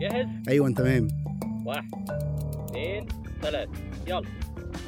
جاهز؟ 0.00 0.26
أيوه 0.48 0.66
انت 0.66 0.78
تمام. 0.78 1.08
واحد 1.64 1.90
اثنين 2.68 3.06
ثلاثة. 3.42 3.70
يلا. 4.08 4.22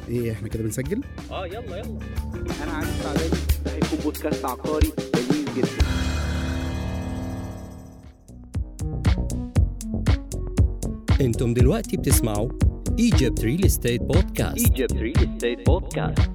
إيه 0.08 0.32
إحنا 0.32 0.48
كده 0.48 0.62
بنسجل؟ 0.62 1.02
آه 1.30 1.46
يلا 1.46 1.76
يلا. 1.76 1.98
أنا 2.62 2.72
عارف 2.72 3.02
سعداني 3.02 3.30
ده 3.64 3.72
هيكون 3.74 3.98
بودكاست 4.04 4.44
عقاري 4.44 4.92
لذيذ 5.14 5.44
جدا. 5.56 5.68
أنتم 11.20 11.54
دلوقتي 11.54 11.96
بتسمعوا 11.96 12.48
Egypt 13.00 13.42
Real 13.42 13.66
Estate 13.66 14.16
Podcast 14.16 14.70
Egypt 14.70 14.92
Real 14.92 15.16
Estate 15.18 15.66
Podcast. 15.66 16.30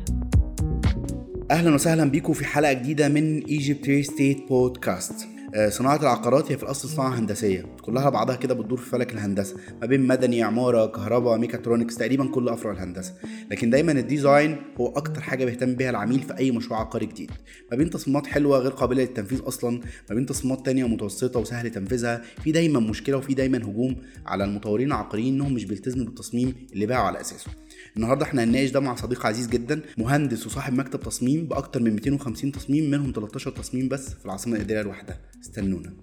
أهلا 1.51 1.73
وسهلا 1.75 2.11
بيكم 2.11 2.33
في 2.33 2.45
حلقة 2.45 2.73
جديدة 2.73 3.09
من 3.09 3.43
Egypt 3.45 3.87
Real 3.87 4.05
Estate 4.05 4.47
Podcast. 4.49 5.27
آه، 5.57 5.69
صناعة 5.69 6.01
العقارات 6.01 6.51
هي 6.51 6.57
في 6.57 6.63
الأصل 6.63 6.89
صناعة 6.89 7.19
هندسية. 7.19 7.65
كلها 7.81 8.09
بعضها 8.09 8.35
كده 8.35 8.53
بتدور 8.53 8.77
في 8.77 8.89
فلك 8.89 9.13
الهندسة. 9.13 9.55
ما 9.81 9.87
بين 9.87 10.07
مدني 10.07 10.43
عمارة 10.43 10.85
كهرباء 10.85 11.37
ميكاترونكس 11.37 11.95
تقريبا 11.95 12.27
كل 12.27 12.49
أفرع 12.49 12.71
الهندسة. 12.71 13.13
لكن 13.51 13.69
دايما 13.69 13.91
ال 13.91 14.01
design 14.01 14.57
هو 14.79 14.87
أكتر 14.87 15.21
حاجة 15.21 15.45
بيهتم 15.45 15.75
بيها 15.75 15.89
العميل 15.89 16.19
في 16.19 16.37
أي 16.37 16.51
مشروع 16.51 16.79
عقاري 16.79 17.05
جديد. 17.05 17.31
ما 17.71 17.77
بين 17.77 17.89
تصميمات 17.89 18.27
حلوة 18.27 18.59
غير 18.59 18.71
قابلة 18.71 19.01
للتنفيذ 19.01 19.41
أصلا 19.47 19.81
ما 20.09 20.15
بين 20.15 20.25
تصميمات 20.25 20.65
تانية 20.65 20.87
متوسطة 20.87 21.39
وسهل 21.39 21.69
تنفيذها. 21.71 22.21
في 22.43 22.51
دايما 22.51 22.79
مشكلة 22.79 23.17
وفي 23.17 23.33
دايما 23.33 23.57
هجوم 23.57 23.95
على 24.25 24.43
المطورين 24.43 24.87
العقاريين 24.87 25.33
إنهم 25.33 25.53
مش 25.53 25.65
بيلتزموا 25.65 26.05
بالتصميم 26.05 26.53
اللي 26.73 26.85
باعوا 26.85 27.07
على 27.07 27.21
أساسه. 27.21 27.51
النهارده 27.97 28.23
إحنا 28.25 28.43
هنناقش 28.43 28.69
ده 28.69 28.79
مع 28.79 28.95
صديق 28.95 29.25
عزيز 29.25 29.47
جدا 29.47 29.81
مهندس 29.97 30.45
وصاحب 30.47 30.73
مكتب 30.73 30.99
تصميم 30.99 31.45
بأكتر 31.45 31.81
من 31.81 31.93
250 31.93 32.51
تصميم 32.51 32.91
منهم 32.91 33.11
13 33.15 33.51
تصميم 33.51 33.87
بس 33.87 34.13
في 34.13 34.25
العاصمة 34.25 34.55
الإدارية 34.55 34.81
لوحدها 34.81 35.19
استنونا. 35.41 35.93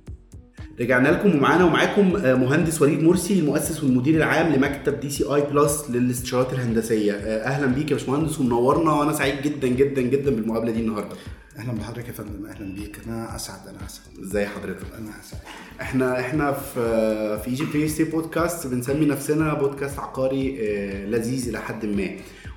رجعنا 0.80 1.08
لكم 1.08 1.36
ومعانا 1.36 1.64
ومعاكم 1.64 2.16
آه، 2.16 2.34
مهندس 2.34 2.82
وليد 2.82 3.02
مرسي 3.02 3.38
المؤسس 3.38 3.84
والمدير 3.84 4.16
العام 4.16 4.52
لمكتب 4.52 5.00
DCI 5.00 5.24
Plus 5.24 5.90
للاستشارات 5.90 6.52
الهندسية. 6.52 7.12
آه، 7.12 7.44
أهلا 7.44 7.66
بيك 7.66 7.90
يا 7.90 7.96
باشمهندس 7.96 8.40
ومنورنا 8.40 8.92
وأنا 8.92 9.12
سعيد 9.12 9.42
جدا 9.42 9.68
جدا 9.68 10.02
جدا 10.02 10.30
بالمقابلة 10.30 10.70
دي 10.72 10.80
النهارده. 10.80 11.16
أهلا 11.58 11.72
بحضرتك 11.72 12.08
يا 12.08 12.12
فندم 12.12 12.46
أهلا 12.46 12.74
بيك. 12.74 13.00
أنا 13.06 13.36
أسعد 13.36 13.68
أنا 13.68 13.86
أسعد. 13.86 14.04
إزاي 14.22 14.46
حضرتك؟ 14.46 14.86
أنا 14.98 15.10
أسعد. 15.20 15.40
إحنا 15.80 16.20
إحنا 16.20 16.52
في 16.52 17.38
في 17.42 17.48
Egypt 17.48 17.76
Real 17.76 17.90
Estate 17.90 18.10
Podcast 18.10 18.66
بنسمي 18.66 19.06
نفسنا 19.06 19.54
بودكاست 19.54 19.98
عقاري 19.98 20.56
آه، 20.60 21.06
لذيذ 21.06 21.48
إلى 21.48 21.58
حد 21.60 21.86
ما. 21.86 22.10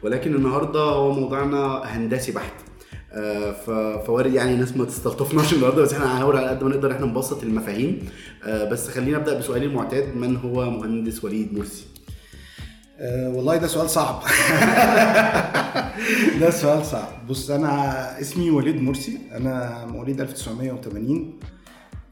ولكن 0.03 0.35
النهارده 0.35 0.79
هو 0.79 1.11
موضوعنا 1.13 1.81
هندسي 1.85 2.31
بحت. 2.31 2.53
آه، 3.11 3.51
فوارد 4.03 4.33
يعني 4.33 4.55
ناس 4.55 4.77
ما 4.77 4.85
تستلطفناش 4.85 5.53
النهارده 5.53 5.81
بس 5.81 5.93
إحنا 5.93 6.13
هنحاول 6.13 6.37
على 6.37 6.47
قد 6.47 6.63
ما 6.63 6.69
نقدر 6.69 6.91
إحنا 6.91 7.05
نبسط 7.05 7.43
المفاهيم. 7.43 8.09
آه، 8.43 8.69
بس 8.69 8.87
خلينا 8.89 9.17
أبدأ 9.17 9.39
بسؤالي 9.39 9.65
المعتاد 9.65 10.15
من 10.15 10.37
هو 10.37 10.69
مهندس 10.69 11.23
وليد 11.23 11.53
مرسي؟ 11.57 11.85
أه 12.99 13.29
والله 13.29 13.57
ده 13.57 13.67
سؤال 13.67 13.89
صعب. 13.89 14.21
ده 16.41 16.49
سؤال 16.49 16.85
صعب. 16.85 17.27
بص 17.29 17.49
أنا 17.49 18.21
اسمي 18.21 18.49
وليد 18.51 18.81
مرسي. 18.81 19.17
أنا 19.31 19.85
مواليد 19.85 20.21
1980 20.21 21.39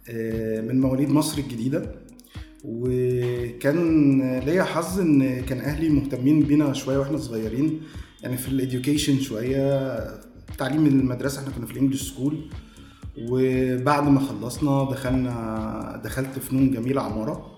أه 0.10 0.62
من 0.62 0.82
مواليد 0.82 1.10
مصر 1.10 1.38
الجديدة. 1.38 1.92
وكان 2.64 4.40
ليا 4.40 4.64
حظ 4.64 5.00
إن 5.00 5.42
كان 5.42 5.60
أهلي 5.60 5.90
مهتمين 5.90 6.40
بينا 6.40 6.74
شوية 6.74 6.98
وإحنا 6.98 7.18
صغيرين. 7.18 7.82
يعني 8.24 8.38
في 8.38 8.48
ال 8.48 8.55
education 8.55 9.20
شوية 9.20 9.98
تعليم 10.58 10.86
المدرسة. 10.86 11.42
إحنا 11.42 11.52
كنا 11.54 11.66
في 11.66 11.74
ال 11.74 11.77
English 11.77 12.02
school 12.12 12.50
وبعد 13.22 14.08
ما 14.08 14.20
خلصنا 14.20 14.88
دخلنا 14.92 16.02
دخلت 16.04 16.40
فنون 16.40 16.72
جميلة 16.72 17.02
عمارة. 17.02 17.32
آه، 17.34 17.55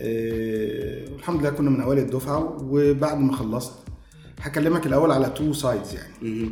والحمد 0.00 1.40
لله 1.40 1.50
كنا 1.50 1.70
من 1.70 1.80
أوائل 1.80 1.98
الدفعة 1.98 2.58
وبعد 2.62 3.18
ما 3.18 3.36
خلصت 3.36 3.72
هكلمك 4.40 4.86
الأول 4.86 5.12
على 5.12 5.30
two 5.30 5.52
sides 5.52 5.94
يعني. 5.94 6.50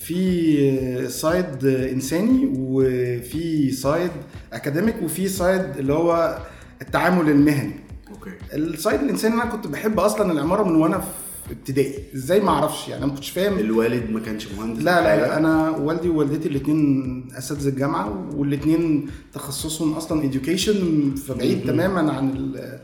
في 0.00 1.08
side 1.08 1.64
إنساني 1.66 2.52
وفي 2.58 3.70
side 3.70 4.10
academic 4.52 5.02
وفي 5.02 5.28
side 5.28 5.76
اللي 5.76 5.92
هو 5.92 6.38
التعامل 6.82 7.30
المهني. 7.30 7.74
Okay. 8.10 8.30
ال 8.52 8.62
side 8.62 9.00
الإنساني 9.00 9.34
أنا 9.34 9.44
كنت 9.44 9.66
بحب 9.66 10.00
أصلا 10.00 10.32
العمارة 10.32 10.62
من 10.62 10.74
وأنا 10.74 10.98
في 10.98 11.06
ابتدائي. 11.50 11.94
إزاي 12.14 12.40
ما 12.40 12.50
أعرفش 12.50 12.88
يعني 12.88 12.98
أنا 12.98 13.06
ما 13.06 13.14
كنتش 13.14 13.30
فاهم. 13.30 13.58
الوالد 13.58 14.10
ما 14.10 14.20
كانش 14.20 14.48
مهندس 14.58 14.82
لا 14.82 15.00
لا, 15.00 15.16
لا 15.20 15.36
أنا 15.36 15.70
والدي 15.70 16.08
ووالدتي 16.08 16.48
الاثنين 16.48 17.28
أساتذة 17.38 17.68
الجامعة 17.68 18.28
والاثنين 18.36 19.10
تخصصهم 19.32 19.92
أصلا 19.92 20.30
education 20.32 20.76
فبعيد 21.18 21.66
تماما 21.66 22.12
عن 22.12 22.30
ال 22.36 22.78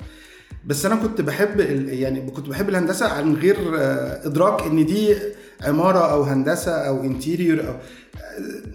بس 0.66 0.86
أنا 0.86 0.96
كنت 0.96 1.20
بحب 1.20 1.60
ال- 1.60 1.88
يعني 1.88 2.30
كنت 2.30 2.48
بحب 2.48 2.68
الهندسة 2.68 3.06
عن 3.08 3.34
غير 3.34 3.56
آه، 3.78 4.26
إدراك 4.26 4.62
إن 4.62 4.86
دي 4.86 5.14
عمارة 5.62 5.98
أو 5.98 6.22
هندسة 6.22 6.72
أو 6.72 7.04
interior 7.04 7.68
أو 7.68 7.74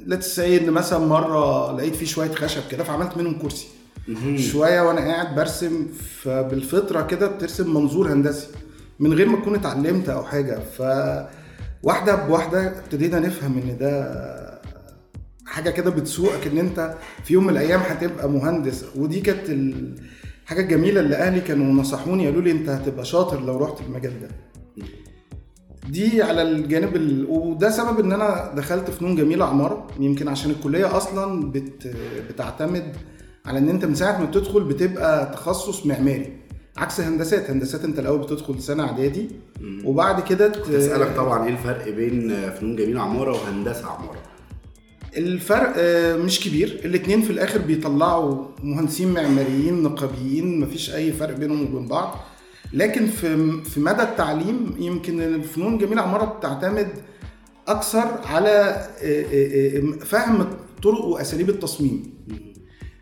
let's 0.06 0.36
say 0.36 0.58
إن 0.58 0.72
مثلا 0.72 1.00
مرة 1.00 1.76
لقيت 1.78 1.96
فيه 1.96 2.06
شوية 2.06 2.32
خشب 2.32 2.62
كده 2.72 2.84
فعملت 2.84 3.18
منهم 3.18 3.40
كرسي. 3.40 3.68
شوية 4.38 4.82
وأنا 4.82 5.02
قاعد 5.02 5.36
برسم 5.36 5.88
فبالفطرة 6.22 7.02
كده 7.08 7.28
بترسم 7.28 7.74
منظور 7.74 8.14
هندسي. 8.14 8.48
من 9.00 9.14
غير 9.14 9.30
ما 9.30 9.38
تكون 9.40 9.56
اتعلمت 9.56 10.10
أو 10.10 10.24
حاجة. 10.24 10.60
ف 10.60 10.82
واحدة 11.84 12.16
بواحدة 12.16 12.80
ابتدينا 12.80 13.20
نفهم 13.20 13.58
إن 13.58 13.78
ده 13.78 14.60
حاجة 15.46 15.70
كده 15.70 15.90
بتسوقك 15.92 16.48
إن 16.48 16.58
أنت 16.58 16.96
في 17.24 17.34
يوم 17.34 17.44
من 17.44 17.50
الأيام 17.50 17.80
هتبقى 17.80 18.30
مهندس. 18.30 18.86
ودي 18.96 19.22
كانت 19.22 19.50
الحاجة 19.50 20.62
الجميله 20.62 21.02
اللي 21.02 21.16
أهلي 21.16 21.42
كانوا 21.42 21.82
نصحوني 21.82 22.26
قالوا 22.26 22.42
لي 22.42 22.52
أنت 22.52 22.70
هتبقى 22.70 23.06
شاطر 23.06 23.42
لو 23.42 23.58
رحت 23.58 23.82
المجال 23.82 24.14
ده. 24.22 24.28
دي 25.90 26.22
على 26.24 26.42
الجانب 26.42 26.96
ال... 26.96 27.26
وده 27.30 27.70
سبب 27.70 28.00
إن 28.00 28.12
أنا 28.12 28.54
دخلت 28.56 28.90
فنون 28.90 29.16
جميلة 29.16 29.46
عمارة. 29.46 29.88
يمكن 30.00 30.28
عشان 30.28 30.52
الكلية 30.52 30.98
أصلا 30.98 31.52
بت... 31.52 31.96
بتعتمد 32.30 32.96
على 33.46 33.60
إن 33.60 33.70
أنت 33.70 33.86
من 33.86 33.96
ساعة 33.96 34.20
ما 34.20 34.26
بتدخل 34.26 34.64
بتبقى 34.64 35.32
تخصص 35.32 35.86
معماري. 35.86 36.39
عكس 36.78 37.02
هندسات. 37.02 37.50
هندسات 37.50 37.84
انت 37.84 38.00
الأول 38.00 38.20
بتدخل 38.20 38.62
سنة 38.62 38.84
إعدادي 38.84 39.28
وبعد 39.86 40.22
كده 40.24 40.48
ت- 40.48 40.70
أسألك 40.70 41.16
طبعا 41.16 41.46
إيه 41.48 41.52
الفرق 41.54 41.90
بين 41.90 42.50
فنون 42.52 42.76
جميلة 42.76 43.02
عمارة 43.02 43.32
وهندسة 43.32 43.86
عمارة؟ 43.86 44.20
الفرق 45.18 45.74
آه، 45.78 46.16
مش 46.18 46.40
كبير. 46.40 46.82
الاتنين 46.86 47.22
في 47.22 47.30
الآخر 47.30 47.60
بيطلعوا 47.60 48.46
مهندسين 48.64 49.14
معماريين 49.14 49.84
نقابيين 49.84 50.60
مفيش 50.60 50.96
أي 50.96 51.12
فرق 51.12 51.36
بينهم 51.38 51.62
وبين 51.76 51.88
بعض. 51.88 52.16
لكن 52.74 53.06
في 53.08 53.52
في 53.64 53.80
مدى 53.80 54.04
التعليم 54.04 54.76
يمكن 54.80 55.22
الفنون 55.22 55.74
الجميله 55.74 56.02
عمارة 56.02 56.26
بتعتمد 56.26 56.88
أكثر 57.68 58.06
على 58.26 58.50
آه، 59.04 59.26
آه، 59.34 59.82
فهم 60.06 60.48
طرق 60.84 61.06
وأساليب 61.06 61.50
التصميم. 61.50 62.04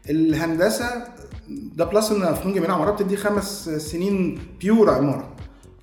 الهندسة 0.10 1.04
ده 1.50 1.86
plus 1.86 2.12
إن 2.12 2.34
فنون 2.34 2.54
جميلة 2.54 2.74
عمارة 2.74 2.92
بتدي 2.92 3.18
خمس 3.18 3.70
سنين 3.70 4.40
pure 4.62 4.90
عمارة. 4.90 5.28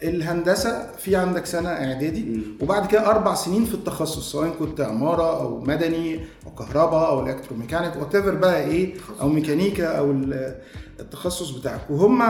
الهندسة 0.03 0.93
في 0.99 1.17
عندك 1.17 1.47
سنة 1.47 1.69
إعدادي 1.69 2.41
وبعد 2.63 2.87
كده 2.87 3.07
أربع 3.11 3.35
سنين 3.35 3.65
في 3.65 3.75
التخصص 3.75 4.33
سواء 4.33 4.51
كنت 4.59 4.81
عمارة 4.81 5.41
أو 5.41 5.61
مدني 5.61 6.21
أو 6.47 6.51
كهرباء 6.55 7.09
أو 7.09 7.27
electromechanic 7.27 7.97
وات 7.97 8.17
بقى 8.17 8.65
إيه 8.65 8.95
أو 9.21 9.29
ميكانيكا 9.29 9.99
أو 9.99 10.11
ال- 10.11 10.59
التخصص 11.01 11.51
بتاعك. 11.51 11.91
وهم 11.91 12.23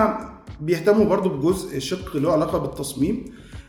بيهتموا 0.60 1.04
برضو 1.04 1.28
بجزء 1.28 1.78
شق 1.78 2.16
له 2.16 2.32
علاقة 2.32 2.58
بالتصميم. 2.58 3.24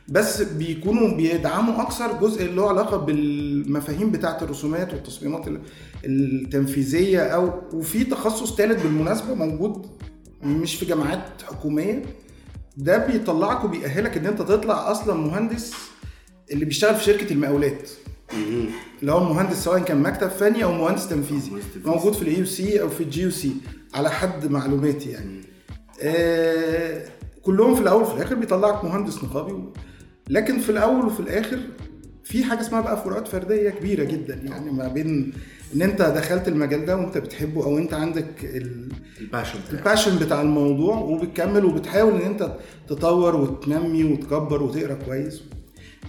بس 0.10 0.42
بيكونوا 0.42 1.16
بيدعموا 1.18 1.82
أكثر 1.82 2.14
جزء 2.22 2.42
اللي 2.42 2.56
له 2.56 2.70
علاقة 2.70 2.98
بالمفاهيم 2.98 4.12
بتاعة 4.12 4.38
الرسومات 4.42 4.94
والتصميمات 4.94 5.48
ال- 5.48 5.62
التنفيذية 6.06 7.20
أو 7.20 7.52
وفي 7.74 8.04
تخصص 8.04 8.56
ثالث 8.56 8.84
بالمناسبة 8.84 9.34
موجود 9.34 9.86
مش 10.44 10.76
في 10.76 10.86
جامعات 10.86 11.42
حكومية. 11.48 12.02
ده 12.78 12.98
بيطلعك 13.08 13.64
وبيأهلك 13.64 14.18
إن 14.18 14.26
أنت 14.26 14.42
تطلع 14.42 14.92
أصلا 14.92 15.14
مهندس 15.14 15.74
اللي 16.52 16.66
بيشتغل 16.66 16.96
في 16.96 17.04
شركة 17.04 17.34
المقاولات. 17.34 17.90
اللي 19.02 19.12
هو 19.12 19.18
المهندس 19.28 19.64
سواء 19.64 19.80
كان 19.80 20.02
مكتب 20.02 20.28
فني 20.28 20.64
أو 20.64 20.72
مهندس 20.72 21.08
تنفيذي. 21.10 21.52
موجود 21.86 22.14
في 22.14 22.22
ال 22.22 22.46
AUC 22.46 22.82
أو 22.82 22.90
في 22.90 23.04
ال 23.04 23.32
GUC 23.32 23.52
على 23.94 24.10
حد 24.12 24.48
معلوماتي 24.52 25.10
يعني. 25.10 25.42
آه 26.02 27.06
كلهم 27.42 27.76
في 27.76 27.82
الأول 27.82 28.02
وفي 28.04 28.14
الآخر 28.14 28.36
بيطلعك 28.36 28.84
مهندس 28.84 29.24
نقابي. 29.24 29.54
لكن 30.30 30.60
في 30.60 30.70
الأول 30.70 31.06
وفي 31.06 31.20
الآخر 31.20 31.60
في 32.24 32.44
حاجة 32.44 32.62
اسمها 32.62 32.82
بقى 32.82 33.04
فروقات 33.04 33.28
فردية 33.28 33.70
كبيرة 33.70 34.04
جدا. 34.04 34.36
يعني 34.36 34.72
ما 34.72 34.88
بين 34.88 35.34
إن 35.76 35.82
أنت 35.82 36.02
دخلت 36.02 36.48
المجال 36.48 36.86
ده 36.86 36.98
وأنت 36.98 37.18
بتحبه 37.18 37.64
أو 37.66 37.78
أنت 37.78 37.94
عندك 37.94 38.44
ال... 38.44 38.90
ال 39.22 39.26
passion. 39.26 39.60
ال 39.72 39.78
passion 39.78 40.20
بتاع 40.20 40.42
الموضوع 40.42 40.98
وبتكمل 40.98 41.66
وبتحاول 41.66 42.14
إن 42.22 42.22
أنت 42.32 42.52
تطور 42.88 43.36
وتنمي 43.36 44.04
وتكبر 44.04 44.64
وتقرأ 44.64 44.94
كويس. 44.94 45.42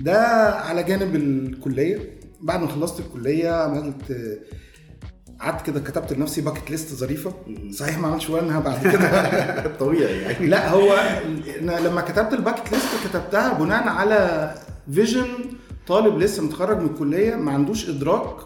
ده 0.01 0.19
على 0.55 0.83
جانب 0.83 1.15
الكلية. 1.17 1.99
بعد 2.41 2.61
ما 2.61 2.67
خلصت 2.69 3.01
الكلية 3.01 3.51
عملت 3.51 4.39
قعدت 5.41 5.67
كده 5.67 5.81
كتبت 5.81 6.13
لنفسي 6.13 6.41
bucket 6.41 6.71
list 6.71 6.95
ظريفة. 6.95 7.33
صحيح 7.71 7.99
ما 7.99 8.07
عملتش 8.09 8.31
ولا 8.31 8.43
أنها 8.43 8.61
بعد 8.61 8.83
كده. 8.89 9.67
طبيعي 9.81 10.21
يعني. 10.23 10.47
لا 10.47 10.71
هو 10.71 10.93
أنا 11.61 11.81
لما 11.89 12.01
كتبت 12.01 12.33
ال 12.33 12.39
bucket 12.39 12.73
list 12.73 12.89
كتبتها 13.09 13.53
بناء 13.59 13.89
على 13.89 14.55
vision 14.95 15.27
طالب 15.87 16.19
لسه 16.19 16.43
متخرج 16.43 16.79
من 16.81 16.87
الكلية 16.87 17.35
ما 17.35 17.53
عندوش 17.53 17.89
إدراك 17.89 18.37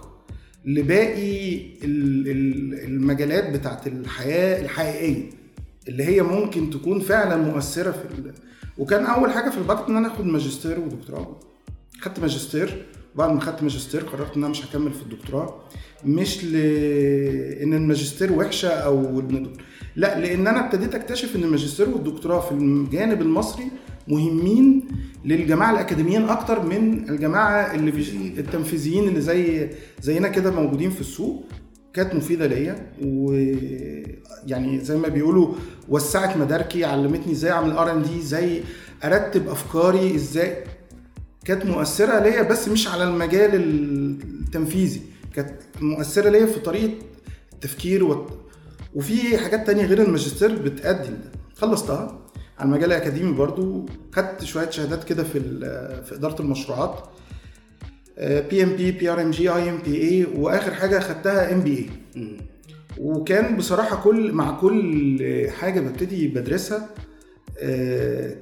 لباقي 0.64 1.56
ال- 1.56 2.28
ال- 2.28 2.84
المجالات 2.84 3.50
بتاعت 3.50 3.86
الحياة 3.86 4.62
الحقيقية 4.62 5.30
اللي 5.88 6.04
هي 6.04 6.22
ممكن 6.22 6.70
تكون 6.70 7.00
فعلا 7.00 7.36
مؤثرة 7.36 7.90
في 7.90 8.04
ال... 8.18 8.32
وكان 8.78 9.06
أول 9.06 9.30
حاجة 9.30 9.50
في 9.50 9.58
ال 9.58 9.62
bucket 9.62 9.88
إن 9.88 9.96
أنا 9.96 10.08
أخد 10.08 10.24
ماجستير 10.26 10.80
ودكتوراه. 10.80 11.40
خدت 12.00 12.20
ماجستير 12.20 12.86
بعد 13.14 13.32
ما 13.32 13.40
خدت 13.40 13.62
ماجستير 13.62 14.00
قررت 14.00 14.36
إن 14.36 14.42
أنا 14.42 14.50
مش 14.50 14.64
هكمل 14.64 14.92
في 14.92 15.02
الدكتوراه 15.02 15.54
مش 16.04 16.44
ل 16.44 16.56
إن 17.62 17.74
الماجستير 17.74 18.32
وحشة 18.32 18.68
أو 18.68 19.22
لا 19.96 20.20
لأن 20.20 20.46
أنا 20.46 20.66
ابتديت 20.66 20.94
أكتشف 20.94 21.36
إن 21.36 21.42
الماجستير 21.44 21.88
والدكتوراه 21.88 22.40
في 22.40 22.52
الجانب 22.52 23.22
المصري 23.22 23.64
مهمين 24.08 24.82
للجماعة 25.24 25.70
الأكاديميين 25.72 26.24
أكتر 26.28 26.62
من 26.66 27.08
الجماعة 27.08 27.74
اللي 27.74 27.90
التنفيذيين 28.38 29.08
اللي 29.08 29.20
زي 29.20 29.70
زينا 30.02 30.28
كده 30.28 30.50
موجودين 30.50 30.90
في 30.90 31.00
السوق. 31.00 31.44
كانت 31.94 32.14
مفيدة 32.14 32.46
ليا 32.46 32.92
ويعني 33.04 34.78
زي 34.80 34.96
ما 34.96 35.08
بيقولوا 35.08 35.54
وسعت 35.88 36.36
مداركي 36.36 36.84
علمتني 36.84 37.32
إزاي 37.32 37.50
أعمل 37.52 37.70
ار 37.70 37.92
ان 37.92 38.02
دي 38.02 38.18
إزاي 38.18 38.62
أرتب 39.04 39.48
أفكاري 39.48 40.14
إزاي 40.14 40.56
كانت 41.44 41.66
مؤثرة 41.66 42.18
ليا 42.18 42.42
بس 42.42 42.68
مش 42.68 42.88
على 42.88 43.04
المجال 43.04 43.50
التنفيذي. 43.54 45.00
كانت 45.34 45.52
مؤثرة 45.80 46.30
ليا 46.30 46.46
في 46.46 46.60
طريقة 46.60 46.92
التفكير 47.52 48.04
و... 48.04 48.26
وفي 48.94 49.38
حاجات 49.38 49.66
تانية 49.66 49.84
غير 49.84 50.02
الماجستير 50.02 50.62
بتأدي 50.62 51.08
لده 51.08 51.30
خلصتها 51.56 52.18
على 52.58 52.66
المجال 52.68 52.92
الأكاديمي 52.92 53.32
برضو. 53.32 53.86
خدت 54.12 54.44
شوية 54.44 54.70
شهادات 54.70 55.04
كده 55.04 55.24
في 55.24 55.40
في 56.04 56.14
إدارة 56.14 56.42
المشروعات. 56.42 56.98
بي 58.20 58.62
ام 58.62 58.76
بي 58.76 58.92
بي 58.92 59.08
ار 59.10 59.22
ام 59.22 59.30
جي 59.30 59.48
اي 59.48 59.70
MBA 59.70 60.24
وآخر 60.24 60.74
حاجة 60.74 60.98
خدتها 61.00 61.52
ام 61.52 61.60
بي 61.60 61.90
اي 62.16 62.36
وكان 62.98 63.56
بصراحة 63.56 64.02
كل 64.02 64.32
مع 64.32 64.60
كل 64.60 65.48
حاجة 65.58 65.80
ببتدي 65.80 66.28
بدرسها 66.28 66.88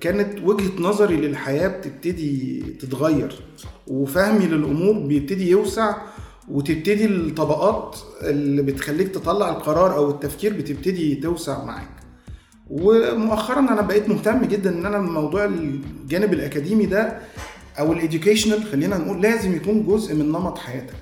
كانت 0.01 0.41
وجهة 0.43 0.71
نظري 0.83 1.17
للحياة 1.17 1.69
بتبتدي 1.69 2.61
تتغير 2.81 3.41
وفهمي 3.87 4.47
للأمور 4.47 4.99
بيبتدي 5.07 5.51
يوسع 5.51 5.97
وتبتدي 6.49 7.05
الطبقات 7.07 7.99
اللي 8.23 8.63
بتخليك 8.63 9.09
تطلع 9.09 9.49
القرار 9.51 9.97
أو 9.97 10.11
التفكير 10.11 10.53
بتبتدي 10.53 11.15
توسع 11.15 11.65
معاك. 11.65 11.89
ومؤخرا 12.71 13.59
أنا 13.61 13.81
بقيت 13.83 14.09
مهتم 14.09 14.45
جدا 14.45 14.71
إن 14.71 14.87
أنا 14.87 14.99
موضوع 14.99 15.45
الجانب 15.45 16.33
الأكاديمي 16.33 16.87
ده 16.87 17.19
أو 17.79 17.93
الاديوكيشنال 17.93 18.65
خلينا 18.65 18.99
نقول 18.99 19.23
لازم 19.23 19.57
يكون 19.57 19.87
جزء 19.87 20.15
من 20.15 20.29
نمط 20.29 20.59
حياتك. 20.59 20.95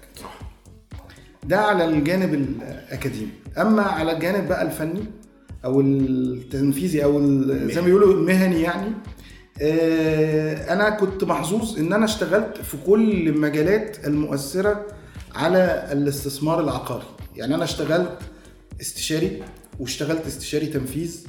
ده 1.45 1.59
على 1.61 1.85
الجانب 1.85 2.35
الأكاديمي. 2.35 3.31
أما 3.59 3.83
على 3.83 4.13
الجانب 4.13 4.49
بقى 4.49 4.63
الفني 4.63 5.05
أو 5.67 5.81
التنفيذي 5.81 7.05
أو 7.05 7.21
زي 7.69 7.81
ما 7.81 7.87
بيقولوا 7.87 8.15
المهني 8.15 8.63
يعني. 8.63 8.93
آه، 9.63 10.73
أنا 10.73 10.91
كنت 10.91 11.25
محظوظ 11.25 11.79
إن 11.79 11.93
أنا 11.93 12.05
اشتغلت 12.05 12.57
في 12.59 12.77
كل 12.87 13.29
المجالات 13.29 14.07
المؤثرة 14.07 14.87
على 15.35 15.89
الاستثمار 15.93 16.61
العقاري. 16.61 17.05
يعني 17.37 17.55
أنا 17.55 17.65
اشتغلت 17.65 18.19
استشاري 18.81 19.43
واشتغلت 19.81 20.27
استشاري 20.27 20.67
تنفيذ 20.67 21.27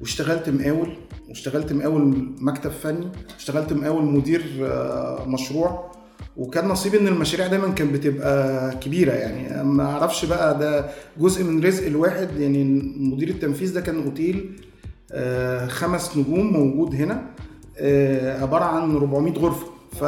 واشتغلت 0.00 0.48
مقاول 0.48 0.96
واشتغلت 1.28 1.72
مقاول 1.72 2.34
مكتب 2.40 2.70
فني 2.70 3.08
اشتغلت 3.38 3.72
مقاول 3.72 4.04
مدير 4.04 4.44
آه، 4.62 5.24
مشروع. 5.28 5.95
وكان 6.36 6.68
نصيبي 6.68 7.00
إن 7.00 7.08
المشاريع 7.08 7.46
دايما 7.46 7.68
كانت 7.72 7.92
بتبقى 7.94 8.70
كبيرة 8.76 9.12
يعني. 9.12 9.64
ما 9.64 9.84
أعرفش 9.84 10.24
بقى 10.24 10.58
ده 10.58 10.86
جزء 11.18 11.44
من 11.44 11.64
رزق 11.64 11.86
الواحد 11.86 12.28
يعني 12.40 12.64
مدير 12.96 13.28
التنفيذ 13.28 13.74
ده 13.74 13.80
كان 13.80 14.02
أوتيل 14.04 14.50
آه، 15.12 15.66
خمس 15.66 16.16
نجوم 16.16 16.52
موجود 16.52 16.94
هنا 16.94 17.22
آه، 17.78 18.42
عبارة 18.42 18.64
عن 18.64 18.96
400 18.96 19.32
غرفة. 19.32 19.66
ف 20.00 20.04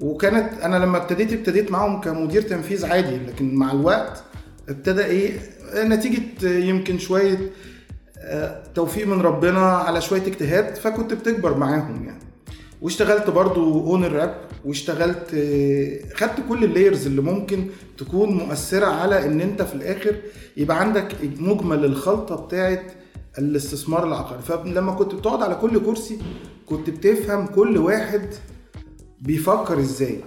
وكانت 0.00 0.52
أنا 0.62 0.76
لما 0.76 0.96
ابتديت 0.98 1.32
ابتديت 1.32 1.70
معاهم 1.72 2.00
كمدير 2.00 2.42
تنفيذ 2.42 2.86
عادي 2.86 3.16
لكن 3.16 3.54
مع 3.54 3.72
الوقت 3.72 4.22
ابتدى 4.68 5.04
إيه 5.04 5.38
نتيجة 5.76 6.48
يمكن 6.48 6.98
شوية 6.98 7.38
آه، 8.18 8.62
توفيق 8.74 9.06
من 9.06 9.20
ربنا 9.20 9.60
على 9.60 10.00
شوية 10.00 10.22
اجتهاد 10.26 10.74
فكنت 10.74 11.14
بتكبر 11.14 11.56
معاهم 11.56 12.04
يعني. 12.06 12.27
واشتغلت 12.82 13.30
برضو 13.30 13.86
owner 13.86 14.12
rep 14.12 14.34
واشتغلت 14.64 15.34
آه، 15.34 16.14
خدت 16.14 16.36
كل 16.48 16.64
ال 16.64 16.70
layers 16.70 17.06
اللي 17.06 17.22
ممكن 17.22 17.66
تكون 17.98 18.28
مؤثرة 18.34 18.86
على 18.86 19.26
إن 19.26 19.40
أنت 19.40 19.62
في 19.62 19.74
الآخر 19.74 20.16
يبقى 20.56 20.80
عندك 20.80 21.08
مجمل 21.40 21.84
الخلطة 21.84 22.36
بتاعت 22.36 22.92
الاستثمار 23.38 24.06
العقاري. 24.06 24.42
فلما 24.42 24.92
كنت 24.92 25.14
بتقعد 25.14 25.42
على 25.42 25.54
كل 25.54 25.80
كرسي 25.80 26.18
كنت 26.66 26.90
بتفهم 26.90 27.46
كل 27.46 27.78
واحد 27.78 28.22
بيفكر 29.20 29.80
إزاي. 29.80 30.20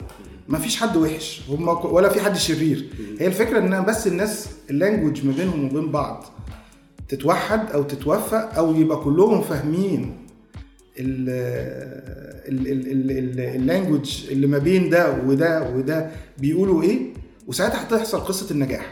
مفيش 0.49 0.77
حد 0.77 0.97
وحش 0.97 1.41
هم 1.49 1.67
ولا 1.67 2.09
في 2.09 2.21
حد 2.21 2.37
شرير. 2.37 2.89
هي 3.19 3.27
الفكرة 3.27 3.59
إن 3.59 3.85
بس 3.85 4.07
الناس 4.07 4.49
اللانجوج 4.69 5.25
ما 5.25 5.33
بينهم 5.37 5.65
وبين 5.65 5.91
بعض 5.91 6.25
تتوحد 7.09 7.71
أو 7.71 7.83
تتوفق 7.83 8.55
أو 8.55 8.75
يبقى 8.75 8.97
كلهم 8.97 9.41
فاهمين 9.41 10.20
اللانجوج 13.55 14.25
اللي 14.31 14.47
ما 14.47 14.57
بين 14.57 14.89
ده 14.89 15.11
وده 15.25 15.69
وده 15.75 16.11
بيقولوا 16.37 16.83
إيه؟ 16.83 16.99
وساعتها 17.47 17.83
هتحصل 17.83 18.19
قصة 18.19 18.51
النجاح. 18.51 18.91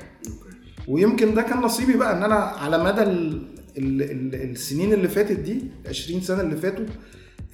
ويمكن 0.88 1.34
ده 1.34 1.42
كان 1.42 1.58
نصيبي 1.58 1.94
بقى 1.94 2.18
إن 2.18 2.24
أنا 2.24 2.36
على 2.36 2.84
مدى 2.84 3.02
ال 3.02 3.42
ال 3.78 4.02
ال 4.04 4.52
السنين 4.52 4.94
اللي 4.94 5.08
فاتت 5.08 5.40
دي 5.40 5.62
20 5.90 6.22
سنة 6.22 6.42
اللي 6.42 6.56
فاتوا 6.56 6.86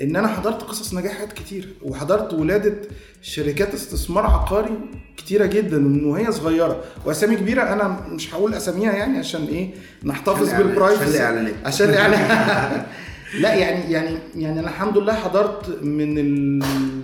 إن 0.01 0.15
أنا 0.15 0.27
حضرت 0.27 0.61
قصص 0.63 0.93
نجاحات 0.93 1.33
كتير. 1.33 1.73
وحضرت 1.83 2.33
ولادة 2.33 2.73
شركات 3.21 3.73
استثمار 3.73 4.25
عقاري 4.25 4.79
كتيرة 5.17 5.45
جدا 5.45 5.77
من 5.77 6.05
وهي 6.05 6.31
صغيرة. 6.31 6.83
وأسامي 7.05 7.35
كبيرة 7.35 7.61
أنا 7.73 7.87
مش 8.09 8.33
هقول 8.33 8.53
أساميها 8.53 8.91
يعني 8.93 9.17
عشان 9.17 9.43
إيه؟ 9.45 9.69
نحتفظ 10.03 10.53
بالبرايفسي 10.53 11.03
عشان 11.03 11.15
الإعلانات. 11.15 11.53
عشان 11.65 11.89
الاعلان 11.89 12.85
لا 13.39 13.53
يعني 13.53 13.91
يعني 13.91 14.17
يعني 14.35 14.59
أنا 14.59 14.69
الحمد 14.69 14.97
لله 14.97 15.13
حضرت 15.13 15.83
من 15.83 16.17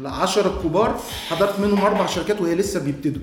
العشرة 0.02 0.58
الكبار 0.58 1.00
حضرت 1.28 1.60
منهم 1.60 1.82
أربع 1.82 2.06
شركات 2.06 2.42
وهي 2.42 2.56
لسه 2.56 2.80
بيبتدوا. 2.80 3.22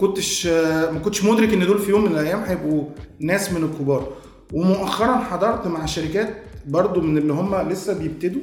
كنتش 0.00 0.46
ما 0.92 0.98
كنتش 1.04 1.24
مدرك 1.24 1.52
إن 1.52 1.66
دول 1.66 1.78
في 1.78 1.90
يوم 1.90 2.04
من 2.04 2.12
الأيام 2.12 2.42
هيبقوا 2.42 2.84
ناس 3.20 3.52
من 3.52 3.64
الكبار. 3.64 4.12
ومؤخرا 4.52 5.16
حضرت 5.16 5.66
مع 5.66 5.86
شركات 5.86 6.36
برضو 6.66 7.00
من 7.00 7.18
اللي 7.18 7.32
هم 7.32 7.68
لسه 7.68 7.92
بيبتدوا. 7.98 8.42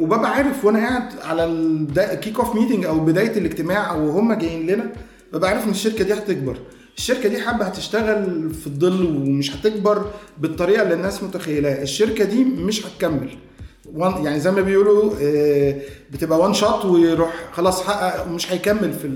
وببقى 0.00 0.30
عارف 0.30 0.64
وأنا 0.64 0.78
قاعد 0.78 1.12
على 1.24 1.44
ال 1.44 1.63
kick 1.63 2.38
off 2.38 2.54
meeting 2.56 2.84
أو 2.84 3.00
بداية 3.00 3.38
الاجتماع 3.38 3.90
أو 3.90 4.10
هم 4.10 4.32
جايين 4.32 4.66
لنا 4.66 4.92
ببقى 5.32 5.50
عارف 5.50 5.64
إن 5.64 5.70
الشركة 5.70 6.04
دي 6.04 6.14
هتكبر. 6.14 6.56
الشركة 6.96 7.28
دي 7.28 7.38
حابة 7.40 7.64
هتشتغل 7.64 8.50
في 8.54 8.66
الظل 8.66 9.06
ومش 9.06 9.56
هتكبر 9.56 10.10
بالطريقة 10.38 10.82
اللي 10.82 10.94
الناس 10.94 11.22
متخيلاها 11.22 11.82
الشركة 11.82 12.24
دي 12.24 12.44
مش 12.44 12.86
هتكمل. 12.86 13.28
يعني 13.96 14.40
زي 14.40 14.50
ما 14.50 14.60
بيقولوا 14.60 15.12
آه، 15.22 15.80
بتبقى 16.12 16.38
one 16.38 16.54
shot 16.54 16.84
ويروح 16.84 17.50
خلاص 17.52 17.82
حقق 17.82 18.28
مش 18.28 18.52
هيكمل 18.52 18.92
في 18.92 19.08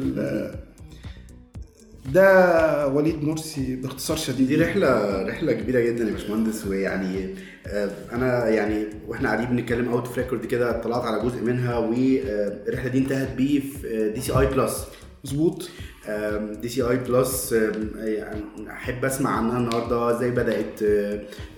ده 2.13 2.89
وليد 2.89 3.25
مرسي 3.25 3.77
باختصار 3.77 4.17
شديد. 4.17 4.49
دي 4.49 4.57
رحلة 4.57 5.23
رحلة 5.23 5.53
كبيرة 5.53 5.81
جدا 5.81 6.05
يا 6.05 6.11
باشمهندس 6.13 6.67
ويعني 6.67 7.35
آه، 7.67 7.91
أنا 8.13 8.49
يعني 8.49 8.85
وإحنا 9.09 9.29
قاعدين 9.29 9.57
بنتكلم 9.57 9.89
out 9.89 10.07
of 10.07 10.19
record 10.19 10.45
كده 10.47 10.71
اطلعت 10.71 11.03
على 11.03 11.23
جزء 11.23 11.43
منها 11.43 11.77
والرحلة 11.79 12.89
دي 12.91 12.99
انتهت 12.99 13.37
بيه 13.37 13.61
في 13.61 14.13
DCI 14.15 14.33
Plus 14.41 14.85
مظبوط. 15.25 15.71
DCI 16.63 16.83
Plus 16.83 17.55
أحب 18.71 19.05
أسمع 19.05 19.31
عنها 19.31 19.59
النهارده. 19.59 20.17
إزاي 20.17 20.31
بدأت 20.31 20.83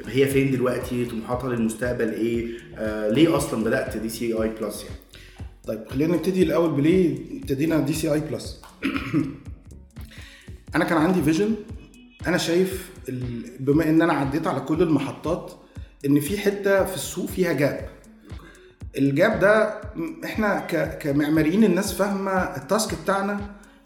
هي 0.06 0.26
فين 0.26 0.50
دلوقتي؟ 0.50 1.04
طموحاتها 1.04 1.50
للمستقبل 1.54 2.12
إيه؟ 2.12 2.48
آه، 2.76 3.08
ليه 3.10 3.36
أصلا 3.36 3.64
بدأت 3.64 3.96
DCI 3.96 4.48
Plus 4.60 4.82
يعني؟ 4.84 4.96
طيب 5.66 5.88
خلينا 5.90 6.14
نبتدي 6.16 6.42
الأول 6.42 6.70
بليه 6.70 7.16
ابتدينا 7.40 7.80
DCI 7.80 8.12
Plus 8.12 8.60
أنا 10.74 10.84
كان 10.84 10.98
عندي 10.98 11.22
vision 11.22 11.54
أنا 12.26 12.36
شايف 12.38 12.90
بما 13.60 13.88
إن 13.88 14.02
أنا 14.02 14.12
عديت 14.12 14.46
على 14.46 14.60
كل 14.60 14.82
المحطات 14.82 15.52
إن 16.06 16.20
في 16.20 16.38
حتة 16.38 16.84
في 16.84 16.94
السوق 16.94 17.26
فيها 17.26 17.52
gap 17.52 17.88
ال 18.98 19.09
gap 19.09 19.40
ده 19.40 19.80
إحنا 20.24 20.60
كمعماريين 21.00 21.64
الناس 21.64 21.92
فاهمة 21.92 22.32
ال 22.32 22.46
task 22.46 23.02
بتاعنا 23.02 23.40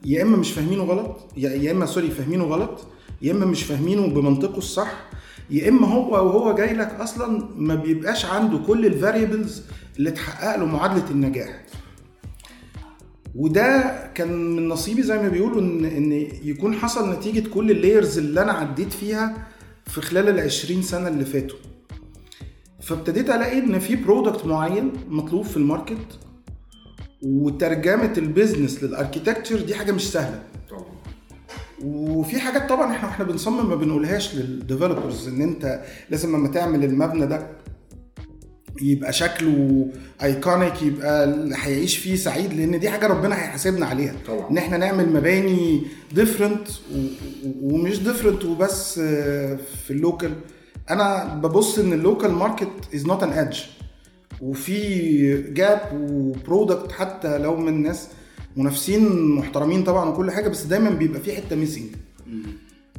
يا 0.05 0.23
إما 0.23 0.37
مش 0.37 0.53
فاهمينه 0.53 0.83
غلط 0.85 1.17
يا 1.37 1.71
إما 1.73 1.87
sorry 1.87 2.11
فاهمينه 2.11 2.45
غلط 2.45 2.81
يا 3.23 3.33
إما 3.33 3.47
مش 3.47 3.63
فاهمينه 3.63 4.07
بمنطقه 4.07 4.59
الصح 4.59 4.93
يا 5.51 5.69
إما 5.69 5.87
هو 5.89 6.13
وهو 6.13 6.55
جاي 6.55 6.75
لك 6.75 6.91
أصلا 7.01 7.49
ما 7.57 7.75
بيبقاش 7.75 8.25
عنده 8.25 8.59
كل 8.59 8.87
ال 8.87 8.94
variables 8.94 9.63
اللي 9.99 10.11
تحقق 10.11 10.57
له 10.57 10.67
معادلة 10.67 11.11
النجاح. 11.11 11.63
وده 13.35 13.93
كان 14.15 14.57
من 14.57 14.69
نصيبي 14.69 15.03
زي 15.03 15.19
ما 15.23 15.29
بيقولوا 15.29 15.61
إن 15.61 15.85
إن 15.85 16.13
يكون 16.45 16.75
حصل 16.75 17.13
نتيجة 17.13 17.49
كل 17.49 17.71
ال 17.71 17.78
layers 17.78 18.19
اللي 18.19 18.43
أنا 18.43 18.53
عديت 18.53 18.93
فيها 18.93 19.47
في 19.87 20.01
خلال 20.01 20.29
ال 20.29 20.41
20 20.41 20.83
سنة 20.83 21.09
اللي 21.09 21.25
فاتوا. 21.25 21.59
فابتديت 22.83 23.31
ألاقي 23.31 23.59
إن 23.59 23.79
في 23.79 23.97
product 23.97 24.47
معين 24.47 24.93
مطلوب 25.09 25.45
في 25.45 25.57
ال 25.57 25.66
market 25.66 26.19
وترجمة 27.23 28.13
ال 28.19 28.26
business 28.26 28.83
لل 28.85 28.96
architecture 28.96 29.61
دي 29.61 29.75
حاجة 29.75 29.93
مش 29.93 30.11
سهلة. 30.13 30.43
وفي 31.85 32.41
حاجات 32.41 32.69
طبعا 32.69 32.93
إحنا 32.93 33.09
إحنا 33.09 33.25
بنصمم 33.25 33.69
ما 33.69 33.75
بنقولهاش 33.77 34.35
لل 34.35 34.50
developers 34.50 35.29
إن 35.29 35.43
أنت 35.43 35.81
لازم 36.11 36.37
لما 36.37 36.49
تعمل 36.49 36.85
المبنى 36.85 37.27
ده 37.27 37.47
يبقى 38.83 39.13
شكله 39.13 39.89
iconic 40.23 40.83
يبقى 40.83 41.25
اللي 41.25 41.55
هيعيش 41.59 41.99
فيه 41.99 42.17
سعيد 42.17 42.53
لأن 42.53 42.81
دي 42.81 42.91
حاجة 42.91 43.07
ربنا 43.07 43.35
هيحاسبنا 43.43 43.87
عليها. 43.87 44.15
طبعا. 44.29 44.51
إن 44.51 44.59
إحنا 44.59 44.77
نعمل 44.77 45.09
مباني 45.13 45.83
different 46.13 46.69
ومش 47.63 47.99
different 47.99 48.45
وبس 48.45 48.99
آه، 48.99 49.59
في 49.85 49.91
ال 49.91 49.98
local 49.98 50.33
أنا 50.91 51.35
ببص 51.35 51.79
إن 51.79 51.93
ال 51.93 51.99
local 51.99 52.31
market 52.33 52.69
is 52.95 53.07
not 53.07 53.23
on 53.23 53.33
edge 53.33 53.61
وفي 54.43 55.43
gap 55.53 55.81
و 56.11 56.21
product 56.21 56.93
حتى 56.93 57.39
لو 57.39 57.57
من 57.57 57.83
ناس 57.83 58.09
منافسين 58.57 59.23
محترمين 59.35 59.85
طبعا 59.85 60.09
وكل 60.11 60.31
حاجة 60.31 60.49
بس 60.49 60.63
دايما 60.63 60.91
بيبقى 60.91 61.21
في 61.21 61.37
حتة 61.37 61.57
missing 61.57 61.85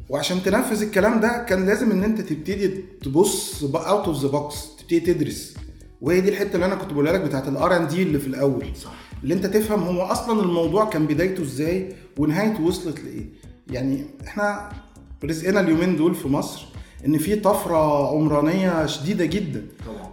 وعشان 0.10 0.44
تنفذ 0.44 0.82
الكلام 0.82 1.20
ده 1.20 1.46
كان 1.50 1.66
لازم 1.66 1.92
إن 1.92 2.04
أنت 2.04 2.22
تبتدي 2.22 2.68
تبص 3.04 3.64
out 3.64 4.06
of 4.08 4.22
the 4.22 4.28
box 4.28 4.76
تبتدي 4.80 5.00
تدرس. 5.00 5.56
وهي 6.02 6.22
دي 6.22 6.30
الحتة 6.30 6.56
اللي 6.56 6.66
أنا 6.66 6.76
كنت 6.76 6.94
بقولها 6.94 7.14
لك 7.14 7.22
بتاعت 7.22 7.48
ال 7.48 7.63
R 7.63 7.78
and 7.78 7.88
D 7.88 8.04
اللي 8.04 8.20
في 8.20 8.28
الأول. 8.28 8.66
صح. 8.84 8.94
اللي 9.24 9.34
أنت 9.34 9.46
تفهم 9.46 9.84
هو 9.84 10.02
أصلا 10.02 10.42
الموضوع 10.42 10.86
كان 10.90 11.06
بدايته 11.08 11.44
إزاي 11.44 11.94
ونهايته 12.18 12.64
وصلت 12.64 13.00
لإيه. 13.00 13.26
يعني 13.72 14.06
إحنا 14.28 14.70
رزقنا 15.26 15.60
اليومين 15.60 15.96
دول 15.98 16.16
في 16.16 16.28
مصر 16.28 16.66
إن 17.06 17.18
في 17.18 17.36
طفرة 17.36 18.08
عمرانية 18.16 18.86
شديدة 18.86 19.26
جدا. 19.26 19.66
طبعا. 19.86 20.13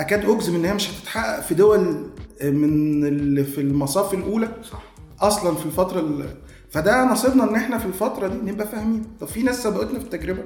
أكاد 0.00 0.24
أجزم 0.24 0.54
إن 0.54 0.64
هي 0.64 0.74
مش 0.74 0.90
هتتحقق 0.90 1.40
في 1.40 1.54
دول 1.54 2.06
من 2.42 3.04
اللي 3.06 3.44
في 3.44 3.60
المصاف 3.60 4.14
الأولى. 4.14 4.48
صح. 4.70 4.82
أصلا 5.20 5.54
في 5.54 5.66
الفترة 5.66 6.00
ال... 6.00 6.26
فده 6.70 7.04
نصيبنا 7.04 7.44
إن 7.50 7.54
إحنا 7.54 7.78
في 7.78 7.86
الفترة 7.86 8.28
دي 8.28 8.50
نبقى 8.50 8.68
فاهمين. 8.68 9.02
طب 9.20 9.26
في 9.26 9.42
ناس 9.42 9.62
سبقتنا 9.62 9.98
في 9.98 10.04
التجربة؟ 10.04 10.42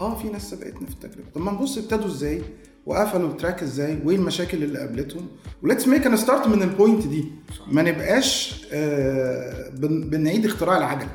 آه 0.00 0.14
في 0.18 0.28
ناس 0.28 0.50
سبقتنا 0.50 0.86
في 0.86 0.92
التجربة. 0.92 1.28
طب 1.34 1.40
ما 1.40 1.52
نبص 1.52 1.78
ابتدوا 1.78 2.06
إزاي؟ 2.06 2.42
وقفلوا 2.86 3.28
ال 3.28 3.34
track 3.34 3.62
إزاي؟ 3.62 3.98
وإيه 4.04 4.16
المشاكل 4.16 4.62
اللي 4.62 4.78
قابلتهم؟ 4.78 5.26
و 5.62 5.66
let's 5.66 5.88
make 5.88 6.06
a 6.06 6.16
start 6.16 6.46
من 6.48 6.62
ال 6.62 6.69
point 6.69 7.06
دي. 7.06 7.24
ما 7.72 7.82
نبقاش 7.82 8.60
آه 8.72 9.70
بن... 9.70 10.10
بنعيد 10.10 10.44
اختراع 10.46 10.76
العجلة. 10.78 11.08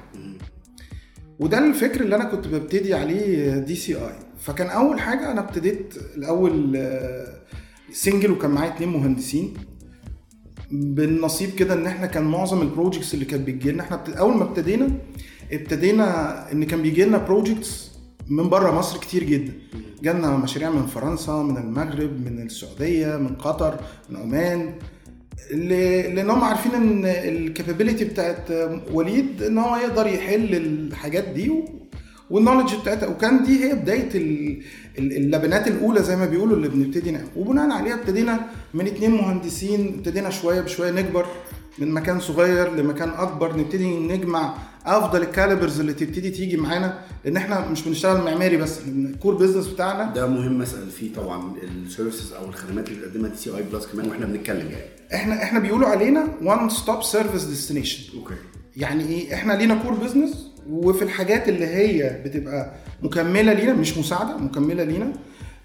وده 1.39 1.57
الفكر 1.57 2.01
اللي 2.01 2.15
أنا 2.15 2.23
كنت 2.23 2.47
ببتدي 2.47 2.93
عليه 2.93 3.57
DCI 3.57 4.13
فكان 4.39 4.67
أول 4.67 4.99
حاجة 4.99 5.31
أنا 5.31 5.41
ابتديت 5.41 5.93
الأول 6.17 6.87
single 7.91 8.31
وكان 8.31 8.51
معايا 8.51 8.75
اتنين 8.75 8.89
مهندسين. 8.89 9.53
بالنصيب 10.71 11.49
كده 11.49 11.73
إن 11.73 11.85
إحنا 11.85 12.07
كان 12.07 12.23
معظم 12.23 12.61
ال 12.61 12.67
projects 12.67 13.13
اللي 13.13 13.25
كانت 13.25 13.47
بتجي 13.47 13.71
لنا 13.71 13.83
إحنا. 13.83 14.03
أول 14.07 14.37
ما 14.37 14.43
ابتدينا 14.43 14.89
ابتدينا 15.51 16.51
إن 16.51 16.63
كان 16.63 16.81
بيجي 16.81 17.05
لنا 17.05 17.17
projects 17.17 17.91
من 18.27 18.49
بره 18.49 18.71
مصر 18.71 18.99
كتير 18.99 19.23
جدا. 19.23 19.53
جالنا 20.03 20.37
مشاريع 20.37 20.69
من 20.69 20.85
فرنسا 20.85 21.33
من 21.33 21.57
المغرب 21.57 22.25
من 22.25 22.41
السعودية 22.41 23.17
من 23.17 23.35
قطر 23.35 23.79
من 24.09 24.15
عمان. 24.17 24.73
لأن 25.51 26.29
هم 26.29 26.43
عارفين 26.43 26.71
ان 26.75 27.05
ال 27.05 27.14
capability 27.14 28.05
بتاعت 28.05 28.51
وليد 28.93 29.43
ان 29.43 29.57
هو 29.57 29.75
يقدر 29.75 30.07
يحل 30.07 30.55
الحاجات 30.55 31.27
دي 31.27 31.51
وال 32.29 32.38
knowledge 32.38 32.75
بتاعتها. 32.81 33.07
وكان 33.07 33.43
دي 33.43 33.63
هي 33.65 33.75
بداية 33.75 34.09
ال- 34.15 34.61
ال- 34.99 35.17
اللبنات 35.17 35.67
الأولى 35.67 36.03
زي 36.03 36.15
ما 36.15 36.25
بيقولوا 36.25 36.57
اللي 36.57 36.67
بنبتدي 36.69 37.11
نعمل 37.11 37.27
وبناء 37.35 37.71
عليها 37.71 37.93
ابتدينا 37.95 38.39
من 38.73 38.87
اتنين 38.87 39.11
مهندسين 39.11 39.87
ابتدينا 39.97 40.29
شوية 40.29 40.61
بشوية 40.61 40.91
نكبر 40.91 41.25
من 41.79 41.91
مكان 41.91 42.19
صغير 42.19 42.75
لمكان 42.75 43.09
أكبر 43.09 43.57
نبتدي 43.57 43.97
نجمع 43.99 44.53
أفضل 44.97 45.21
ال 45.21 45.28
calibers 45.28 45.79
اللي 45.79 45.93
تبتدي 45.93 46.29
تيجي 46.29 46.57
معانا 46.57 46.99
لأن 47.25 47.37
إحنا 47.37 47.67
مش 47.69 47.81
بنشتغل 47.81 48.21
معماري 48.25 48.57
بس 48.57 48.79
ال 48.87 48.97
core 48.97 49.35
business 49.35 49.67
بتاعنا. 49.67 50.13
ده 50.13 50.27
مهم 50.27 50.61
أسأل 50.61 50.89
فيه 50.91 51.13
طبعا 51.13 51.53
ال 51.63 51.71
services 51.71 52.33
أو 52.33 52.45
الخدمات 52.45 52.89
اللي 52.89 53.01
بتقدمها 53.07 53.29
DCI 53.29 53.57
plus 53.57 53.85
كمان 53.87 54.09
وإحنا 54.09 54.25
بنتكلم 54.25 54.67
يعني. 54.71 54.85
إحنا 55.13 55.43
إحنا 55.43 55.59
بيقولوا 55.59 55.87
علينا 55.87 56.27
one 56.41 56.69
stop 56.69 57.03
service 57.03 57.43
destination 57.43 58.17
okay. 58.17 58.33
يعني 58.77 59.03
إيه؟ 59.05 59.33
إحنا 59.33 59.53
لينا 59.53 59.75
core 59.75 59.93
business 59.93 60.47
وفي 60.69 61.01
الحاجات 61.01 61.49
اللي 61.49 61.65
هي 61.67 62.21
بتبقى 62.25 62.71
مكملة 63.03 63.53
لينا 63.53 63.73
مش 63.73 63.97
مساعدة 63.97 64.37
مكملة 64.37 64.83
لينا 64.83 65.13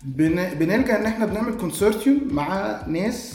بن... 0.04 0.49
بنلجأ 0.59 1.00
إن 1.00 1.07
إحنا 1.07 1.26
بنعمل 1.26 1.54
consortium 1.54 2.21
مع 2.31 2.81
ناس 2.87 3.33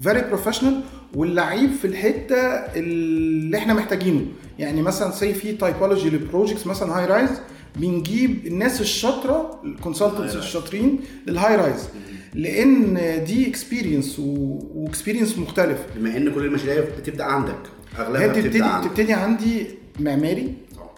very 0.00 0.20
professional 0.28 0.80
واللعيب 1.14 1.70
في 1.70 1.84
الحتة 1.84 2.36
اللي 2.36 3.58
إحنا 3.58 3.74
محتاجينه. 3.74 4.26
يعني 4.58 4.82
مثلا 4.82 5.10
say 5.10 5.34
في 5.34 5.52
typology 5.52 6.10
لل 6.10 6.21
projects 6.21 6.66
مثلا 6.66 6.98
high 6.98 7.06
rise 7.06 7.30
بنجيب 7.76 8.46
الناس 8.46 8.80
الشاطرة 8.80 9.60
ال 9.64 9.70
consultants 9.70 10.36
الشاطرين 10.36 11.00
لل 11.26 11.56
high 11.56 11.72
rise 11.72 11.88
لأن 12.34 12.94
دي 13.24 13.48
experience 13.48 14.18
و 14.18 14.29
experience 14.29 15.38
مختلف. 15.38 15.78
بما 15.96 16.16
إن 16.16 16.34
كل 16.34 16.44
المشاريع 16.44 16.84
بتبدأ 16.98 17.24
عندك 17.24 17.58
أغلبها 17.98 18.26
بتبتدي 18.26 18.48
بتبدأ 18.48 18.64
عندك. 18.64 18.90
بتبتدي 18.90 19.12
عندي 19.12 19.66
معماري 20.00 20.54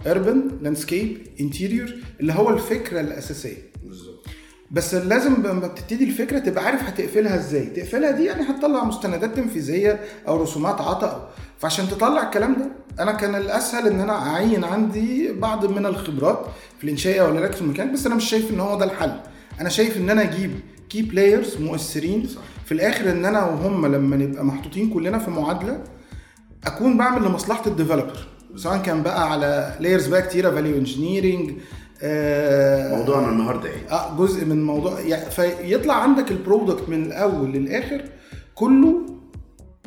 urban 0.07 0.43
landscape 0.63 1.19
interior 1.41 1.95
اللي 2.21 2.33
هو 2.33 2.51
الفكرة 2.51 3.01
الأساسية. 3.01 3.74
بس 4.75 4.95
لازم 4.95 5.35
لما 5.35 5.67
بتبتدي 5.67 6.05
الفكرة 6.05 6.39
تبقى 6.39 6.65
عارف 6.65 6.83
هتقفلها 6.83 7.37
إزاي. 7.37 7.67
تقفلها 7.67 8.11
دي 8.11 8.25
يعني 8.25 8.43
هتطلع 8.43 8.85
مستندات 8.85 9.37
تنفيذية 9.37 10.01
أو 10.29 10.43
رسومات 10.43 10.81
عطا 10.81 11.31
فعشان 11.59 11.89
تطلع 11.89 12.23
الكلام 12.23 12.55
ده 12.55 12.69
أنا 13.03 13.13
كان 13.13 13.35
الأسهل 13.35 13.87
إن 13.87 14.01
أنا 14.01 14.27
أعين 14.29 14.65
عندي 14.65 15.33
بعض 15.33 15.67
من 15.67 15.87
الخبرات 15.87 16.47
في 16.79 16.85
الانشائي 16.85 17.21
أو 17.21 17.31
الالكتروميكانيك 17.31 17.93
بس 17.93 18.07
أنا 18.07 18.15
مش 18.15 18.25
شايف 18.25 18.51
إن 18.51 18.61
هو 18.61 18.79
ده 18.79 18.85
الحل. 18.85 19.13
أنا 19.61 19.69
شايف 19.69 19.97
إن 19.97 20.11
أنا 20.11 20.23
أجيب 20.23 20.51
key 20.89 21.03
players 21.03 21.57
مؤثرين 21.61 22.29
في 22.65 22.73
الآخر 22.73 23.11
إن 23.11 23.25
أنا 23.25 23.45
وهم 23.45 23.87
لما 23.87 24.17
نبقى 24.17 24.45
محطوطين 24.45 24.91
كلنا 24.91 25.19
في 25.19 25.31
معادلة 25.31 25.81
أكون 26.65 26.97
بعمل 26.99 27.27
لمصلحة 27.29 27.63
ال 27.67 27.73
developer 27.73 28.27
سواء 28.57 28.79
كان 28.83 29.03
بقى 29.03 29.31
على 29.33 29.77
layers 29.81 30.07
بقى 30.07 30.23
كتيرة 30.23 30.51
value 30.51 30.77
engineering 30.77 31.51
موضوعنا 32.99 33.29
النهارده 33.29 33.69
إيه؟ 33.69 33.89
آه 33.91 34.17
جزء 34.19 34.45
من 34.45 34.65
موضوع 34.65 35.01
يعني 35.01 35.31
فيطلع 35.31 35.95
عندك 35.95 36.31
ال 36.31 36.38
product 36.38 36.89
من 36.89 37.03
الأول 37.03 37.53
للآخر 37.53 38.03
كله 38.55 39.01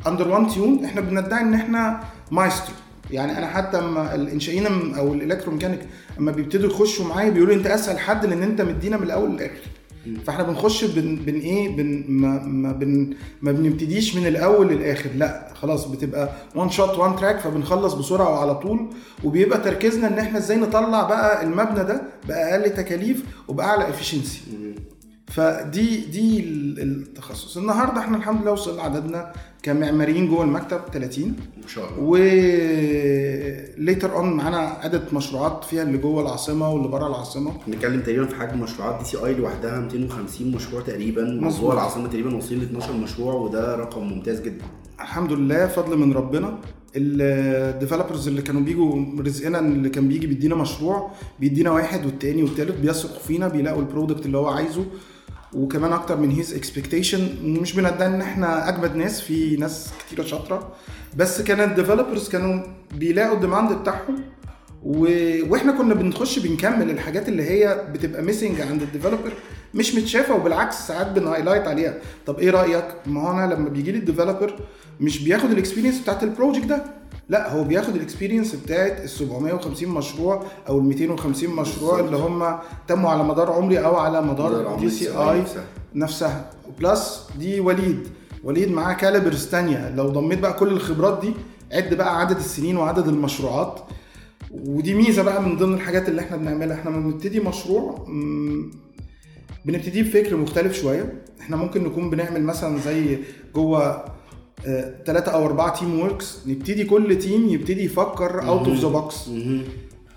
under 0.06 0.28
one 0.28 0.48
tune 0.48 0.84
إحنا 0.84 1.00
بندعي 1.00 1.40
إن 1.42 1.54
إحنا 1.54 2.00
مايسترو 2.30 2.74
يعني 3.10 3.38
أنا 3.38 3.46
حتى 3.46 3.78
أما 3.78 4.14
الإنشائيين 4.14 4.94
أو 4.94 5.14
الالكتروميكانيك 5.14 5.80
أما 6.18 6.32
بيبتدوا 6.32 6.70
يخشوا 6.70 7.06
معايا 7.06 7.30
بيقولوا 7.30 7.54
أنت 7.54 7.66
أسهل 7.66 7.98
حد 7.98 8.26
لأن 8.26 8.42
أنت 8.42 8.60
مدينا 8.60 8.96
من 8.96 9.02
الأول 9.02 9.30
للآخر. 9.30 9.60
فاحنا 10.26 10.42
بنخش 10.44 10.84
بن, 10.84 11.16
بن 11.16 11.34
إيه 11.40 11.76
بن 11.76 12.04
ما, 12.08 12.42
ما 12.42 12.72
بن 12.72 13.14
ما 13.42 13.52
بنبتديش 13.52 14.16
من 14.16 14.26
الأول 14.26 14.68
للآخر. 14.68 15.10
لا 15.16 15.48
خلاص 15.54 15.86
بتبقى 15.88 16.28
one 16.54 16.70
shot 16.70 16.98
one 16.98 17.16
track 17.16 17.38
فبنخلص 17.38 17.94
بسرعة 17.94 18.30
وعلى 18.30 18.54
طول. 18.54 18.88
وبيبقى 19.24 19.58
تركيزنا 19.60 20.06
إن 20.08 20.18
إحنا 20.18 20.38
إزاي 20.38 20.56
نطلع 20.56 21.02
بقى 21.02 21.42
المبنى 21.44 21.84
ده 21.84 22.02
بأقل 22.28 22.70
تكاليف 22.74 23.24
وبأعلى 23.48 23.88
efficiency 23.88 24.40
فدي 25.26 25.96
دي 25.96 26.40
ال- 26.40 26.80
التخصص. 26.82 27.56
النهارده 27.56 28.00
إحنا 28.00 28.16
الحمد 28.16 28.42
لله 28.42 28.52
وصل 28.52 28.80
عددنا 28.80 29.32
كمعماريين 29.62 30.28
جوه 30.28 30.44
المكتب 30.44 30.80
30 30.92 31.36
ان 31.62 31.68
شاء 31.68 31.88
الله. 31.88 32.02
و 32.02 32.16
later 33.78 34.16
on 34.16 34.32
معانا 34.32 34.58
عدد 34.58 35.02
مشروعات 35.12 35.64
فيها 35.64 35.82
اللي 35.82 35.98
جوه 35.98 36.22
العاصمة 36.22 36.70
واللي 36.70 36.88
بره 36.88 37.06
العاصمة. 37.06 37.52
بنتكلم 37.66 38.00
تقريبا 38.00 38.26
في 38.26 38.34
حجم 38.34 38.60
مشروعات. 38.60 38.98
DCI 38.98 39.34
لوحدها 39.34 39.80
250 39.80 40.50
مشروع 40.52 40.82
تقريبا. 40.82 41.50
جوه 41.60 41.72
العاصمة 41.74 42.08
تقريبا 42.08 42.34
واصلين 42.36 42.60
ل 42.60 42.62
12 42.62 42.92
مشروع 42.92 43.34
وده 43.34 43.76
رقم 43.76 44.02
ممتاز 44.02 44.40
جدا. 44.40 44.64
الحمد 45.00 45.32
لله 45.32 45.66
فضل 45.66 45.98
من 45.98 46.12
ربنا. 46.12 46.58
ال 46.96 47.08
developers 47.08 48.28
اللي 48.28 48.42
كانوا 48.42 48.60
بيجوا 48.60 49.04
رزقنا 49.20 49.58
اللي 49.58 49.88
كان 49.88 50.08
بيجي 50.08 50.26
بيدينا 50.26 50.54
مشروع 50.54 51.10
بيدينا 51.40 51.70
واحد 51.70 52.06
والتاني 52.06 52.42
والتالت 52.42 52.80
بيثقوا 52.80 53.18
فينا 53.18 53.48
بيلاقوا 53.48 53.80
ال 53.80 53.86
product 53.86 54.26
اللي 54.26 54.38
هو 54.38 54.48
عايزه. 54.48 54.84
وكمان 55.52 55.92
أكتر 55.92 56.16
من 56.16 56.30
his 56.30 56.54
expectation 56.54 57.28
مش 57.42 57.72
بندعي 57.72 58.06
إن 58.06 58.20
إحنا 58.20 58.68
أجمد 58.68 58.96
ناس 58.96 59.20
في 59.20 59.56
ناس 59.56 59.90
كتيرة 60.06 60.26
شاطرة. 60.26 60.72
بس 61.16 61.40
كان 61.42 61.70
ال 61.70 61.75
developers 61.75 62.28
كانوا 62.28 62.62
بيلاقوا 62.94 63.34
ال 63.36 63.41
demand 63.41 63.72
بتاعهم. 63.72 64.20
و... 64.82 65.06
وإحنا 65.50 65.72
كنا 65.72 65.94
بنخش 65.94 66.38
بنكمل 66.38 66.90
الحاجات 66.90 67.28
اللي 67.28 67.42
هي 67.42 67.86
بتبقى 67.92 68.22
missing 68.22 68.60
عند 68.60 68.82
ال 68.82 68.87
developer 68.87 69.32
مش 69.74 69.94
متشافة 69.94 70.34
وبالعكس 70.34 70.86
ساعات 70.86 71.06
بن 71.06 71.17
highlight 71.17 71.68
عليها. 71.68 71.94
طب 72.26 72.38
إيه 72.38 72.50
رأيك؟ 72.50 72.84
ما 73.06 73.22
هو 73.22 73.32
أنا 73.32 73.54
لما 73.54 73.68
بيجي 73.68 73.92
لي 73.92 73.98
ال 73.98 74.04
developer 74.04 74.60
مش 75.00 75.22
بياخد 75.24 75.50
ال 75.50 75.55
experience 75.55 76.00
بتاعت 76.00 76.22
ال 76.22 76.28
project 76.28 76.66
ده. 76.66 76.97
لا 77.28 77.52
هو 77.52 77.64
بياخد 77.64 77.94
ال 77.96 78.01
experience 78.01 78.54
بتاعت 78.54 79.00
ال 79.04 79.08
750 79.10 79.88
مشروع 79.88 80.42
أو 80.68 80.78
ال 80.78 80.84
250 80.84 81.50
مشروع 81.50 82.00
اللي 82.00 82.16
هم 82.16 82.58
تموا 82.88 83.10
على 83.10 83.24
مدار 83.24 83.52
عمري 83.52 83.78
أو 83.78 83.96
على 83.96 84.22
مدار 84.22 84.76
DCI 84.80 85.42
نفسها. 85.94 86.50
plus 86.80 87.28
دي 87.38 87.60
وليد. 87.60 88.08
وليد 88.44 88.70
معاه 88.70 88.94
calibers 88.94 89.46
تانية. 89.46 89.90
لو 89.94 90.08
ضميت 90.08 90.38
بقى 90.38 90.52
كل 90.52 90.68
الخبرات 90.68 91.20
دي 91.20 91.32
عد 91.72 91.94
بقى 91.94 92.20
عدد 92.20 92.36
السنين 92.36 92.76
وعدد 92.76 93.08
المشروعات. 93.08 93.80
ودي 94.50 94.94
ميزة 94.94 95.22
بقى 95.22 95.42
من 95.42 95.56
ضمن 95.56 95.74
الحاجات 95.74 96.08
اللي 96.08 96.20
إحنا 96.20 96.36
بنعملها. 96.36 96.76
إحنا 96.76 96.90
لما 96.90 97.00
بنبتدي 97.10 97.40
مشروع 97.40 98.04
مم، 98.08 98.70
بنبتدي 99.64 100.02
بفكر 100.02 100.36
مختلف 100.36 100.72
شوية. 100.80 101.22
إحنا 101.40 101.56
ممكن 101.56 101.84
نكون 101.84 102.10
بنعمل 102.10 102.42
مثلا 102.42 102.78
زي 102.78 103.18
جوه 103.54 104.04
ثلاثة 105.06 105.32
أو 105.32 105.46
أربعة 105.46 105.78
team 105.80 106.00
works 106.00 106.38
نبتدي 106.46 106.84
كل 106.84 107.18
team 107.18 107.48
يبتدي 107.48 107.84
يفكر 107.84 108.48
out 108.48 108.68
of 108.68 108.78
the 108.78 108.88
box 108.88 109.30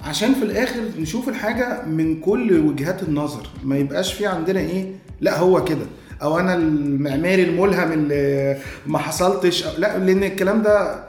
عشان 0.01 0.33
في 0.33 0.43
الآخر 0.43 0.81
نشوف 1.00 1.29
الحاجة 1.29 1.86
من 1.86 2.19
كل 2.19 2.60
وجهات 2.60 3.03
النظر. 3.03 3.48
ما 3.63 3.77
يبقاش 3.77 4.13
في 4.13 4.25
عندنا 4.25 4.60
إيه 4.60 4.95
لأ 5.21 5.39
هو 5.39 5.63
كده. 5.63 5.86
أو 6.21 6.39
أنا 6.39 6.55
المعماري 6.55 7.43
الملهم 7.43 7.91
اللي 7.91 8.57
ما 8.88 8.98
حصلتش. 8.98 9.63
أو 9.63 9.71
لأ 9.77 9.98
لأن 9.98 10.24
الكلام 10.24 10.62
ده 10.62 11.03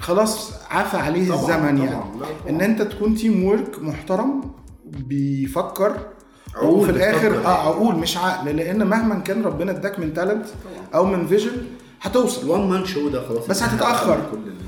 خلاص 0.00 0.52
عفى 0.70 0.96
عليه 0.96 1.28
طبعاً، 1.28 1.40
الزمن 1.40 1.78
طبعاً، 1.78 1.90
يعني 1.90 2.04
طبعاً. 2.14 2.28
إن 2.48 2.60
أنت 2.60 2.82
تكون 2.82 3.14
team 3.14 3.44
work 3.44 3.82
محترم 3.82 4.42
بيفكر. 4.86 5.96
عقول 6.54 6.80
وفي 6.80 6.90
الآخر. 6.90 7.44
آه 7.44 7.68
عقول 7.68 7.94
مش 7.94 8.16
عقل. 8.16 8.56
لأن 8.56 8.86
مهما 8.86 9.14
كان 9.18 9.42
ربنا 9.42 9.70
اداك 9.70 9.98
من 9.98 10.14
talent 10.14 10.46
أو 10.94 11.04
من 11.04 11.26
vision 11.26 11.50
هتوصل. 12.00 12.42
ال 12.44 12.50
one 12.50 12.68
man 12.68 12.84
show 12.86 13.08
ده 13.08 13.28
خلاص. 13.28 13.46
بس 13.46 13.62
هتتأخر. 13.62 14.14
كل 14.32 14.36
ال- 14.36 14.60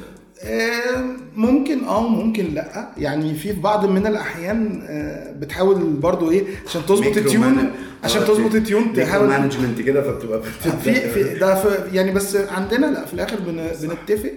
آه، 0.44 1.04
ممكن 1.36 1.84
آه 1.84 2.08
ممكن 2.08 2.44
لأ. 2.54 2.88
يعني 2.96 3.34
في 3.34 3.52
بعض 3.52 3.84
من 3.86 4.06
الأحيان 4.06 4.82
آه، 4.88 5.32
بتحاول 5.32 5.78
برضو 5.84 6.30
إيه 6.30 6.44
عشان 6.66 6.82
تظبط 6.88 7.16
التيون 7.16 7.46
مان- 7.54 7.70
عشان 8.04 8.22
آه، 8.22 8.26
تظبط 8.26 8.54
التيون 8.54 8.92
تحاول 8.92 9.28
مانجمنت 9.28 9.80
كده 9.80 10.02
فبتبقى 10.02 10.42
في 10.42 10.92
في 11.10 11.38
ده 11.38 11.54
في 11.54 11.96
يعني 11.96 12.12
بس 12.12 12.36
عندنا 12.36 12.86
لأ 12.86 13.06
في 13.06 13.14
الآخر 13.14 13.36
بن 13.46 13.68
بنتفق. 13.82 14.32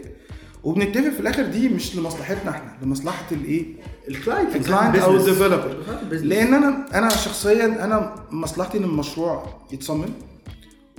وبنتفق 0.63 1.09
في 1.09 1.19
الآخر 1.19 1.43
دي 1.43 1.69
مش 1.69 1.95
لمصلحتنا 1.95 2.51
إحنا 2.51 2.71
لمصلحة 2.81 3.23
الايه 3.31 3.65
الكلاينت 4.09 4.55
الكلاينت 4.55 4.95
أو 4.95 5.15
الديفلوبر 5.15 5.75
لأن 6.11 6.53
أنا 6.53 6.85
أنا 6.93 7.09
شخصيا 7.09 7.65
أنا 7.65 8.15
مصلحتي 8.31 8.77
إن 8.77 8.83
المشروع 8.83 9.43
يتصمم. 9.71 10.05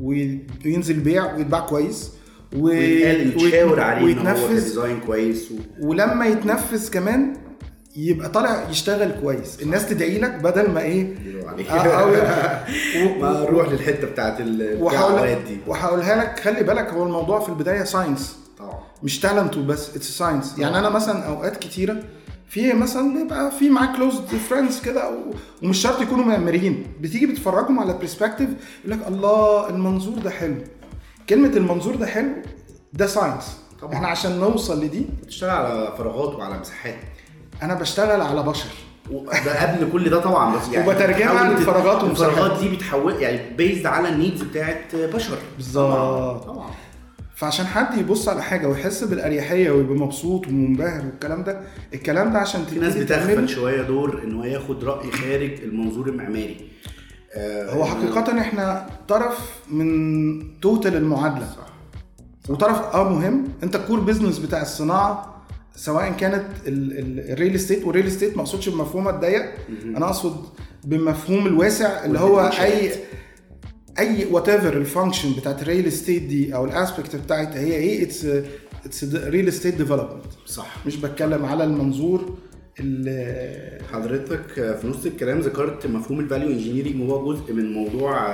وينزل 0.02 1.00
بيع 1.00 1.34
ويتباع 1.34 1.60
كويس 1.60 2.10
و... 2.56 2.64
ويتشاور 2.64 3.80
عليه 3.80 4.04
ويتنفذ 4.04 4.54
design 4.54 5.00
كويس 5.00 5.52
و... 5.52 5.54
ولما 5.86 6.26
يتنفذ 6.26 6.90
كمان 6.90 7.36
يبقى 7.96 8.28
طالع 8.28 8.70
يشتغل 8.70 9.12
كويس. 9.22 9.62
الناس 9.62 9.88
تدعي 9.88 10.18
لك 10.18 10.34
بدل 10.34 10.70
ما 10.70 10.80
إيه؟ 10.80 11.14
يدعوا 11.26 11.48
عليه. 11.50 11.70
آه، 11.70 12.64
أو- 12.64 13.18
ما 13.20 13.40
نروح 13.40 13.68
للحتة 13.68 14.06
بتاعت 14.06 14.40
ال- 14.40 14.82
وهقول 14.82 15.12
الدعوات 15.12 15.38
دي. 15.48 15.58
وهقولها 15.66 16.16
لك 16.16 16.40
خلي 16.40 16.62
بالك 16.62 16.88
هو 16.88 17.02
الموضوع 17.02 17.40
في 17.40 17.48
البداية 17.48 17.84
science 17.84 18.36
طبعا. 18.58 18.78
مش 19.02 19.20
talent 19.20 19.56
وبس 19.56 19.96
it's 19.96 20.18
science 20.18 20.58
يعني 20.58 20.78
أنا 20.78 20.88
مثلا 20.88 21.22
أوقات 21.26 21.56
كتيرة 21.56 21.96
في 22.48 22.72
مثلا؟ 22.72 23.14
بيبقى 23.22 23.50
في 23.50 23.70
معاك 23.70 23.96
close 23.96 24.20
friends 24.20 24.80
كده 24.80 25.10
ومش 25.62 25.78
شرط 25.78 26.00
يكونوا 26.00 26.24
معماريين 26.24 26.86
بتيجي 27.00 27.26
بتفرجهم 27.26 27.80
على 27.80 27.92
perspective 27.98 28.48
يقول 28.84 29.00
لك 29.00 29.08
الله 29.08 29.68
المنظور 29.68 30.18
ده 30.18 30.30
حلو. 30.30 30.54
كلمة 31.28 31.48
المنظور 31.48 31.94
ده 31.96 32.06
حلو 32.06 32.28
ده 32.92 33.06
science 33.06 33.56
طبعا. 33.82 33.94
إحنا 33.94 34.08
عشان 34.08 34.40
نوصل 34.40 34.84
لدي. 34.84 35.06
بتشتغل 35.22 35.50
على 35.50 35.94
فراغات 35.98 36.34
وعلى 36.34 36.58
مساحات. 36.58 36.94
أنا 37.62 37.74
بشتغل 37.74 38.20
على 38.20 38.42
بشر. 38.42 38.68
ده 39.44 39.62
قبل 39.72 39.92
كل 39.92 40.10
ده 40.10 40.20
طبعا 40.20 40.56
بس 40.56 40.68
يعني 40.72 40.88
وبترجمها 40.88 41.32
بتحاول 41.32 41.54
تت- 41.56 41.60
لفراغات 41.62 42.02
ومساحات. 42.04 42.32
الفراغات 42.38 42.60
دي 42.60 42.68
بتحول 42.76 43.14
يعني 43.22 43.54
based 43.56 43.86
على 43.86 44.08
ال 44.08 44.14
needs 44.14 44.42
بتاعت 44.42 44.94
بشر. 44.96 45.38
بالظبط. 45.56 46.44
طبعا. 46.44 46.70
فعشان 47.36 47.66
حد 47.66 47.98
يبص 47.98 48.28
على 48.28 48.42
حاجة 48.42 48.66
ويحس 48.68 49.04
بالأريحية 49.04 49.70
ويبقى 49.70 49.94
مبسوط 49.94 50.46
ومنبهر 50.48 51.06
والكلام 51.06 51.44
ده 51.44 51.60
الكلام 51.94 52.32
ده 52.32 52.38
عشان 52.38 52.64
في 52.64 52.78
ناس 52.78 52.96
بتغفل 52.96 53.48
شوية 53.48 53.82
دور 53.82 54.22
إن 54.24 54.32
هو 54.34 54.44
ياخد 54.44 54.84
رأي 54.84 55.10
خارج 55.10 55.50
المنظور 55.62 56.08
المعماري. 56.08 56.56
آه، 57.34 57.70
هو 57.72 57.84
حقيقة 57.84 58.40
إحنا 58.40 58.86
طرف 59.08 59.60
من 59.70 60.60
total 60.60 60.96
المعادلة. 60.96 61.46
صح. 61.46 61.66
وطرف 62.48 62.78
آه 62.94 63.08
مهم. 63.12 63.44
أنت 63.62 63.76
ال 63.76 63.81
core 63.81 64.00
business 64.00 64.38
بتاع 64.38 64.62
الصناعة 64.62 65.36
سواء 65.76 66.12
كانت 66.12 66.44
ال 66.66 66.84
real 66.84 67.54
estate 67.54 67.84
وال 67.84 67.92
real 67.92 68.06
estate 68.06 68.36
ما 68.36 68.42
اقصدش 68.42 68.68
بمفهومها 68.68 69.12
الضيق 69.12 69.42
أنا 69.84 70.06
أقصد 70.06 70.36
بمفهوم 70.84 71.46
الواسع 71.46 72.04
اللي 72.04 72.18
هو 72.18 72.40
أي 72.40 72.90
أي 73.98 74.24
whatever 74.30 74.48
ال 74.48 74.76
function 74.76 75.32
بتاعت 75.32 75.62
ال 75.62 75.67
real 75.67 75.86
estate 75.86 76.22
دي 76.22 76.54
أو 76.54 76.64
ال 76.64 76.72
aspect 76.72 77.16
بتاعتها 77.16 77.60
هي 77.60 77.72
إيه 77.74 78.02
it's 78.02 78.24
it's 78.84 79.04
real 79.14 79.48
estate 79.48 79.74
development 79.74 80.24
صح. 80.46 80.86
مش 80.86 80.96
بتكلم 80.96 81.44
على 81.46 81.64
المنظور 81.64 82.36
ال- 82.80 83.82
حضرتك 83.92 84.46
في 84.80 84.86
نص 84.88 85.06
الكلام 85.06 85.40
ذكرت 85.40 85.86
مفهوم 85.86 86.20
ال 86.20 86.25
value 86.25 86.48
engineering 86.48 87.00
وهو 87.10 87.32
جزء 87.34 87.52
من 87.52 87.72
موضوع 87.72 88.26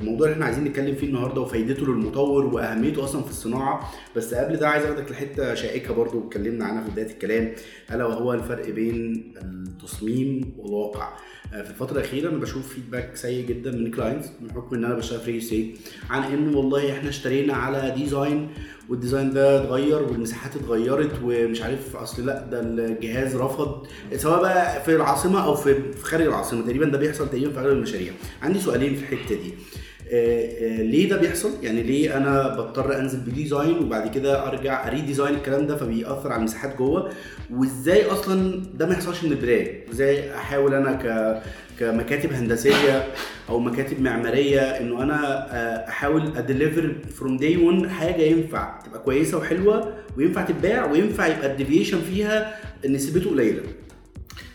الموضوع 0.00 0.26
اللي 0.26 0.32
إحنا 0.34 0.44
عايزين 0.44 0.64
نتكلم 0.64 0.94
فيه 0.94 1.06
النهارده 1.06 1.40
وفايدته 1.40 1.86
للمطور 1.86 2.44
وأهميته 2.44 3.04
أصلا 3.04 3.22
في 3.22 3.30
الصناعة. 3.30 3.92
بس 4.16 4.34
قبل 4.34 4.56
ده 4.56 4.68
عايز 4.68 4.84
أخدك 4.84 5.10
لحتة 5.10 5.54
شائكة 5.54 5.94
برضو 5.94 6.26
اتكلمنا 6.28 6.64
عنها 6.64 6.84
في 6.84 6.90
بداية 6.90 7.06
الكلام. 7.10 7.52
ألا 7.92 8.04
وهو 8.06 8.32
الفرق 8.34 8.70
بين 8.70 9.24
التصميم 9.42 10.52
والواقع. 10.58 11.16
في 11.50 11.70
الفترة 11.70 11.98
الأخيرة 11.98 12.28
أنا 12.30 12.38
بشوف 12.38 12.74
feedback 12.74 13.16
سيء 13.16 13.46
جدا 13.46 13.70
من 13.70 13.90
clients 13.90 14.28
بحكم 14.40 14.76
إن 14.76 14.84
أنا 14.84 14.94
بشتغل 14.94 15.20
في 15.20 15.30
real 15.30 15.76
عن 16.10 16.22
إن 16.22 16.54
والله 16.54 16.92
إحنا 16.92 17.08
اشترينا 17.08 17.54
على 17.54 17.94
design 17.96 18.48
وال 18.88 18.98
design 18.98 19.30
ده 19.32 19.62
اتغير 19.62 20.02
والمساحات 20.02 20.56
اتغيرت 20.56 21.10
ومش 21.24 21.62
عارف 21.62 21.96
أصل 21.96 22.26
لأ 22.26 22.46
ده 22.50 22.60
الجهاز 22.60 23.36
رفض. 23.36 23.86
سواء 24.16 24.40
بقى 24.42 24.82
في 24.84 24.96
العاصمة 24.96 25.44
أو 25.44 25.54
في 25.54 25.76
خارج 26.02 26.26
العاصمة 26.26 26.62
تقريبا 26.66 26.84
ده 26.86 26.98
بيحصل 26.98 27.28
تقريبا 27.28 27.52
في 27.52 27.58
أغلب 27.58 27.72
المشاريع. 27.76 28.12
عندي 28.42 28.60
سؤالين 28.60 28.94
في 28.94 29.12
الحتة 29.14 29.34
دي. 29.34 29.50
آه، 29.50 29.52
آه، 29.52 29.75
ليه 30.10 31.08
ده 31.08 31.16
بيحصل؟ 31.16 31.50
يعني 31.62 31.82
ليه 31.82 32.16
أنا 32.16 32.48
بضطر 32.48 32.98
أنزل 32.98 33.18
ب 33.20 33.28
design 33.28 33.78
وبعد 33.78 34.14
كده 34.14 34.46
أرجع 34.48 34.88
أ 34.88 35.00
redesign 35.00 35.34
الكلام 35.34 35.66
ده 35.66 35.76
فبيأثر 35.76 36.32
على 36.32 36.38
المساحات 36.38 36.76
جوه؟ 36.76 37.10
وإزاي 37.54 38.04
أصلا 38.06 38.62
ده 38.74 38.86
ما 38.86 38.92
يحصلش 38.92 39.24
من 39.24 39.32
البداية؟ 39.32 39.84
إزاي 39.92 40.34
أحاول 40.34 40.74
أنا 40.74 40.92
ك 40.92 41.36
كمكاتب 41.80 42.32
هندسية 42.32 43.06
أو 43.48 43.58
مكاتب 43.60 44.00
معمارية 44.00 44.60
إنه 44.60 45.02
أنا 45.02 45.46
آه، 45.54 45.88
أحاول 45.88 46.36
أ 46.36 46.43
deliver 46.43 46.94
from 47.16 47.36
day 47.36 47.56
1 47.56 47.86
حاجة 47.86 48.22
ينفع 48.22 48.80
تبقى 48.80 48.98
كويسة 49.00 49.38
وحلوة 49.38 49.92
وينفع 50.16 50.42
تتباع 50.44 50.90
وينفع 50.90 51.26
يبقى 51.26 51.52
ال 51.52 51.57
deviation 51.57 52.00
فيها 52.00 52.56
نسبته 52.88 53.30
قليلة؟ 53.30 53.62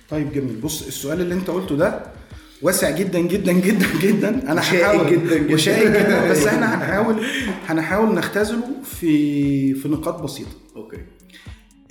طيب 0.10 0.32
جميل. 0.34 0.56
بص 0.64 0.88
السؤال 0.88 1.22
اللي 1.22 1.34
أنت 1.34 1.50
قلته 1.50 1.76
ده 1.76 2.00
واسع 2.62 2.90
جدا 2.90 3.20
جدا 3.20 3.52
جدا 3.52 3.86
جدا. 4.02 4.30
أنا 4.52 4.62
هحاول. 4.62 5.12
جدا 5.12 5.38
جدا. 5.38 5.54
وشائك 5.54 5.88
جدا. 5.88 6.28
بس 6.32 6.46
إحنا 6.48 6.76
هنحاول 6.76 7.26
هنحاول 7.68 8.16
نختزله 8.16 8.64
في 8.84 9.74
في 9.74 9.88
نقاط 9.90 10.22
بسيطة. 10.22 10.52
okay. 10.76 10.98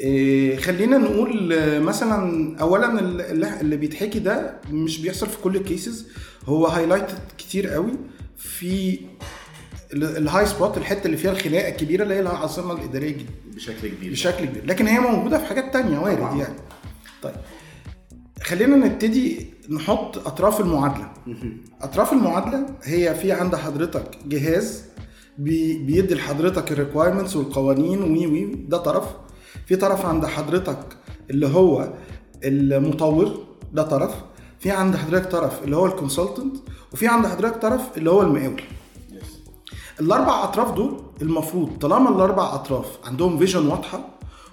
إيه 0.01 0.57
خلينا 0.57 0.99
نقول 0.99 1.53
آه، 1.53 1.79
مثلا 1.79 2.57
اولا 2.61 2.99
اللي, 3.01 3.61
اللي 3.61 3.77
بيتحكي 3.77 4.19
ده 4.19 4.55
مش 4.71 5.01
بيحصل 5.01 5.27
في 5.27 5.39
كل 5.39 5.57
ال 5.57 5.65
cases 5.65 6.07
هو 6.47 6.67
highlighted 6.66 7.19
كتير 7.39 7.69
قوي 7.69 7.93
في 8.39 8.99
ال- 9.93 10.17
ال 10.16 10.47
hot 10.47 10.59
spot 10.59 10.77
الحتة 10.79 11.07
اللي 11.07 11.17
فيها 11.17 11.31
الخناقه 11.33 11.69
الكبيرة 11.69 12.03
اللي 12.03 12.15
هي 12.15 12.21
العاصمه 12.21 12.73
الإدارية 12.73 13.09
الجديده 13.09 13.31
بشكل 13.55 13.89
كبير. 13.89 14.11
بشكل 14.13 14.45
كبير. 14.45 14.67
لكن 14.67 14.87
هي 14.87 14.99
موجودة 15.01 15.39
في 15.39 15.45
حاجات 15.47 15.73
تانية 15.73 15.99
وارد. 15.99 16.39
يعني. 16.39 16.55
طيب. 17.23 17.35
خلينا 18.43 18.77
نبتدي 18.77 19.47
نحط 19.71 20.19
أطراف 20.27 20.61
المعادلة. 20.61 21.13
أطراف 21.83 22.13
المعادلة 22.13 22.67
هي 22.83 23.15
في 23.15 23.33
عند 23.33 23.57
حضرتك 23.57 24.19
جهاز 24.27 24.85
بي 25.39 25.79
بيدي 25.83 26.15
لحضرتك 26.15 26.73
ال 26.73 26.77
requirements 26.77 27.37
والقوانين 27.37 28.03
وي 28.03 28.27
وي 28.27 28.55
ده 28.69 28.79
طرف. 28.79 29.05
في 29.67 29.77
طرف 29.77 30.07
عند 30.07 30.27
حضرتك 30.27 30.79
اللي 31.31 31.47
هو 31.49 31.89
المطور 32.45 33.39
ده 33.73 33.83
طرف. 33.83 34.15
في 34.59 34.71
عند 34.71 34.97
حضرتك 34.97 35.31
طرف 35.31 35.65
اللي 35.65 35.77
هو 35.77 35.87
ال 35.87 35.93
consultant 35.93 36.57
وفي 36.93 37.07
عند 37.09 37.27
حضرتك 37.27 37.63
طرف 37.63 37.81
اللي 37.97 38.11
هو 38.11 38.23
المقاول. 38.23 38.63
الأربع 40.01 40.45
أطراف 40.45 40.75
دول 40.75 41.03
المفروض 41.23 41.79
طالما 41.79 42.09
الأربع 42.11 42.55
أطراف 42.55 42.87
عندهم 43.05 43.39
vision 43.38 43.66
واضحة 43.67 44.01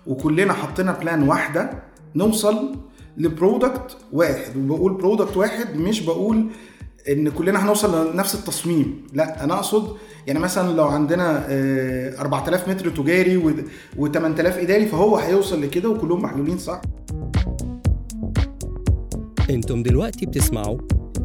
وكلنا 0.07 0.53
حطينا 0.53 0.91
plan 0.91 1.27
واحدة 1.29 1.83
نوصل 2.15 2.75
ل 3.17 3.27
product 3.27 3.97
واحد 4.13 4.57
وبقول 4.57 4.93
product 4.93 5.37
واحد 5.37 5.75
مش 5.75 6.01
بقول 6.01 6.47
إن 7.09 7.29
كلنا 7.29 7.65
هنوصل 7.65 8.13
لنفس 8.13 8.35
التصميم 8.35 9.03
لا 9.13 9.43
أنا 9.43 9.53
أقصد 9.53 9.95
يعني 10.27 10.39
مثلا 10.39 10.75
لو 10.75 10.85
عندنا 10.85 11.45
آه، 11.49 12.21
4000 12.21 12.69
متر 12.69 12.89
تجاري 12.89 13.41
و8000 13.97 14.39
إداري 14.39 14.85
فهو 14.85 15.17
هيوصل 15.17 15.61
لكده 15.61 15.89
وكلهم 15.89 16.21
محلولين 16.21 16.57
صح؟ 16.57 16.81
أنتم 19.49 19.83
دلوقتي 19.83 20.25
بتسمعوا 20.25 20.77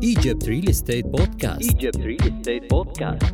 Egypt 0.05 0.45
Real 0.47 0.71
Estate 0.73 1.21
Podcast 1.21 1.65
Egypt 1.71 1.97
Real 1.99 2.25
Estate 2.25 2.67
Podcast 2.75 3.27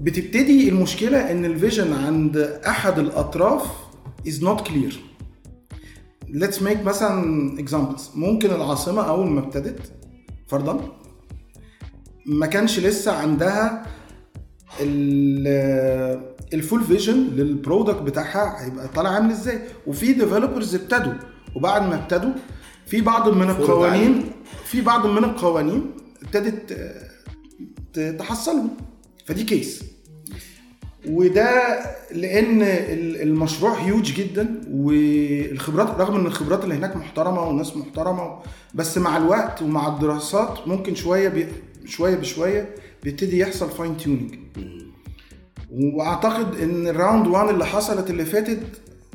بتبتدي 0.00 0.68
المشكلة 0.68 1.30
إن 1.30 1.44
ال 1.44 1.51
vision 1.51 1.92
عند 1.92 2.36
أحد 2.66 2.98
الأطراف 2.98 3.62
is 4.28 4.42
not 4.42 4.60
clear. 4.68 4.94
Let's 6.32 6.56
make 6.60 6.80
مثلا 6.84 7.56
examples. 7.58 8.16
ممكن 8.16 8.50
العاصمة 8.50 9.02
أول 9.08 9.26
ما 9.26 9.40
ابتدت 9.40 9.92
فرضا 10.48 10.96
ما 12.26 12.46
كانش 12.46 12.80
لسه 12.80 13.12
عندها 13.12 13.86
ال 16.54 16.60
full 16.60 16.84
vision 16.84 17.14
لل 17.16 17.35
product 17.35 18.02
بتاعها 18.02 18.64
هيبقى 18.64 18.88
طالع 18.88 19.10
عامل 19.10 19.30
إزاي. 19.30 19.60
وفي 19.86 20.12
developers 20.12 20.74
ابتدوا. 20.74 21.12
وبعد 21.56 21.82
ما 21.82 21.94
ابتدوا 21.94 22.30
في 22.86 23.00
بعض 23.00 23.28
من 23.34 23.50
القوانين 23.50 24.24
في 24.64 24.80
بعض 24.80 25.06
من 25.06 25.24
القوانين 25.24 25.90
ابتدت 26.22 26.72
آه، 27.98 28.10
تحصلهم. 28.10 28.68
فدي 29.26 29.44
case 29.44 29.84
وده 31.10 31.78
لأن 32.12 32.62
ال- 32.62 33.22
المشروع 33.22 33.74
هيوج 33.74 34.12
جدا 34.12 34.60
والخبرات 34.70 35.88
رغم 36.00 36.14
إن 36.20 36.26
الخبرات 36.26 36.64
اللي 36.64 36.74
هناك 36.74 36.96
محترمة 36.96 37.42
والناس 37.48 37.76
محترمة 37.76 38.38
بس 38.74 38.98
مع 38.98 39.16
الوقت 39.16 39.62
ومع 39.62 39.88
الدراسات 39.88 40.68
ممكن 40.68 40.94
شوية 40.94 41.28
بي 41.28 41.46
شوية 41.86 42.14
بشوية 42.14 42.74
بيبتدي 43.02 43.38
يحصل 43.38 43.70
fine 43.70 43.96
tuning 43.96 44.34
وأعتقد 45.72 46.60
إن 46.60 46.86
ال 46.86 46.93
round 46.93 47.26
1 47.26 47.48
اللي 47.48 47.66
حصلت 47.66 48.10
اللي 48.10 48.24
فاتت 48.24 48.60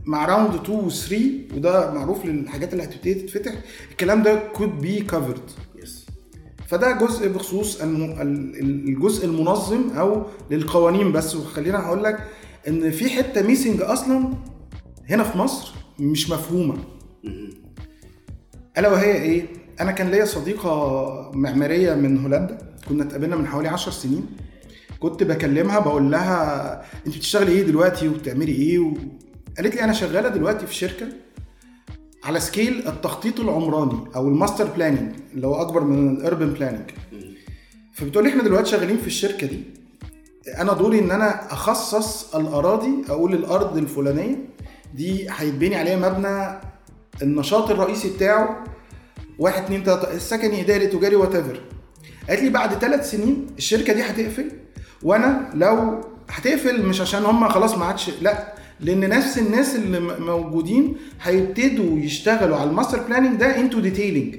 مع 0.06 0.25
round 0.26 0.54
2 0.56 0.80
و 0.80 0.89
3 0.89 1.32
وده 1.56 1.91
معروف 1.93 2.25
للحاجات 2.25 2.73
اللي 2.73 2.84
هتبتدي 2.84 3.13
تتفتح 3.13 3.54
الكلام 3.91 4.23
ده 4.23 4.43
be 4.58 5.12
covered. 5.12 5.41
بس 5.41 5.70
فده 6.71 6.91
جزء 6.91 7.29
بخصوص 7.29 7.81
الجزء 7.81 9.25
المنظم 9.25 9.89
أو 9.89 10.25
للقوانين 10.51 11.12
بس. 11.12 11.36
وخلينا 11.36 11.79
هقول 11.86 12.03
لك 12.03 12.17
إن 12.67 12.91
في 12.91 13.10
حتة 13.10 13.41
missing 13.47 13.82
أصلا 13.81 14.34
هنا 15.10 15.23
في 15.23 15.38
مصر 15.38 15.73
مش 15.99 16.29
مفهومة. 16.29 16.77
ألا 18.77 18.89
وهي 18.89 19.12
إيه؟ 19.12 19.45
أنا 19.81 19.91
كان 19.91 20.12
ليا 20.12 20.25
صديقة 20.25 21.31
معمارية 21.34 21.93
من 21.93 22.17
هولندا 22.17 22.57
كنا 22.89 23.03
اتقابلنا 23.03 23.36
من 23.36 23.47
حوالي 23.47 23.67
10 23.67 23.91
سنين. 23.91 24.25
كنت 24.99 25.23
بكلمها 25.23 25.79
بقول 25.79 26.12
لها 26.12 26.81
انت 27.07 27.15
بتشتغلي 27.17 27.51
إيه 27.51 27.63
دلوقتي 27.63 28.07
وبتعملي 28.07 28.51
إيه؟ 28.51 28.79
و... 28.79 28.93
قالت 29.57 29.75
لي 29.75 29.84
أنا 29.84 29.93
شغالة 29.93 30.29
دلوقتي 30.29 30.67
في 30.67 30.75
شركة 30.75 31.07
على 32.23 32.39
scale 32.39 32.88
التخطيط 32.88 33.39
العمراني 33.39 33.99
أو 34.15 34.27
ال 34.28 34.33
master 34.33 34.65
planning 34.65 35.15
اللي 35.34 35.47
هو 35.47 35.62
أكبر 35.62 35.84
من 35.84 36.17
ال 36.17 36.24
urban 36.24 36.54
planning 36.54 36.91
فبتقول 37.93 38.27
إحنا 38.27 38.43
دلوقتي 38.43 38.69
شغالين 38.71 38.97
في 38.97 39.07
الشركة 39.07 39.47
دي. 39.47 39.63
أنا 40.57 40.73
دوري 40.73 40.99
إن 40.99 41.12
أنا 41.12 41.53
أخصص 41.53 42.36
الأراضي 42.36 42.91
أقول 43.10 43.34
الأرض 43.34 43.77
الفلانية. 43.77 44.36
دي 44.93 45.27
هيتبني 45.29 45.75
عليها 45.75 46.10
مبنى 46.10 46.60
النشاط 47.21 47.71
الرئيسي 47.71 48.10
بتاعه. 48.10 48.63
واحد 49.39 49.63
اتنين 49.63 49.84
تلاتة 49.84 50.13
السكني 50.13 50.62
إداري 50.62 50.88
تجاري 50.88 51.15
whatever 51.15 51.62
قالت 52.29 52.41
لي 52.41 52.49
بعد 52.49 52.73
ثلاث 52.73 53.12
سنين 53.12 53.47
الشركة 53.57 53.93
دي 53.93 54.01
هتقفل 54.03 54.51
وأنا 55.03 55.49
لو 55.53 56.01
هتقفل 56.29 56.86
مش 56.86 57.01
عشان 57.01 57.25
هم 57.25 57.49
خلاص 57.49 57.77
ما 57.77 57.86
عادش 57.86 58.10
لا. 58.21 58.53
لأن 58.82 59.10
نفس 59.10 59.38
الناس 59.38 59.76
اللي 59.76 60.00
موجودين 60.00 60.96
هيبتدوا 61.22 62.00
يشتغلوا 62.00 62.58
على 62.58 62.70
ال 62.69 62.74
master 62.74 63.00
planning 63.04 63.39
ده 63.39 63.60
into 63.60 63.80
detailing 63.80 64.36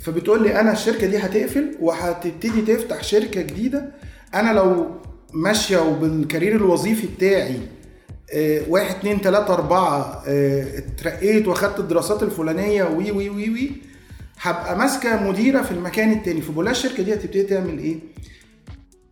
فبتقول 0.00 0.42
لي 0.42 0.60
أنا 0.60 0.72
الشركة 0.72 1.06
دي 1.06 1.16
هتقفل 1.18 1.76
وهتبتدي 1.80 2.62
تفتح 2.74 3.02
شركة 3.02 3.40
جديدة. 3.42 3.90
أنا 4.34 4.52
لو 4.52 4.86
ماشية 5.32 5.78
وبال 5.78 6.04
career 6.04 6.56
الوظيفي 6.56 7.06
بتاعي 7.16 7.56
آه، 8.34 8.62
واحد 8.68 8.94
اتنين 8.94 9.20
تلاتة 9.20 9.54
أربعة 9.54 10.22
آه، 10.26 10.78
اترقيت 10.78 11.48
واخدت 11.48 11.78
الدراسات 11.80 12.22
الفلانية 12.22 12.84
وي 12.84 13.10
وي 13.10 13.28
وي 13.30 13.50
وي 13.50 13.70
هبقى 14.40 14.78
ماسكة 14.78 15.28
مديرة 15.30 15.62
في 15.62 15.70
المكان 15.72 16.12
التاني. 16.12 16.40
فبقول 16.40 16.64
لها 16.64 16.72
الشركة 16.72 17.02
دي 17.02 17.14
هتبتدي 17.14 17.42
تعمل 17.42 17.78
إيه؟ 17.78 17.96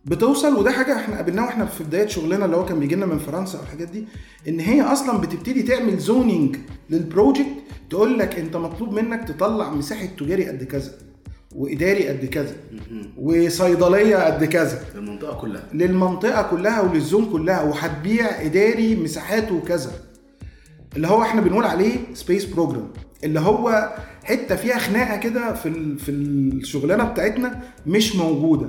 بتوصل 0.05 0.55
وده 0.59 0.71
حاجة 0.71 0.95
إحنا 0.95 1.15
قابلناها 1.15 1.45
وإحنا 1.45 1.65
في 1.65 1.83
بداية 1.83 2.07
شغلنا 2.07 2.45
اللي 2.45 2.55
هو 2.57 2.65
كان 2.65 2.79
بيجي 2.79 2.95
لنا 2.95 3.05
من 3.05 3.17
فرنسا 3.19 3.57
أو 3.57 3.63
الحاجات 3.63 3.87
دي 3.87 4.05
إن 4.47 4.59
هي 4.59 4.81
أصلا 4.81 5.17
بتبتدي 5.17 5.63
تعمل 5.63 5.97
zoning 5.97 6.55
لل 6.89 7.02
project 7.02 7.47
تقول 7.89 8.19
لك 8.19 8.39
أنت 8.39 8.55
مطلوب 8.55 8.93
منك 8.93 9.27
تطلع 9.27 9.69
مساحة 9.73 10.05
تجاري 10.05 10.47
قد 10.47 10.63
كذا 10.63 10.91
وإداري 11.55 12.07
قد 12.07 12.25
كذا 12.25 12.55
وصيدلية 13.17 14.15
قد 14.15 14.43
كذا. 14.45 14.79
المنطقة 14.95 15.33
كلها. 15.41 15.63
للمنطقة 15.73 16.41
كلها 16.41 16.81
ولل 16.81 17.00
zone 17.00 17.25
كلها 17.31 17.61
وهتبيع 17.63 18.41
إداري 18.45 18.95
مساحاته 18.95 19.61
كذا 19.67 19.91
اللي 20.95 21.07
هو 21.07 21.21
إحنا 21.21 21.41
بنقول 21.41 21.65
عليه 21.65 21.95
space 22.13 22.45
program 22.45 22.87
اللي 23.23 23.39
هو 23.39 23.93
حتة 24.23 24.55
فيها 24.55 24.77
خناقة 24.77 25.17
كده 25.17 25.53
في 25.53 25.97
في 25.97 26.11
الشغلانه 26.11 27.03
بتاعتنا 27.03 27.61
مش 27.87 28.15
موجودة. 28.15 28.67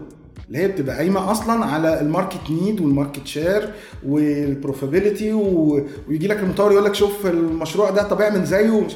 اللي 0.53 0.63
هي 0.65 0.69
بتبقى 0.69 0.97
قايمة 0.97 1.31
أصلا 1.31 1.65
على 1.65 2.01
ال 2.01 2.08
market 2.08 2.51
need 2.51 2.81
وال 2.81 2.92
market 2.92 3.27
share 3.27 3.73
وال 4.07 4.24
profitability 4.24 5.33
ويجي 5.33 6.27
لك 6.29 6.39
المطور 6.39 6.73
يقول 6.73 6.85
لك 6.85 6.95
شوف 6.95 7.27
المشروع 7.27 7.91
ده 7.91 8.03
طب 8.03 8.21
اعمل 8.21 8.45
زيه 8.45 8.87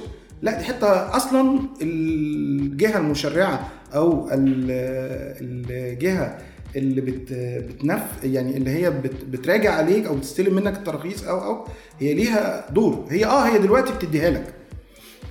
لا 0.42 0.59
دي 0.59 0.64
حتة 0.64 1.16
أصلا 1.16 1.59
الجهة 1.83 2.99
المشرعة 2.99 3.69
أو 3.95 4.29
ال- 4.33 5.37
الجهة 5.40 6.38
اللي 6.77 7.01
بت 7.01 7.33
بتنف 7.69 8.03
يعني 8.25 8.57
اللي 8.57 8.71
هي 8.71 8.90
بت 8.90 9.25
بتراجع 9.31 9.73
عليك 9.75 10.07
أو 10.07 10.14
بتستلم 10.16 10.55
منك 10.55 10.77
التراخيص 10.77 11.25
أو 11.25 11.45
أو 11.45 11.64
هي 12.01 12.14
ليها 12.14 12.66
دور. 12.71 13.05
هي 13.11 13.25
آه 13.25 13.40
هي 13.49 13.59
دلوقتي 13.59 13.92
بتديها 13.92 14.31
لك. 14.31 14.55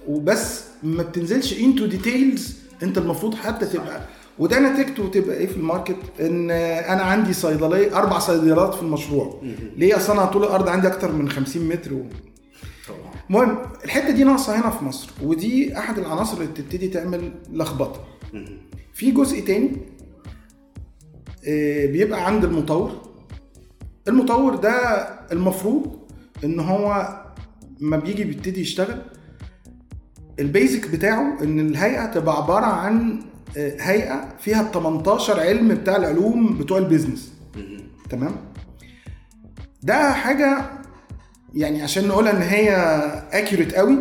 وبس 0.08 0.64
ما 0.84 1.04
بتنزلش 1.04 1.60
into 1.60 1.86
details 1.86 2.58
أنت 2.84 2.98
المفروض 2.98 3.36
حتى 3.36 3.66
تبقى 3.66 4.02
وده 4.40 4.60
نتيجته 4.60 5.08
تبقى 5.08 5.38
إيه 5.38 5.48
في 5.48 5.58
ال 5.58 5.62
market؟ 5.62 5.96
إن 6.20 6.52
أنا 6.52 7.02
عندي 7.04 7.34
صيدلية 7.34 7.98
أربع 7.98 8.20
صيدليات 8.20 8.74
في 8.74 8.82
المشروع. 8.82 9.42
ليه؟ 9.78 9.98
أصل 9.98 10.14
أنا 10.14 10.26
طول 10.26 10.44
الأرض 10.44 10.68
عندي 10.70 10.88
أكتر 10.88 11.12
من 11.12 11.30
50 11.30 11.68
متر 11.68 11.94
و... 11.94 12.04
المهم 13.30 13.58
الحتة 13.86 14.12
دي 14.12 14.24
ناقصة 14.24 14.56
هنا 14.62 14.70
في 14.70 14.86
مصر 14.86 15.10
ودي 15.24 15.78
أحد 15.78 15.98
العناصر 16.00 16.38
اللي 16.38 16.48
بتبتدي 16.52 16.88
تعمل 16.88 17.32
لخبطة. 17.54 18.04
في 18.94 19.12
جزء 19.12 19.40
تاني 19.46 19.72
آه، 21.48 21.86
بيبقى 21.86 22.26
عند 22.28 22.44
المطور. 22.44 22.92
المطور 24.08 24.56
ده 24.56 24.72
المفروض 25.32 26.00
إن 26.44 26.60
هو 26.60 27.08
ما 27.80 27.98
بيجي 27.98 28.24
بيبتدي 28.24 28.62
يشتغل 28.62 29.02
ال 30.40 30.48
basic 30.48 30.90
بتاعه 30.90 31.38
إن 31.44 31.60
الهيئة 31.60 32.06
تبقى 32.06 32.38
عبارة 32.38 32.66
عن 32.66 33.20
هيئة 33.58 34.36
فيها 34.40 34.62
ال 34.62 34.72
18 34.72 35.40
علم 35.40 35.68
بتاع 35.76 35.96
العلوم 35.96 36.58
بتوع 36.58 36.78
ال 36.78 36.83
business. 36.83 37.34
تمام؟ 38.10 38.36
ده 39.84 40.12
حاجة 40.14 40.70
يعني 41.54 41.82
عشان 41.82 42.08
نقولها 42.08 42.32
إن 42.32 42.42
هي 42.42 42.72
accurate 43.32 43.74
قوي 43.76 43.98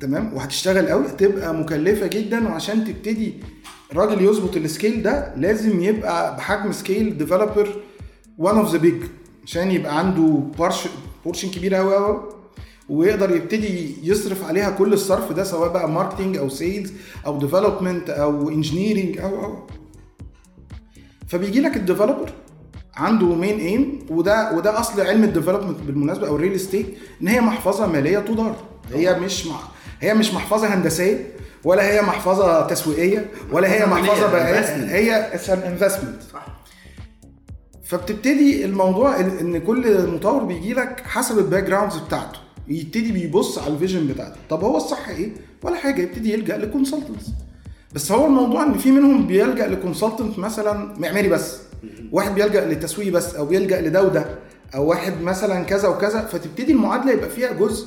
تمام؟ 0.00 0.34
وهتشتغل 0.34 0.88
قوي 0.88 1.06
هتبقى 1.06 1.54
مكلفة 1.54 2.06
جدا 2.06 2.48
وعشان 2.48 2.84
تبتدي 2.84 3.34
الراجل 3.92 4.22
يظبط 4.24 4.56
ال 4.56 4.64
scale 4.64 5.02
ده 5.02 5.34
لازم 5.36 5.80
يبقى 5.80 6.36
بحجم 6.36 6.72
scale 6.72 7.18
developer 7.18 7.82
one 8.38 8.56
of 8.58 8.72
the 8.72 8.78
big 8.78 9.02
عشان 9.44 9.70
يبقى 9.70 9.98
عنده 9.98 10.22
portion 11.24 11.50
كبير 11.50 11.74
قوي 11.74 11.94
قوي. 11.96 12.22
ويقدر 12.88 13.36
يبتدي 13.36 13.96
يصرف 14.02 14.44
عليها 14.44 14.70
كل 14.70 14.92
الصرف 14.92 15.32
ده 15.32 15.44
سواء 15.44 15.68
بقى 15.72 15.88
marketing 15.90 16.36
أو 16.36 16.48
sales 16.48 16.92
أو 17.26 17.38
development 17.38 18.10
أو 18.10 18.48
engineering 18.48 19.18
أو 19.18 19.44
أو. 19.44 19.66
فبيجي 21.28 21.60
لك 21.60 21.76
ال 21.76 21.82
developer 21.82 22.32
عنده 22.96 23.26
main 23.26 23.58
aim 23.60 23.98
وده 24.10 24.52
وده 24.56 24.80
أصل 24.80 25.00
علم 25.00 25.24
ال 25.24 25.28
development 25.28 25.78
بالمناسبة 25.80 26.28
أو 26.28 26.36
ال 26.36 26.39
real 26.39 26.52
estate 26.52 26.86
إن 27.22 27.28
هي 27.28 27.40
محفظة 27.40 27.86
مالية 27.86 28.18
تدار 28.18 28.56
هي 28.92 29.18
مش 29.20 29.46
مع 29.46 29.56
هي 30.00 30.14
مش 30.14 30.34
محفظة 30.34 30.74
هندسية 30.74 31.32
ولا 31.64 31.82
هي 31.92 32.02
محفظة 32.02 32.66
تسويقية 32.66 33.30
ولا 33.52 33.72
هي 33.72 33.86
محفظة 33.86 34.32
بقى. 34.32 34.54
هي 34.90 35.34
it's 35.34 35.50
an 35.50 35.58
investment 35.58 36.22
صح. 36.32 36.46
فبتبتدي 37.84 38.64
الموضوع 38.64 39.20
إن 39.20 39.58
كل 39.58 40.06
مطور 40.10 40.44
بيجي 40.44 40.74
لك 40.74 41.00
حسب 41.06 41.38
ال 41.38 41.64
backgrounds 41.64 41.96
بتاعته. 41.96 42.38
يبتدي 42.68 43.12
بيبص 43.12 43.58
على 43.58 43.74
ال 43.74 43.79
vision 43.79 44.06
بتاعته. 44.06 44.36
طب 44.50 44.64
هو 44.64 44.76
الصح 44.76 45.08
إيه؟ 45.08 45.30
ولا 45.62 45.76
حاجة 45.76 46.02
يبتدي 46.02 46.32
يلجأ 46.32 46.56
ل 46.58 46.64
consultants 46.64 47.26
بس 47.94 48.12
هو 48.12 48.26
الموضوع 48.26 48.62
إن 48.64 48.74
في 48.78 48.90
منهم 48.90 49.26
بيلجأ 49.26 49.66
ل 49.66 49.72
consultant 49.72 50.38
مثلا 50.38 50.98
معماري 51.00 51.28
بس. 51.28 51.56
واحد 52.12 52.34
بيلجأ 52.34 52.64
للتسويق 52.68 53.12
بس 53.12 53.34
أو 53.34 53.46
بيلجأ 53.46 53.80
لده 53.80 54.02
وده 54.02 54.26
أو 54.74 54.86
واحد 54.86 55.20
مثلا 55.22 55.62
كذا 55.62 55.88
وكذا 55.88 56.20
فتبتدي 56.20 56.72
المعادلة 56.72 57.12
يبقى 57.12 57.30
فيها 57.30 57.52
جزء 57.52 57.86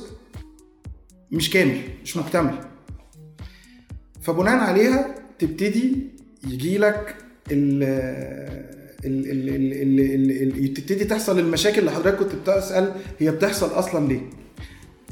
مش 1.32 1.50
كامل 1.50 1.80
مش 2.04 2.16
مكتمل. 2.16 2.54
فبناء 4.22 4.56
عليها 4.58 5.14
تبتدي 5.38 5.96
يجي 6.48 6.78
لك 6.78 7.14
تبتدي 10.76 11.04
تحصل 11.04 11.38
المشاكل 11.38 11.78
اللي 11.78 11.90
حضرتك 11.90 12.18
كنت 12.18 12.34
بتسأل 12.34 12.92
هي 13.18 13.30
بتحصل 13.30 13.66
أصلا 13.66 14.08
ليه؟ 14.08 14.20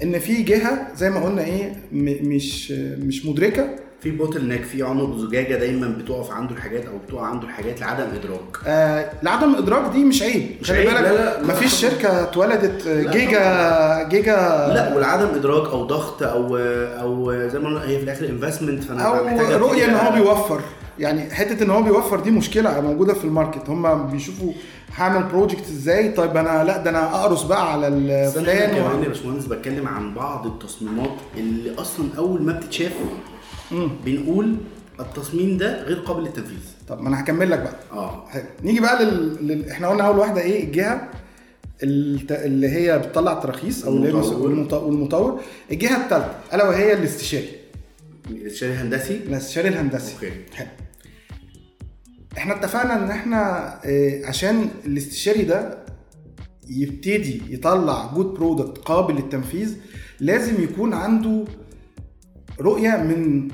إن 0.02 0.18
في 0.18 0.42
جهة 0.42 0.86
زي 0.96 1.10
ما 1.10 1.24
قلنا 1.24 1.44
إيه 1.44 1.72
مش 1.92 2.70
مش 2.98 3.26
مدركة. 3.26 3.68
في 4.00 4.10
bottleneck 4.10 4.62
في 4.64 4.82
عنق 4.82 5.16
زجاجة 5.16 5.54
دايما 5.56 5.88
بتقف 5.88 6.30
عنده 6.30 6.54
الحاجات 6.54 6.84
أو 6.86 6.92
بتقع 7.06 7.26
عنده 7.26 7.44
الحاجات 7.46 7.80
لعدم 7.80 8.04
إدراك. 8.04 8.56
آه 8.66 9.10
لعدم 9.22 9.54
إدراك 9.54 9.92
دي 9.92 10.04
مش 10.04 10.22
عيب. 10.22 10.46
مش 10.60 10.70
خلي 10.70 10.78
عيب، 10.78 10.88
بالك 10.88 11.00
لا، 11.00 11.12
لا، 11.12 11.40
لا. 11.40 11.46
مفيش 11.46 11.74
شركة 11.74 12.22
اتولدت 12.22 12.86
لا، 12.86 13.10
جيجا 13.12 14.08
جيجا. 14.08 14.36
لا 14.74 14.94
والعدم 14.94 15.28
إدراك 15.34 15.68
أو 15.70 15.84
ضغط 15.84 16.22
أو 16.22 16.56
أو 17.00 17.32
زي 17.48 17.58
ما 17.58 17.68
قلنا 17.68 17.82
هي 17.88 17.98
في 17.98 18.04
الآخر 18.04 18.28
investment 18.28 18.84
فأنا 18.84 19.02
أو 19.02 19.58
رؤية 19.68 19.84
إن 19.84 19.94
هو 19.94 20.12
بيوفر. 20.12 20.60
يعني 20.98 21.30
حتة 21.30 21.64
إن 21.64 21.70
هو 21.70 21.82
بيوفر 21.82 22.20
دي 22.20 22.30
مشكلة 22.30 22.80
موجودة 22.80 23.14
في 23.14 23.24
ال 23.24 23.30
market. 23.30 23.70
هم 23.70 24.06
بيشوفوا 24.06 24.52
هعمل 24.96 25.22
project 25.22 25.64
إزاي؟ 25.68 26.12
طيب 26.12 26.36
أنا 26.36 26.64
لأ 26.64 26.76
ده 26.82 26.90
أنا 26.90 27.14
أقرص 27.14 27.42
بقى 27.42 27.72
على 27.72 27.88
الفلان 27.88 28.70
كمان 28.70 29.02
يا 29.02 29.06
و... 29.06 29.08
باشمهندس 29.08 29.44
بتكلم 29.44 29.88
عن 29.88 30.14
بعض 30.14 30.46
التصميمات 30.46 31.10
اللي 31.36 31.74
أصلا 31.74 32.06
أول 32.18 32.42
ما 32.42 32.52
بتتشاف 32.52 32.92
بنقول 34.04 34.56
التصميم 35.00 35.56
ده 35.56 35.82
غير 35.82 35.98
قابل 35.98 36.22
للتنفيذ. 36.22 36.58
طب 36.88 37.00
ما 37.02 37.08
أنا 37.08 37.20
هكمل 37.20 37.50
لك 37.50 37.58
بقى. 37.58 37.74
آه. 37.92 38.24
حلو. 38.28 38.44
نيجي 38.64 38.80
بقى 38.80 39.04
لل... 39.04 39.46
لل... 39.48 39.70
إحنا 39.70 39.88
قلنا 39.88 40.04
أول 40.06 40.18
واحدة 40.18 40.40
إيه؟ 40.40 40.64
الجهة 40.64 41.08
الت... 41.82 42.32
اللي 42.32 42.68
هي 42.68 42.98
بتطلع 42.98 43.34
تراخيص 43.34 43.84
أو 43.84 43.96
المطور. 43.96 44.42
والمط... 44.42 44.74
والمطور. 44.74 45.40
الجهة 45.72 45.96
الثالثه 45.96 46.30
ألا 46.54 46.68
وهي 46.68 46.92
الاستشاري. 46.92 47.48
الاستشاري 48.30 48.72
الهندسي؟ 48.72 49.16
الاستشاري 49.16 49.68
الهندسي. 49.68 50.14
okay. 50.14 50.32
حلو. 50.54 50.68
إحنا 52.38 52.54
اتفقنا 52.56 52.96
ان 53.04 53.10
إحنا 53.10 53.68
آه، 53.84 54.26
عشان 54.26 54.68
الاستشاري 54.86 55.42
ده 55.42 55.78
يبتدي 56.68 57.42
يطلع 57.48 58.10
good 58.14 58.26
product 58.26 58.78
قابل 58.78 59.14
للتنفيذ 59.14 59.76
لازم 60.20 60.62
يكون 60.62 60.94
عنده 60.94 61.44
رؤية 62.60 62.90
من 62.96 63.48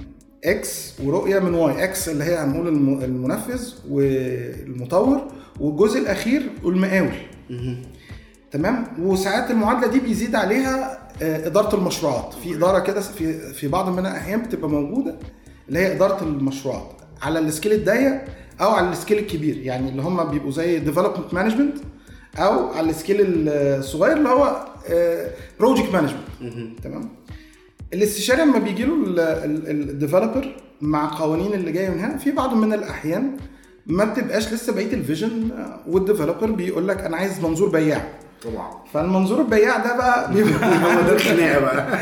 X 0.45 0.93
ورؤية 1.05 1.38
من 1.38 1.55
Y 1.55 1.85
X 1.85 2.09
اللي 2.09 2.25
هي 2.25 2.37
هنقول 2.37 2.68
الم- 2.68 3.03
المنفذ 3.05 3.73
والمطور 3.90 5.33
والجزء 5.61 5.99
الأخير 5.99 6.42
المقاول 6.64 7.12
تمام؟ 8.51 8.87
وساعات 9.01 9.51
المعادلة 9.51 9.87
دي 9.92 10.01
بيزيد 10.01 10.35
عليها 10.35 10.99
آه، 11.23 11.47
إدارة 11.47 11.75
المشروعات. 11.77 12.35
في 12.35 12.55
إدارة 12.57 12.79
كده 12.79 13.01
في 13.01 13.53
في 13.53 13.68
بعض 13.68 13.88
من 13.88 13.99
الاحيان 13.99 14.42
بتبقى 14.42 14.70
موجودة 14.70 15.16
اللي 15.68 15.79
هي 15.79 15.92
إدارة 15.92 16.23
المشروعات. 16.25 16.90
على 17.23 17.38
ال 17.38 17.44
scale 17.44 17.73
الضيق 17.73 18.25
أو 18.61 18.71
على 18.71 18.90
ال 18.90 18.95
scale 18.95 19.19
الكبير 19.19 19.57
يعني 19.57 19.88
اللي 19.90 20.03
هم 20.03 20.25
بيبقوا 20.25 20.51
زي 20.51 20.79
development 20.79 21.35
management 21.35 21.77
أو 22.38 22.69
على 22.69 22.90
ال 22.90 22.95
scale 22.95 23.17
الصغير 23.49 24.17
اللي 24.17 24.29
هو 24.29 24.67
project 25.61 25.93
management 25.93 26.81
تمام؟ 26.85 27.09
الاستشاري 27.95 28.43
لما 28.43 28.59
بيجي 28.59 28.85
له 28.85 28.95
ال 29.45 29.56
developer 29.56 30.57
مع 30.81 31.05
القوانين 31.05 31.53
اللي 31.55 31.73
جاية 31.73 31.90
من 31.90 31.99
هنا 32.01 32.19
في 32.19 32.31
بعض 32.31 32.55
من 32.55 32.73
الأحيان 32.73 33.37
ما 33.87 34.05
بتبقاش 34.05 34.53
لسه 34.53 34.73
بقية 34.73 34.95
ال 34.95 35.02
vision 35.02 35.49
وال 35.88 36.00
developer 36.00 36.51
بيقول 36.51 36.88
لك 36.88 37.01
أنا 37.01 37.17
عايز 37.17 37.40
منظور 37.45 37.69
بياع. 37.69 38.09
طبعا. 38.43 38.71
فالمنظور 38.93 39.40
البياع 39.40 39.77
ده 39.77 39.97
بقى 39.97 40.29
بيبقى 40.35 40.53
هو 40.85 41.01
ده 41.03 41.12
الخناقه 41.12 41.61
بقى. 41.61 41.99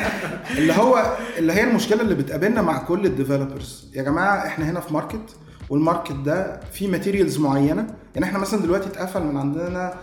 اللي 0.59 0.73
هو 0.73 1.17
اللي 1.38 1.53
هي 1.53 1.65
المشكلة 1.65 2.01
اللي 2.01 2.15
بتقابلنا 2.15 2.62
مع 2.62 2.79
كل 2.83 3.07
ال 3.07 3.14
developers 3.14 3.91
يا 3.95 4.03
جماعة 4.03 4.47
إحنا 4.47 4.71
هنا 4.71 4.81
في 4.81 4.95
market 4.95 5.37
وال 5.73 5.83
market 5.83 6.12
ده 6.13 6.61
فيه 6.73 6.89
materials 6.88 7.38
معينة 7.39 7.87
يعني 8.15 8.27
إحنا 8.27 8.39
مثلا 8.39 8.61
دلوقتي 8.63 8.87
اتقفل 8.87 9.23
من 9.23 9.37
عندنا 9.37 9.95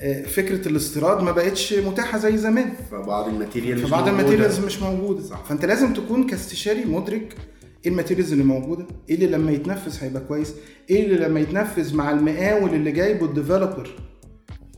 آه، 0.00 0.22
فكرة 0.22 0.68
الاستيراد 0.68 1.22
ما 1.22 1.32
بقتش 1.32 1.72
متاحة 1.74 2.18
زي 2.18 2.36
زمان 2.36 2.72
فبعض 2.90 3.28
ال 3.28 3.34
material 3.34 3.78
مش 3.82 3.88
فبعض. 3.88 4.08
ال 4.08 4.13
materials 4.13 4.58
مش 4.64 4.82
موجودة 4.82 5.22
صح. 5.22 5.44
فانت 5.44 5.64
لازم 5.64 5.92
تكون 5.94 6.26
كاستشاري 6.26 6.84
مدرك 6.84 7.36
إيه 7.84 7.90
ال 7.90 7.94
materials 7.94 8.32
اللي 8.32 8.44
موجودة 8.44 8.86
إيه 9.08 9.14
اللي 9.14 9.26
لما 9.26 9.52
يتنفذ 9.52 10.04
هيبقى 10.04 10.22
كويس 10.24 10.54
إيه 10.90 11.04
اللي 11.06 11.16
لما 11.28 11.40
يتنفذ 11.40 11.96
مع 11.96 12.10
المقاول 12.10 12.74
اللي 12.74 12.92
جايبه 12.92 13.26
ال 13.26 13.32
developer 13.32 13.90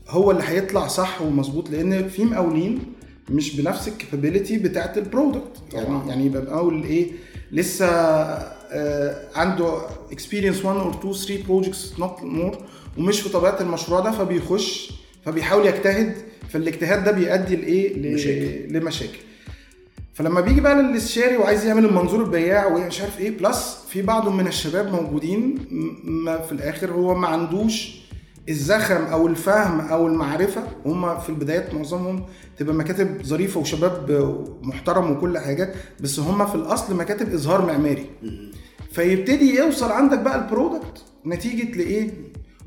هو 0.09 0.31
اللي 0.31 0.43
هيطلع 0.45 0.87
صح 0.87 1.21
ومظبوط 1.21 1.69
لأن 1.69 2.07
في 2.07 2.25
مقاولين 2.25 2.79
مش 3.29 3.55
بنفس 3.61 3.87
ال 3.87 3.93
capability 3.93 4.57
بتاعت 4.57 4.97
ال 4.97 5.04
product 5.04 5.57
يعني. 5.73 6.09
يعني 6.09 6.25
يبقى 6.25 6.41
مقاول 6.41 6.83
إيه 6.83 7.11
لسه 7.51 7.87
عنده 9.35 9.81
experience 10.11 10.65
1 10.65 10.77
or 10.79 10.89
2 10.93 11.13
3 11.13 11.43
projects 11.47 11.99
not 11.99 12.23
more 12.23 12.57
ومش 12.97 13.21
في 13.21 13.29
طبيعة 13.29 13.57
المشروع 13.61 13.99
ده 13.99 14.11
فبيخش 14.11 14.91
فبيحاول 15.25 15.65
يجتهد 15.65 16.15
فالاجتهاد 16.49 17.03
ده 17.03 17.11
بيؤدي 17.11 17.55
لإيه؟ 17.55 17.93
ل- 17.97 18.13
مشاكل. 18.13 18.73
لمشاكل. 18.73 19.17
فلما 20.13 20.41
بيجي 20.41 20.61
بقى 20.61 20.75
للاستشاري 20.83 21.37
وعايز 21.37 21.65
يعمل 21.65 21.85
المنظور 21.85 22.23
البياع 22.23 22.65
ومش 22.67 23.01
عارف 23.01 23.19
إيه 23.19 23.37
plus 23.37 23.77
في 23.89 24.01
بعض 24.01 24.29
من 24.29 24.47
الشباب 24.47 24.91
موجودين 24.93 25.55
ما 26.03 26.37
في 26.41 26.51
الآخر 26.51 26.91
هو 26.91 27.15
ما 27.15 27.27
عندوش 27.27 28.01
الزخم 28.49 29.03
أو 29.05 29.27
الفهم 29.27 29.79
أو 29.81 30.07
المعرفة. 30.07 30.63
هم 30.85 31.19
في 31.19 31.29
البدايات 31.29 31.73
معظمهم 31.73 32.23
تبقى 32.57 32.75
مكاتب 32.75 33.23
ظريفة 33.25 33.59
وشباب 33.59 34.11
محترم 34.61 35.11
وكل 35.11 35.37
حاجة 35.37 35.73
بس 35.99 36.19
هم 36.19 36.45
في 36.45 36.55
الأصل 36.55 36.95
مكاتب 36.95 37.33
إظهار 37.33 37.65
معماري. 37.65 38.05
فيبتدي 38.91 39.55
يوصل 39.55 39.91
عندك 39.91 40.19
بقى 40.19 40.35
ال 40.45 40.52
product 40.52 41.03
نتيجة 41.25 41.77
لإيه؟ 41.77 42.09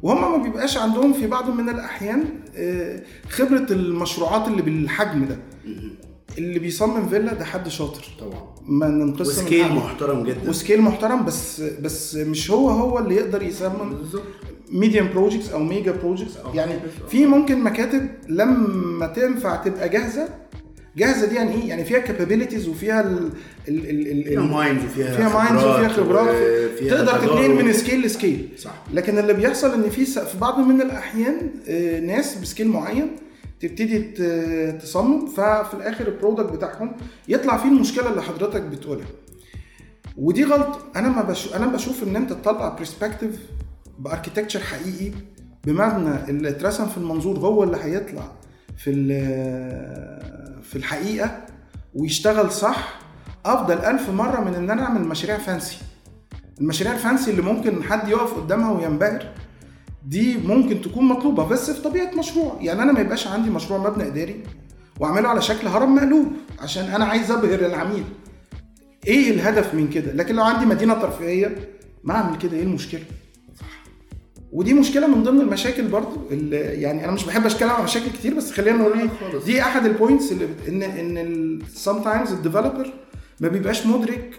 وهم 0.02 0.32
ما 0.38 0.42
بيبقاش 0.44 0.76
عندهم 0.78 1.12
في 1.12 1.26
بعض 1.26 1.50
من 1.50 1.68
الأحيان 1.68 2.24
آه، 2.56 3.02
خبرة 3.28 3.66
المشروعات 3.70 4.48
اللي 4.48 4.62
بالحجم 4.62 5.24
ده. 5.24 5.38
اللي 6.38 6.58
بيصمم 6.58 7.08
فيلا 7.08 7.34
ده 7.34 7.44
حد 7.44 7.68
شاطر. 7.68 8.04
طبعا. 8.20 8.54
ما 8.66 8.88
ننقص 8.88 9.38
من 9.38 9.44
ال 9.44 9.48
scale. 9.48 9.72
محترم 9.72 10.24
جدا. 10.24 10.50
و 10.50 10.55
scale 10.55 10.80
محترم 10.82 11.24
بس 11.24 11.60
بس 11.60 12.14
مش 12.14 12.50
هو 12.50 12.70
هو 12.70 12.98
اللي 12.98 13.14
يقدر 13.14 13.42
يصمم 13.42 13.94
medium 14.72 15.08
projects 15.12 15.50
أو 15.50 15.58
mega 15.58 15.92
projects 15.92 16.34
يعني 16.54 16.72
في 17.08 17.26
ممكن 17.26 17.64
مكاتب 17.64 18.08
لما 18.28 19.06
تنفع 19.06 19.56
تبقى 19.56 19.88
جاهزة 19.88 20.28
جاهزة 20.96 21.26
دي 21.28 21.34
يعني 21.34 21.52
إيه؟ 21.54 21.68
يعني 21.68 21.84
فيها 21.84 21.98
capabilities 21.98 22.68
وفيها 22.68 23.00
ال 23.00 23.30
ال 23.68 23.90
ال 23.90 24.08
ال 24.10 24.24
فيها 24.24 24.40
minds 24.42 24.84
وفيها 24.84 25.16
فيها 25.16 25.28
minds 25.42 25.64
وفيها 25.64 25.88
خبرات. 25.88 26.28
وفيها 26.74 26.94
تقدر. 27.04 27.18
تتنقل 27.18 27.64
من 27.64 27.72
scale 27.72 28.02
ل 28.02 28.10
scale 28.10 28.48
صح. 28.58 28.74
لكن 28.92 29.18
اللي 29.18 29.32
بيحصل 29.32 29.74
إن 29.84 29.90
في 29.90 30.04
في 30.04 30.38
بعض 30.40 30.58
من 30.58 30.80
الأحيان 30.82 31.50
آه، 31.68 32.00
ناس 32.00 32.38
ب 32.38 32.43
scale 32.43 32.68
معين 32.68 33.10
تبتدي 33.60 33.98
تصمم 34.82 35.26
ففي 35.26 35.74
الآخر 35.74 36.06
ال 36.08 36.14
product 36.14 36.52
بتاعهم 36.52 36.92
يطلع 37.28 37.56
فيه 37.56 37.68
المشكلة 37.68 38.10
اللي 38.10 38.22
حضرتك 38.22 38.62
بتقولها. 38.62 39.06
ودي 40.16 40.44
غلط 40.44 40.78
أنا 40.96 41.08
ما 41.08 41.22
بشوف 41.22 41.54
أنا 41.56 41.66
بشوف 41.66 42.02
إن 42.02 42.16
أنت 42.16 42.32
تطلع 42.32 42.68
perspective 42.68 43.30
ب 43.98 44.03
architecture 44.03 44.60
حقيقي 44.60 45.12
بمبنى 45.64 46.14
اللي 46.28 46.48
اترسم 46.48 46.86
في 46.86 46.96
المنظور 46.98 47.38
هو 47.38 47.64
اللي 47.64 47.76
هيطلع 47.82 48.32
في 48.76 48.90
ال- 48.90 50.43
في 50.64 50.76
الحقيقة 50.76 51.46
ويشتغل 51.94 52.50
صح 52.50 52.98
أفضل 53.46 53.78
ألف 53.78 54.10
مرة 54.10 54.40
من 54.40 54.54
إن 54.54 54.70
أنا 54.70 54.82
أعمل 54.82 55.00
مشاريع 55.00 55.38
fancy. 55.38 55.78
المشاريع 56.60 56.92
ال 56.92 56.99
fancy 56.99 57.30
اللي 57.30 57.42
ممكن 57.42 57.82
حد 57.82 58.08
يقف 58.08 58.34
قدامها 58.34 58.72
وينبهر 58.72 59.26
دي 60.06 60.36
ممكن 60.38 60.80
تكون 60.82 61.04
مطلوبة 61.04 61.48
بس 61.48 61.70
في 61.70 61.82
طبيعة 61.82 62.10
مشروع. 62.18 62.58
يعني 62.60 62.82
أنا 62.82 62.92
ما 62.92 63.00
يبقاش 63.00 63.26
عندي 63.26 63.50
مشروع 63.50 63.78
مبنى 63.90 64.06
إداري 64.06 64.42
وأعمله 65.00 65.28
على 65.28 65.42
شكل 65.42 65.66
هرم 65.68 65.94
مقلوب 65.94 66.32
عشان 66.60 66.84
أنا 66.84 67.04
عايز 67.04 67.30
أبهر 67.30 67.58
العميل. 67.66 68.04
إيه 69.06 69.30
الهدف 69.30 69.74
من 69.74 69.90
كده؟ 69.90 70.12
لكن 70.12 70.34
لو 70.34 70.42
عندي 70.42 70.66
مدينة 70.66 70.94
ترفيهية 70.94 71.56
ما 72.04 72.14
أعمل 72.14 72.38
كده 72.38 72.56
إيه 72.56 72.62
المشكلة؟ 72.62 73.02
ودي 74.54 74.74
مشكلة 74.74 75.06
من 75.06 75.22
ضمن 75.22 75.40
المشاكل 75.40 75.82
برضو 75.88 76.16
اللي 76.30 76.56
يعني 76.56 77.04
أنا 77.04 77.12
مش 77.12 77.24
بحب 77.24 77.46
أتكلم 77.46 77.70
عن 77.70 77.84
مشاكل 77.84 78.06
كتير 78.10 78.34
بس 78.34 78.52
خلينا 78.52 78.76
نقول 78.78 78.98
إيه. 78.98 79.08
دي 79.44 79.62
أحد 79.62 79.86
ال 79.86 79.93
points 79.93 80.32
اللي 80.32 80.48
ان 80.68 80.82
إن 80.82 81.58
sometimes 81.74 82.02
ال 82.02 82.32
developer 82.32 82.92
ما 83.40 83.48
بيبقاش 83.48 83.86
مدرك 83.86 84.38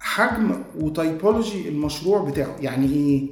حجم 0.00 0.62
و 0.78 0.88
typology 0.88 1.68
المشروع 1.68 2.30
بتاعه 2.30 2.56
يعني 2.60 2.86
إيه 2.92 3.26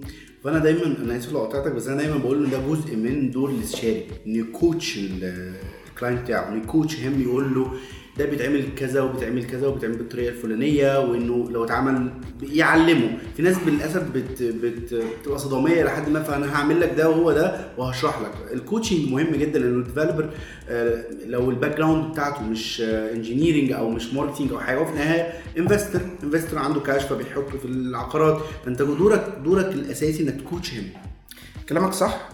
فأنا 0.44 0.58
دايما 0.58 0.86
أنا 1.04 1.16
آسف 1.16 1.32
لو 1.32 1.38
قطعتك 1.40 1.72
بس 1.72 1.86
أنا 1.88 1.96
دايما 1.96 2.16
بقول 2.16 2.44
إن 2.44 2.50
ده 2.50 2.58
جزء 2.68 2.96
من 2.96 3.30
دور 3.30 3.50
الإستشاري 3.50 4.06
إن 4.26 4.34
ي 4.36 4.46
coach 4.46 4.98
ال- 4.98 5.54
ال 5.90 5.94
client 5.94 6.20
بتاعه 6.22 6.48
إن 6.52 6.58
ي 6.58 6.65
coach 6.65 7.00
هم 7.00 7.22
يقول 7.22 7.54
له 7.54 7.72
ده 8.18 8.24
بيتعمل 8.24 8.64
كذا 8.76 9.00
وبيتعمل 9.00 9.44
كذا 9.44 9.66
وبيتعمل 9.66 9.96
بالطريقة 9.96 10.28
الفلانية 10.30 11.00
وإنه 11.00 11.50
لو 11.50 11.64
اتعمل 11.64 12.10
يعلمه. 12.42 13.18
في 13.36 13.42
ناس 13.42 13.56
للاسف 13.66 14.02
بت 14.14 14.42
بت 14.42 14.94
بتبقى 15.20 15.38
صداميه 15.38 15.84
لحد 15.84 16.08
ما 16.08 16.22
فأنا 16.22 16.56
هعمل 16.56 16.80
لك 16.80 16.94
ده 16.96 17.10
وهو 17.10 17.32
ده 17.32 17.68
وهشرح 17.78 18.20
لك. 18.20 18.52
ال 18.52 18.58
coaching 18.58 19.08
مهم 19.08 19.36
جدا 19.36 19.58
لأنه 19.58 19.78
ال 19.78 19.83
developer 19.83 20.30
لو 21.26 21.50
ال 21.50 21.76
background 21.76 22.12
بتاعته 22.12 22.42
مش 22.42 22.80
engineering 22.86 23.72
أو 23.72 23.90
مش 23.90 24.14
marketing 24.14 24.52
أو 24.52 24.58
حاجة 24.60 24.80
وفي 24.80 24.90
النهاية 24.90 25.32
investor 25.58 26.00
investor 26.24 26.58
عنده 26.58 26.80
كاش 26.80 27.02
فبيحطه 27.02 27.58
في 27.58 27.64
العقارات. 27.64 28.40
فأنت 28.64 28.82
دورك 28.82 29.38
دورك 29.44 29.66
الأساسي 29.66 30.22
إنك 30.22 30.40
ت 30.40 30.46
coach 30.46 30.74
هم 30.74 30.84
كلامك 31.68 31.92
صح 31.92 32.28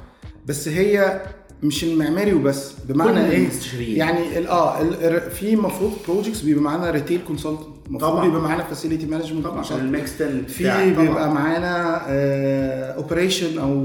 بس 0.47 0.69
هي 0.69 1.23
مش 1.62 1.85
المعماري 1.85 2.33
وبس 2.35 2.73
بمعنى 2.88 3.11
كل 3.12 3.18
إيه. 3.18 3.99
يعني 3.99 4.49
آه 4.49 4.83
في 5.29 5.55
المفروض 5.55 5.92
projects 6.09 6.40
بيبقى 6.40 6.62
معانا 6.64 6.90
retail 6.90 7.20
consultant 7.27 8.01
طبعاً. 8.01 8.25
بيبقى 8.25 8.40
معانا 8.42 8.64
facility 8.64 9.07
management 9.07 9.44
طبعا 9.44 9.59
عشان 9.59 9.79
ال 9.79 9.87
mix 9.87 10.12
في 10.49 10.94
بيبقى 10.94 11.31
معانا 11.35 12.01
operation 12.96 13.59
أو 13.59 13.85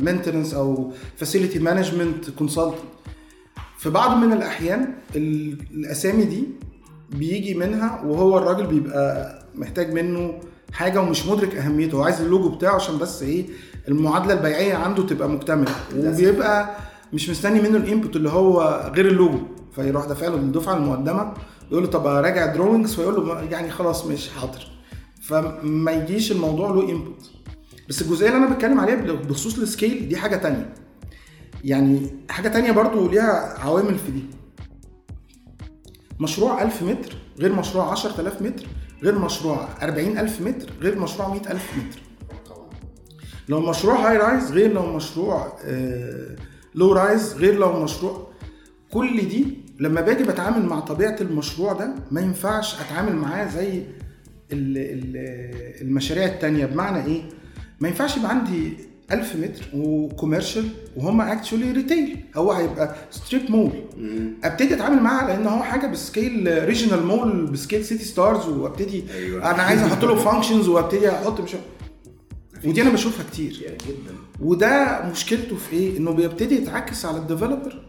maintenance 0.00 0.54
أو 0.54 0.92
facility 1.16 1.58
management 1.58 2.30
consultant 2.30 2.74
في 3.78 3.90
بعض 3.90 4.16
من 4.24 4.32
الأحيان 4.32 4.88
ال- 5.16 5.58
الأسامي 5.74 6.24
دي 6.24 6.44
بيجي 7.10 7.54
منها 7.54 8.02
وهو 8.06 8.38
الراجل 8.38 8.66
بيبقى 8.66 9.38
محتاج 9.54 9.92
منه 9.92 10.40
حاجة 10.72 11.00
ومش 11.00 11.26
مدرك 11.26 11.54
أهميته 11.56 11.96
هو 11.98 12.02
عايز 12.02 12.20
اللوجو 12.20 12.48
بتاعه 12.48 12.74
عشان 12.74 12.98
بس 12.98 13.22
إيه 13.22 13.44
المعادلة 13.88 14.32
البيعية 14.34 14.74
عنده 14.74 15.02
تبقى 15.06 15.28
مكتملة. 15.28 15.72
وبيبقى 15.96 16.76
مش 17.12 17.30
مستني 17.30 17.60
منه 17.60 17.76
ال 17.76 17.83
input 17.83 18.16
اللي 18.16 18.28
هو 18.30 18.90
غير 18.94 19.06
اللوجو. 19.06 19.38
فيروح 19.74 20.04
دافع 20.06 20.26
له 20.28 20.34
الدفعة 20.34 20.76
المقدمة 20.76 21.34
يقول 21.70 21.82
له 21.82 21.90
طب 21.90 22.06
راجع 22.06 22.46
drawings 22.46 22.94
فيقول 22.94 23.26
له 23.28 23.42
يعني 23.42 23.70
خلاص 23.70 24.06
مش 24.06 24.28
حاضر. 24.30 24.68
فما 25.22 25.92
يجيش 25.92 26.32
الموضوع 26.32 26.70
له 26.70 26.90
input 26.90 27.30
بس 27.88 28.02
الجزئية 28.02 28.28
اللي 28.28 28.46
أنا 28.46 28.54
بتكلم 28.54 28.80
عليها 28.80 28.96
بخصوص 29.12 29.58
ال 29.58 29.66
scale 29.66 30.08
دي 30.08 30.16
حاجة 30.16 30.36
تانية. 30.36 30.74
يعني 31.64 32.10
حاجة 32.30 32.48
تانية 32.48 32.72
برضو 32.72 33.08
ليها 33.08 33.58
عوامل 33.58 33.98
في 33.98 34.10
دي. 34.10 34.22
مشروع 36.20 36.62
1000 36.62 36.82
متر 36.82 37.16
غير 37.40 37.52
مشروع 37.52 37.90
10000 37.92 38.42
متر 38.42 38.66
غير 39.02 39.18
مشروع 39.18 39.68
40000 39.82 40.40
متر 40.40 40.68
غير 40.80 40.98
مشروع 40.98 41.28
100000 41.28 41.76
متر. 41.76 42.00
لو 43.48 43.60
مشروع 43.60 44.08
high 44.10 44.16
rise 44.16 44.52
غير 44.52 44.72
لو 44.72 44.96
مشروع 44.96 45.52
low 46.74 46.92
rise 46.92 47.34
غير 47.34 47.54
لو 47.58 47.82
مشروع. 47.84 48.28
كل 48.92 49.16
دي 49.28 49.46
لما 49.80 50.00
باجي 50.00 50.24
بتعامل 50.24 50.66
مع 50.66 50.80
طبيعة 50.80 51.16
المشروع 51.20 51.72
ده 51.72 51.94
ما 52.10 52.20
ينفعش 52.20 52.80
أتعامل 52.80 53.16
معاه 53.16 53.48
زي 53.48 53.68
ال- 54.52 54.78
ال- 54.78 55.82
المشاريع 55.82 56.24
التانية. 56.24 56.66
بمعنى 56.66 57.06
إيه؟ 57.06 57.22
ما 57.80 57.88
ينفعش 57.88 58.16
يبقى 58.16 58.30
عندي 58.30 58.72
1000 59.12 59.36
متر 59.36 59.64
و 59.74 59.83
commercial 59.83 60.68
وهم 60.96 61.20
actually 61.20 61.72
retail 61.72 62.16
هو 62.36 62.52
هيبقى 62.52 62.94
strip 63.10 63.50
mall 63.50 63.70
أبتدي 64.44 64.74
أتعامل 64.74 65.02
معاه 65.02 65.26
لأن 65.28 65.46
هو 65.46 65.62
حاجة 65.62 65.86
ب 65.86 65.99
scale 65.99 66.64
regional 66.64 67.06
mall 67.06 67.46
ب 67.46 67.52
scale 67.52 67.84
سيتي 67.84 68.04
ستارز 68.04 68.48
وأبتدي 68.48 69.04
أيوة. 69.14 69.50
أنا 69.50 69.62
عايز 69.62 69.82
أحط 69.82 70.04
له 70.04 70.14
functions 70.14 70.68
وأبتدي 70.68 71.10
أحط 71.10 71.40
مش 71.40 71.50
ودي 72.64 72.82
أنا 72.82 72.90
بشوفها 72.90 73.24
كتير. 73.30 73.52
جدا. 73.88 74.14
وده 74.40 75.02
مشكلته 75.12 75.56
في 75.56 75.72
إيه؟ 75.76 75.98
إنه 75.98 76.10
بيبتدي 76.12 76.54
يتعكس 76.62 77.04
على 77.06 77.16
ال 77.18 77.24
developer 77.24 77.82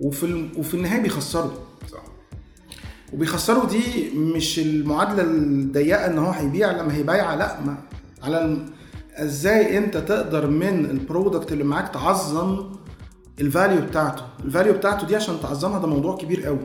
وفي. 0.00 0.48
وفي 0.56 0.74
النهاية 0.74 1.02
بيخسره 1.02 1.58
صح 1.92 2.02
وبيخسروا 3.12 3.66
دي 3.66 4.10
مش 4.16 4.58
المعادلة 4.58 5.22
الضيقة 5.22 6.06
إن 6.06 6.18
هو 6.18 6.30
هيبيع 6.30 6.70
لما 6.72 6.94
هي 6.94 7.02
بايعه 7.02 7.34
لأ 7.34 7.60
ما 7.60 7.76
على. 8.22 8.56
إزاي 9.14 9.78
أنت 9.78 9.96
تقدر 9.96 10.46
من 10.46 10.84
ال 10.90 10.98
product 10.98 11.52
اللي 11.52 11.64
معاك 11.64 11.88
تعظم 11.94 12.72
ال 13.40 13.47
value 13.47 13.80
بتاعته 13.82 14.22
ال 14.44 14.49
value 14.49 14.72
بتاعته 14.72 15.06
دي 15.06 15.16
عشان 15.16 15.40
تعظمها 15.42 15.78
ده 15.78 15.86
موضوع 15.86 16.16
كبير 16.16 16.46
قوي 16.46 16.58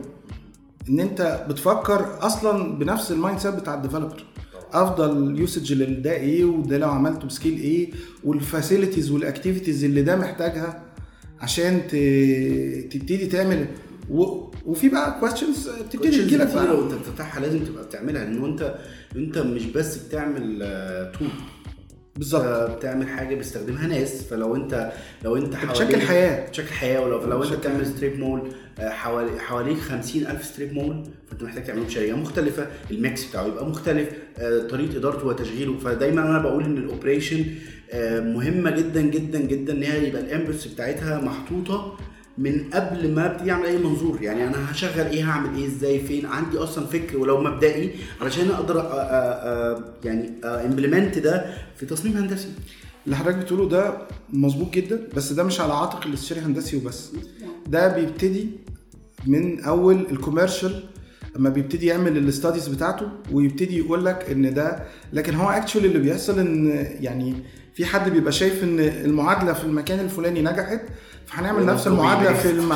إن 0.88 1.00
أنت 1.00 1.46
بتفكر 1.48 2.18
أصلا 2.20 2.78
بنفس 2.78 3.12
ال 3.12 3.38
mindset 3.38 3.54
بتاع 3.54 3.74
ال 3.74 3.79
developer 3.79 4.24
أفضل 4.72 5.38
usage 5.40 5.72
لده 5.72 6.12
إيه 6.12 6.44
وده 6.44 6.78
لو 6.78 6.90
عملته 6.90 7.26
ب 7.26 7.31
scale 7.31 7.58
إيه 7.60 7.90
وال 8.24 8.38
facilities 8.38 9.10
وال 9.10 9.22
activities 9.22 9.84
اللي 9.84 10.02
ده 10.02 10.16
محتاجها 10.16 10.82
عشان. 11.40 11.82
تبتدي 12.90 13.26
تعمل 13.26 13.66
و... 14.10 14.50
وفي 14.66 14.88
بقى 14.88 15.20
كويستشنز 15.20 15.68
بتبتدي 15.68 16.22
تجي 16.24 16.36
لك 16.36 16.46
لو 16.48 16.54
بقى 16.54 16.82
انت 16.84 16.92
بتفتحها 16.94 17.40
لازم 17.40 17.58
تبقى 17.64 17.84
بتعملها 17.84 18.26
انه 18.26 18.46
انت 18.46 18.74
أنت 19.16 19.38
مش 19.38 19.64
بس 19.66 19.96
بتعمل 19.96 20.58
tool 21.18 21.28
بالظبط. 22.16 22.70
بتعمل 22.76 23.08
حاجة 23.08 23.34
بيستخدمها 23.34 23.86
ناس. 23.86 24.22
فلو 24.24 24.56
انت 24.56 24.92
لو 25.24 25.36
انت 25.36 25.56
بتشكل 25.70 26.00
حياة. 26.00 26.46
بتشكل 26.48 26.68
حياة 26.72 27.00
ولو 27.00 27.24
لو 27.26 27.42
انت 27.44 27.52
بتعمل 27.52 27.86
strip 27.86 28.18
mall 28.18 28.48
آه، 28.78 28.88
حوالي 28.90 29.40
حواليك 29.40 29.78
50000 29.78 30.44
strip 30.44 30.72
mall 30.72 31.04
فانت 31.30 31.42
محتاج 31.42 31.64
تعمله 31.64 31.84
بشريحه 31.84 32.16
مختلفة. 32.16 32.66
ال 32.90 32.99
mix 32.99 33.24
بتاعه 33.24 33.46
يبقى 33.46 33.66
مختلف. 33.66 34.08
آه، 34.38 34.58
طريقة 34.68 34.96
إدارته 34.96 35.26
وتشغيله. 35.26 35.78
فدايما 35.78 36.22
أنا 36.22 36.38
بقول 36.38 36.64
إن 36.64 36.76
ال 36.78 36.85
operation 36.85 37.44
آه، 37.92 38.20
مهمة 38.20 38.70
جدا 38.70 39.00
جدا 39.00 39.38
جدا 39.38 39.72
إن 39.72 39.82
هي 39.82 40.08
يبقى 40.08 40.22
ال 40.22 40.28
impress 40.28 40.66
بتاعتها 40.66 41.20
محطوطة 41.20 41.96
من 42.40 42.70
قبل 42.74 43.14
ما 43.14 43.26
ابتدي 43.26 43.50
اعمل 43.52 43.66
اي 43.66 43.78
منظور. 43.78 44.22
يعني 44.22 44.46
أنا 44.46 44.70
هشغل 44.72 45.06
إيه 45.06 45.30
هعمل 45.30 45.58
إيه 45.58 45.66
إزاي 45.66 46.00
فين؟ 46.00 46.26
عندي 46.26 46.58
أصلا 46.58 46.86
فكر 46.86 47.18
ولو 47.18 47.40
مبدئي 47.40 47.90
علشان 48.20 48.50
أقدر 48.50 48.74
أ- 48.74 48.84
أ- 48.84 48.84
أ- 48.84 50.06
يعني 50.06 50.30
implement 50.44 51.18
ده 51.18 51.54
في 51.76 51.86
تصميم 51.86 52.16
هندسي. 52.16 52.48
اللي 53.04 53.16
حضرتك 53.16 53.36
بتقوله 53.38 53.68
ده 53.68 53.94
مظبوط 54.32 54.70
جدا 54.74 55.00
بس 55.16 55.32
ده 55.32 55.42
مش 55.42 55.60
على 55.60 55.72
عاتق 55.72 56.06
الاستشاري 56.06 56.40
الهندسي 56.40 56.76
وبس. 56.76 57.10
ده 57.66 57.88
بيبتدي 57.96 58.48
من 59.26 59.60
أول 59.64 60.06
ال 60.10 60.16
commercial 60.16 60.82
اما 61.36 61.48
بيبتدي 61.50 61.86
يعمل 61.86 62.16
ال 62.16 62.23
studies 62.23 62.68
بتاعته 62.68 63.06
ويبتدي 63.32 63.78
يقول 63.78 64.04
لك 64.04 64.30
إن 64.30 64.54
ده 64.54 64.82
لكن 65.12 65.34
هو 65.34 65.50
actually 65.50 65.86
اللي 65.86 65.98
بيحصل 65.98 66.38
إن 66.38 66.86
يعني 67.00 67.34
في 67.74 67.84
حد 67.86 68.10
بيبقى 68.10 68.32
شايف 68.32 68.64
إن 68.64 68.78
المعادلة 68.80 69.52
في 69.52 69.64
المكان 69.64 70.00
الفلاني 70.00 70.42
نجحت 70.42 70.80
فهنعمل 71.30 71.66
نفس 71.66 71.86
المعادلة 71.86 72.32
في 72.32 72.50
الم... 72.50 72.68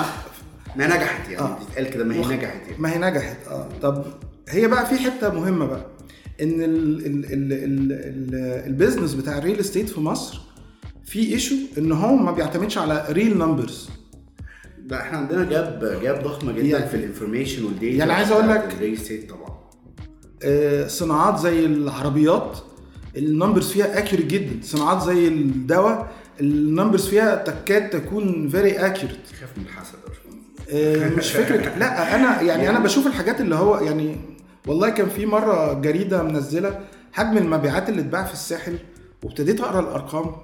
ما 0.77 0.87
نجحت 0.87 1.29
يعني 1.31 1.39
آه. 1.39 1.59
بتتقال 1.59 1.91
كده 1.91 2.05
ما 2.05 2.15
هي 2.15 2.19
نجحت 2.37 2.43
يعني. 2.43 2.79
ما 2.79 2.93
هي 2.93 2.99
نجحت 2.99 3.37
آه. 3.51 3.69
طب 3.83 4.05
هي 4.49 4.69
بقى 4.69 4.87
في 4.87 4.95
حتة 4.99 5.29
مهمة 5.35 5.67
بقى 5.67 5.87
إن 6.43 6.63
ال 6.63 7.07
ال 7.07 7.25
ال 7.25 7.53
ال 7.53 7.93
ال 7.93 8.35
ال 8.67 8.72
business 8.72 9.15
بتاع 9.15 9.39
ال 9.39 9.43
real 9.43 9.61
estate 9.61 9.89
في 9.89 10.01
مصر 10.01 10.41
في 11.05 11.33
issue 11.33 11.55
إن 11.79 11.93
هو 11.93 12.17
ما 12.17 12.33
بيعتمدش 12.33 12.79
على 12.79 13.07
real 13.11 13.39
numbers 13.39 13.91
ده 14.87 15.01
إحنا 15.01 15.19
عندنا 15.19 15.45
gap 15.45 15.99
gap 16.03 16.23
ضخمة 16.23 16.53
جدا 16.53 16.67
يعني- 16.67 16.89
في 16.89 16.97
ال 16.97 17.03
information 17.03 17.65
وال 17.65 17.76
data 17.76 17.97
يعني 17.99 18.13
عايز 18.13 18.31
أقول 18.33 18.49
لك- 18.49 18.75
ال 18.77 18.81
real 18.81 18.99
estate 18.99 19.31
طبعا. 19.31 19.55
صناعات 20.89 21.41
زي 21.41 21.67
العربيات 21.67 22.59
ال 23.17 23.23
numbers 23.23 23.69
فيها 23.71 23.99
accurate 23.99 24.27
جدا. 24.27 24.59
صناعات 24.63 25.03
زي 25.03 25.29
الدواء 25.29 26.13
ال 26.41 26.49
numbers 26.49 27.07
فيها 27.07 27.35
تكاد 27.35 27.91
تكون 27.91 28.49
very 28.49 28.73
accurate 28.73 29.19
خاف 29.41 29.59
من 29.59 29.65
الحسد. 29.65 29.95
آه، 30.71 31.09
مش 31.09 31.33
فكرة. 31.33 31.75
لا 31.79 32.15
أنا 32.15 32.43
يعني 32.43 32.71
أنا 32.71 32.79
بشوف 32.79 33.07
الحاجات 33.07 33.41
اللي 33.41 33.55
هو 33.55 33.79
يعني 33.79 34.17
والله 34.67 34.91
كان 34.91 35.09
في 35.09 35.27
مرة 35.27 35.73
جريدة 35.73 36.23
منزلة 36.23 36.81
حجم 37.13 37.39
المبيعات 37.39 37.89
اللي 37.89 38.01
اتباع 38.01 38.25
في 38.25 38.33
الساحل 38.33 38.79
وابتديت 39.23 39.61
أقرأ 39.61 39.81
الأرقام. 39.81 40.37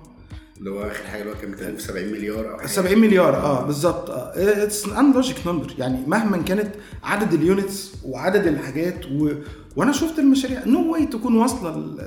اللي 0.58 0.70
هو 0.70 0.82
آخر 0.82 1.04
حاجة 1.04 1.20
اللي 1.20 1.32
هو 1.32 1.36
كان 1.36 1.50
بيتكلم 1.50 1.76
في 1.76 1.82
70 1.82 2.12
مليار 2.12 2.52
أو 2.52 2.58
حاجة. 2.58 2.66
70 2.66 2.98
مليار 2.98 3.36
آه 3.36 3.66
بالظبط. 3.66 4.10
it's 4.10 4.88
illogic 4.88 5.46
number 5.46 5.74
يعني 5.78 5.98
مهما 6.06 6.36
كانت 6.42 6.74
عدد 7.02 7.32
ال 7.32 7.42
units 7.42 7.92
وعدد 8.04 8.46
الحاجات 8.46 9.06
و... 9.06 9.32
وأنا 9.76 9.92
شفت 9.92 10.18
المشاريع 10.18 10.64
no 10.66 10.92
way 10.92 11.06
تكون 11.06 11.36
واصلة 11.36 11.76
ل... 11.78 12.00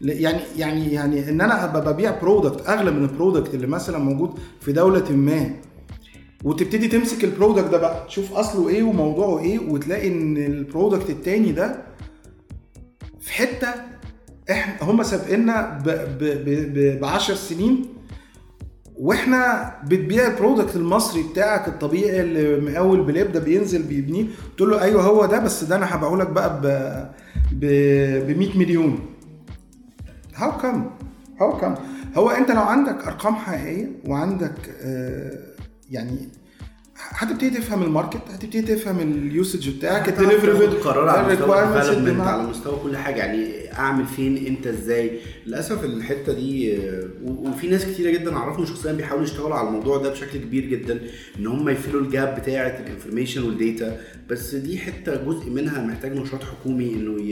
يعني 0.00 0.40
يعني 0.56 0.92
يعني 0.92 1.28
إن 1.28 1.40
أنا 1.40 1.64
أبقى 1.64 1.92
ببيع 1.92 2.20
product 2.20 2.68
أغلى 2.68 2.90
من 2.90 3.02
ال 3.02 3.09
product 3.09 3.54
اللي 3.54 3.66
مثلا 3.66 3.98
موجود 3.98 4.38
في 4.60 4.72
دولة 4.72 5.12
ما. 5.12 5.50
وتبتدي 6.44 6.88
تمسك 6.88 7.24
ال 7.24 7.29
product 7.29 7.64
ده 7.68 7.78
بقى. 7.78 8.06
تشوف 8.06 8.32
أصله 8.32 8.68
إيه 8.68 8.82
وموضوعه 8.82 9.38
إيه 9.38 9.58
وتلاقي 9.58 10.08
إن 10.08 10.36
ال 10.36 10.45
product 10.45 11.10
التاني 11.10 11.52
ده 11.52 11.76
في 13.20 13.32
حتة 13.32 13.68
إحنا 14.50 14.74
هم 14.90 15.02
سابقنا 15.02 15.78
ب 15.84 15.88
ب 15.88 16.24
ب 16.24 17.00
ب 17.00 17.04
10 17.04 17.34
سنين 17.34 17.86
وإحنا 18.96 19.72
بتبيع 19.86 20.26
ال 20.26 20.32
product 20.32 20.76
المصري 20.76 21.22
بتاعك 21.22 21.68
الطبيعي 21.68 22.20
اللي 22.20 22.60
من 22.60 22.76
اول 22.76 23.00
بلبده 23.02 23.40
بينزل 23.40 23.82
بيبنيه. 23.82 24.24
تقول 24.56 24.70
له 24.70 24.82
أيوه 24.82 25.02
هو 25.02 25.26
ده 25.26 25.38
بس 25.38 25.64
ده 25.64 25.76
أنا 25.76 25.94
هبيعه 25.96 26.16
لك 26.16 26.26
بقى 26.30 26.60
ب 27.52 27.64
100 28.38 28.58
مليون. 28.58 28.98
how 30.38 30.52
come 30.58 30.90
هو 31.42 31.58
كم 31.58 31.74
هو 32.16 32.30
أنت 32.30 32.50
لو 32.50 32.62
عندك 32.62 33.04
أرقام 33.06 33.34
حقيقية 33.34 33.88
وعندك 34.06 34.54
آه، 34.82 35.38
يعني 35.90 36.28
هتبتدي 37.10 37.50
تفهم 37.50 37.82
ال 37.82 37.87
market 37.87 38.20
هتبتدي 38.30 38.62
تفهم 38.62 38.98
ال 39.00 39.13
usage 39.13 39.76
بتاعك 39.76 40.08
الدليفري 40.08 40.50
قرار 40.66 41.08
على 41.08 41.32
مستوى 41.32 41.58
على 42.28 42.42
مستوى 42.42 42.78
كل 42.82 42.96
حاجة. 42.96 43.16
يعني 43.16 43.72
أعمل 43.78 44.06
فين 44.06 44.46
إمتى 44.46 44.70
إزاي؟ 44.70 45.20
للأسف 45.48 45.84
الحتة 45.84 46.32
دي 46.32 46.78
وفي 47.24 47.68
ناس 47.68 47.84
كتيرة 47.86 48.10
جدا 48.10 48.36
أعرفهم 48.36 48.66
شخصيا 48.66 48.92
بيحاولوا 48.92 49.24
يشتغلوا 49.26 49.54
على 49.54 49.68
الموضوع 49.68 49.98
ده 49.98 50.10
بشكل 50.10 50.38
كبير 50.38 50.64
جدا 50.64 51.00
إن 51.38 51.46
هم 51.46 51.68
ي 51.68 51.74
fill 51.74 52.00
وا 52.00 52.08
ال 52.08 52.16
gap 52.16 52.40
بتاعة 52.40 52.80
ال 52.86 52.91
information 52.91 53.42
وال 53.42 53.61
data 53.61 54.00
بس 54.30 54.54
دي 54.54 54.78
حتة 54.78 55.24
جزء 55.24 55.50
منها 55.50 55.86
محتاج 55.86 56.16
نشاط 56.18 56.42
حكومي 56.42 56.92
إنه 56.94 57.22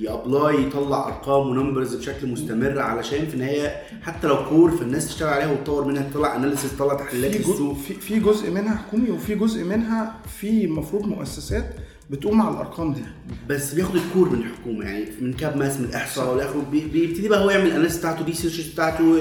ي 0.00 0.10
apply 0.10 0.62
يطلع 0.62 1.06
أرقام 1.08 1.48
و 1.50 1.55
numbers 1.55 1.94
بشكل 1.94 2.26
مستمر 2.26 2.78
علشان 2.78 3.26
في 3.26 3.34
النهاية 3.34 3.82
حتى 4.02 4.26
لو 4.26 4.44
core 4.48 4.70
فالناس 4.70 5.08
تشتغل 5.08 5.28
عليها 5.28 5.52
وتطور 5.52 5.84
منها 5.84 6.10
تطلع 6.10 6.36
analysis 6.36 6.76
تطلع 6.76 6.94
تحليلات 6.94 7.36
في, 7.36 7.94
في 7.94 8.20
جزء 8.20 8.50
منها 8.50 8.76
حكومي 8.76 9.10
وفي 9.10 9.34
جزء 9.34 9.64
منها 9.64 10.20
في 10.40 10.64
المفروض 10.64 11.06
مؤسسات 11.06 11.64
بتقوم 12.10 12.42
على 12.42 12.50
الأرقام 12.54 12.92
دي. 12.92 13.00
بس 13.48 13.74
بياخد 13.74 13.96
ال 13.96 14.02
core 14.02 14.28
من 14.28 14.38
الحكومة 14.38 14.84
يعني 14.84 15.04
من 15.20 15.32
كابماس 15.32 15.76
من 15.80 15.84
الاحصاء 15.84 16.30
والآخر 16.34 16.58
بي- 16.58 16.86
بيبتدي 16.92 17.28
بقى 17.28 17.44
هو 17.44 17.50
يعمل 17.50 17.66
ال 17.66 17.70
analysis 17.70 17.98
بتاعته 17.98 18.20
ال 18.20 18.24
research 18.24 18.60
بتاعته. 18.72 19.18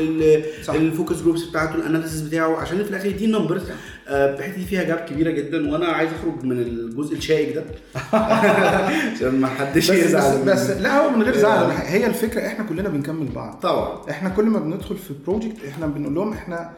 ال 0.70 0.79
focus 0.79 1.22
groups 1.22 1.44
بتاعته 1.44 1.76
ال 1.76 1.81
analysis 1.81 2.22
بتاعه 2.22 2.58
عشان 2.58 2.84
في 2.84 2.90
الآخر 2.90 3.06
يديه 3.10 3.28
numbers 3.28 3.62
الحته 4.10 4.56
دي 4.56 4.66
فيها 4.66 4.84
gap 4.84 4.98
كبيرة 4.98 5.32
جدا 5.32 5.72
وأنا 5.72 5.86
عايز 5.86 6.10
أخرج 6.14 6.44
من 6.44 6.60
الجزء 6.60 7.16
الشائك 7.18 7.56
ده. 7.56 7.64
عشان 9.16 9.40
ما 9.42 9.48
حدش 9.48 9.90
يزعل 9.90 10.42
بس, 10.46 10.62
بس 10.62 10.70
لا 10.70 11.06
هو 11.06 11.10
من 11.10 11.24
غير 11.24 11.38
زعل 11.38 11.64
آه. 11.64 11.72
حاجة. 11.74 11.88
هي 11.90 12.08
الفكرة 12.08 12.48
إحنا 12.48 12.66
كلنا 12.66 12.90
بنكمل 12.90 13.28
بعض. 13.28 13.60
طبعا. 13.62 14.10
إحنا 14.10 14.30
كل 14.30 14.46
ما 14.46 14.60
بندخل 14.60 14.98
في 14.98 15.14
project 15.28 15.56
إحنا 15.68 15.88
بنقول 15.88 16.16
لهم 16.16 16.34
إحنا 16.34 16.70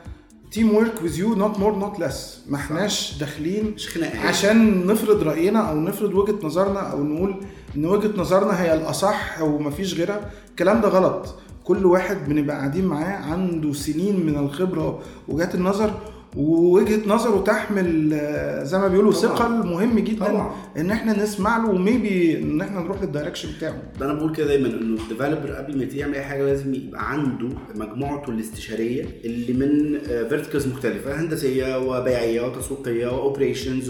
teamwork 0.52 0.94
with 1.04 1.20
you 1.20 1.36
not 1.36 1.60
more 1.60 1.76
not 1.76 2.00
less 2.00 2.40
ما 2.50 2.58
احناش 2.58 3.18
داخلين 3.20 3.72
مش 3.76 3.90
خناقات. 3.90 4.16
عشان 4.26 4.88
نفرض 4.88 5.24
رأينا 5.24 5.60
أو 5.70 5.80
نفرض 5.80 6.14
وجهة 6.14 6.36
نظرنا 6.44 6.80
أو 6.80 7.04
نقول 7.04 7.36
إن 7.76 7.86
وجهة 7.86 8.12
نظرنا 8.18 8.62
هي 8.62 8.74
الأصح 8.74 9.42
ومفيش 9.42 9.94
غيرها. 9.94 10.32
الكلام 10.50 10.82
ده 10.82 10.88
غلط. 10.88 11.36
كل 11.64 11.86
واحد 11.86 12.30
بنبقى 12.30 12.56
قاعدين 12.58 12.86
معاه 12.86 13.16
عنده 13.32 13.74
سنين 13.74 14.26
من 14.26 14.38
الخبرة 14.38 15.00
وجهات 15.28 15.56
النظر 15.56 15.94
ووجهة 16.38 17.00
نظره 17.08 17.42
تحمل 17.44 18.10
آه، 18.14 18.64
زي 18.64 18.78
ما 18.78 18.88
بيقولوا. 18.88 19.12
ثقل 19.14 19.52
مهم 19.68 20.00
جدا 20.00 20.26
طبعاً. 20.26 20.52
إن 20.78 20.92
إحنا 20.92 21.24
نسمع 21.24 21.58
له 21.58 21.70
و 21.70 21.81
maybe 21.81 22.38
إن 22.40 22.62
إحنا 22.62 22.80
نروح 22.82 23.02
لل 23.02 23.11
direction 23.11 23.50
بتاعه 23.58 23.82
ده 24.00 24.06
أنا 24.06 24.14
بقول 24.14 24.36
كده 24.36 24.48
دايما 24.48 24.68
إنه 24.68 25.02
ال 25.02 25.07
developer 25.07 25.52
قبل 25.52 25.78
ما 25.78 25.88
يعمل 25.94 26.16
أي 26.16 26.22
حاجة 26.24 26.44
لازم 26.46 26.74
يبقى 26.74 27.12
عنده 27.12 27.50
مجموعته 27.76 28.30
الاستشارية 28.30 29.06
اللي 29.26 29.54
من 29.54 30.00
verticals 30.30 30.68
مختلفة 30.68 31.22
هندسية 31.22 31.80
وبيعية 31.80 32.42
وتسويقية 32.42 33.08
و 33.08 33.15
operations 33.15 33.90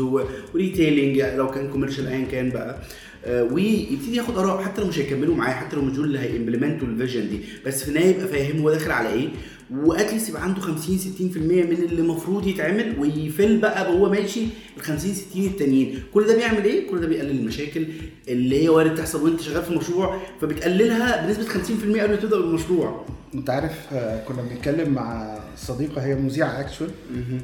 و 0.53 0.60
retailing 0.60 1.21
لو 1.21 1.51
كان 1.51 1.67
commercial 1.69 2.07
ايا 2.07 2.25
كان 2.25 2.49
بقى 2.49 2.77
آه، 3.25 3.43
ويبتدي 3.43 4.15
ياخد 4.15 4.37
آراء 4.37 4.61
حتى 4.61 4.81
لو 4.81 4.87
مش 4.87 4.99
هيكملوا 4.99 5.35
معاه 5.35 5.53
حتى 5.53 5.75
لو 5.75 5.81
مش 5.81 5.93
دول 5.93 6.05
اللي 6.05 6.19
هي 6.19 6.32
implement 6.32 6.87
وا 6.87 6.93
ال 6.93 6.98
vision 6.98 7.29
دي 7.29 7.39
بس 7.65 7.83
في 7.83 7.89
النهاية 7.89 8.09
يبقى 8.15 8.27
فاهم 8.27 8.61
هو 8.61 8.69
داخل 8.71 8.91
على 8.91 9.13
إيه 9.13 9.29
و 9.71 9.79
at 9.79 9.93
least 9.93 10.29
يبقى 10.29 10.43
عنده 10.43 10.61
50 10.61 10.97
60% 10.97 11.37
من 11.37 11.71
اللي 11.71 12.01
المفروض 12.01 12.47
يتعمل 12.47 12.99
وي 12.99 13.19
fill 13.19 13.57
بقى 13.57 13.91
وهو 13.95 14.09
ماشي 14.09 14.41
ال 14.77 14.81
50 14.81 15.13
60 15.13 15.45
التانيين. 15.45 16.03
كل 16.13 16.27
ده 16.27 16.35
بيعمل 16.35 16.63
إيه؟ 16.63 16.87
كل 16.91 17.01
ده 17.01 17.07
بيقلل 17.07 17.31
المشاكل 17.39 17.85
اللي 18.27 18.63
هي 18.63 18.69
وارد 18.69 18.95
تحصل 18.95 19.23
وانت 19.23 19.41
شغال 19.41 19.63
في 19.63 19.69
المشروع 19.71 20.21
فبتقللها 20.41 21.25
بنسبة 21.27 21.43
50% 21.43 21.99
قبل 22.01 22.09
ما 22.09 22.15
تبدأ 22.15 22.37
بالمشروع. 22.37 23.05
انت 23.35 23.49
عارف 23.49 23.93
آه، 23.93 24.23
كنا 24.25 24.41
بنتكلم 24.41 24.93
مع 24.93 25.39
صديقة 25.57 26.05
هي 26.05 26.15
مذيعة 26.15 26.59
actual 26.59 26.89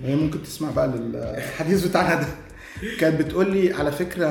هي 0.05 0.15
ممكن 0.15 0.43
تسمع 0.43 0.71
بقى 0.71 0.87
للحديث 0.97 1.87
بتاعنا 1.87 2.21
ده. 2.21 2.27
كانت 2.99 3.21
بتقول 3.21 3.51
لي 3.51 3.73
على 3.73 3.91
فكرة 3.91 4.27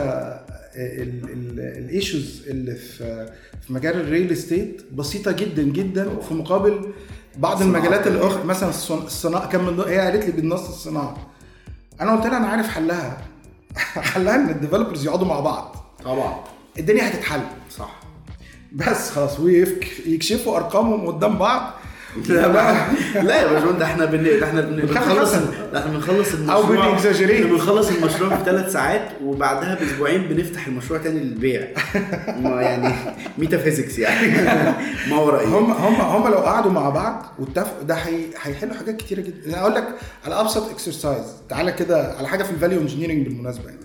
ال 0.77 1.00
issues 1.00 2.43
اللي 2.49 2.75
في 2.75 3.31
في 3.67 3.73
مجال 3.73 4.01
ال 4.01 4.07
real 4.07 4.33
estate 4.33 4.83
بسيطة 4.95 5.33
جدا 5.33 5.63
جدا 5.63 6.21
في 6.21 6.35
مقابل 6.35 6.93
بعض. 7.39 7.63
المجالات 7.63 8.07
الاخرى 8.07 8.45
مثلا 8.45 8.69
الصن- 8.71 9.05
الصناعة 9.07 9.49
كان 9.49 9.65
من 9.65 9.81
هي 9.81 9.99
قالت 9.99 10.25
لي 10.25 10.33
بالنص 10.33 10.69
الصناعة. 10.69 11.17
أنا 12.01 12.17
قلت 12.17 12.27
لها 12.27 12.37
أنا 12.37 12.47
عارف 12.47 12.69
حلها. 12.69 13.19
حلها 14.15 14.35
إن 14.35 14.49
ال 14.51 14.56
developers 14.56 15.05
يقعدوا 15.07 15.27
مع 15.27 15.41
بعض. 15.41 15.77
طبعا. 16.05 16.37
الدنيا 16.79 17.09
هتتحل. 17.09 17.41
صح. 17.79 18.01
بس 18.73 19.11
خلاص 19.11 19.41
ويكشفوا 19.41 20.57
أرقامهم 20.57 21.07
قدام 21.07 21.39
بعض. 21.39 21.73
لا 22.29 22.49
بقى 22.49 22.87
لا 23.23 23.43
يا 23.43 23.53
باشمهندس 23.53 23.83
إحنا 23.83 24.05
بن... 24.05 24.43
إحنا 24.43 24.61
بن... 24.61 24.77
بنخلص 24.77 25.35
إحنا 25.75 25.87
بنخلص 25.91 26.33
المشروع. 26.35 26.99
بن 26.99 27.06
exaggerate. 27.06 27.47
بنخلص 27.47 27.89
المشروع 27.89 28.37
في 28.37 28.45
ثلاث 28.45 28.73
ساعات 28.73 29.09
وبعدها 29.25 29.75
بأسبوعين 29.75 30.29
بنفتح 30.29 30.67
المشروع 30.67 30.99
تاني 31.01 31.21
للبيع. 31.21 31.69
ما 32.43 32.63
يعني 32.63 32.95
metaphysics 33.39 33.99
يعني. 33.99 34.33
ما 35.11 35.17
ورائي 35.17 35.47
هم 35.47 35.71
هم 35.73 35.95
هم 36.01 36.29
لو 36.33 36.39
قعدوا 36.39 36.71
مع 36.71 36.89
بعض 36.89 37.27
واتفقوا 37.39 37.83
ده 37.83 37.95
هي- 37.95 38.27
هيحلوا 38.43 38.75
حاجات 38.75 38.97
كتيرة 38.97 39.21
جدا 39.21 39.47
أنا 39.51 39.61
أقول 39.61 39.75
لك 39.75 39.85
على 40.25 40.41
أبسط 40.41 40.71
exercise 40.71 41.25
تعالى 41.49 41.73
كده 41.73 42.15
على 42.19 42.29
حاجة 42.29 42.43
في 42.43 42.51
ال 42.51 42.56
value 42.56 42.81
engineering 42.81 43.27
بالمناسبة. 43.27 43.65
يعني 43.69 43.81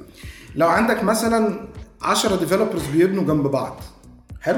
لو 0.56 0.68
عندك 0.68 1.04
مثلا 1.04 1.60
10 2.02 2.36
developers 2.36 2.86
بيبنوا 2.94 3.24
جنب 3.24 3.48
بعض 3.48 3.82
حلو؟ 4.42 4.58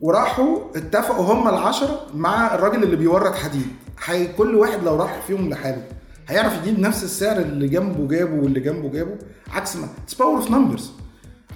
وراحوا 0.00 0.58
اتفقوا 0.76 1.24
هم 1.34 1.48
العشرة 1.48 2.06
مع 2.14 2.54
الراجل 2.54 2.82
اللي 2.82 2.96
بيورد 2.96 3.34
حديد. 3.34 3.66
هي 4.04 4.26
كل 4.26 4.54
واحد 4.54 4.82
لو 4.84 4.96
راح 4.96 5.20
فيهم 5.26 5.50
لحاله. 5.50 5.82
هيعرف 6.28 6.58
يجيب 6.62 6.78
نفس 6.80 7.04
السعر 7.04 7.36
اللي 7.36 7.68
جنبه 7.68 8.08
جابه 8.08 8.34
واللي 8.42 8.60
جنبه 8.60 8.88
جابه 8.90 9.18
عكس 9.52 9.76
ما 9.76 9.88
it's 10.04 10.14
power 10.14 10.36
of 10.36 10.50
numbers 10.50 10.92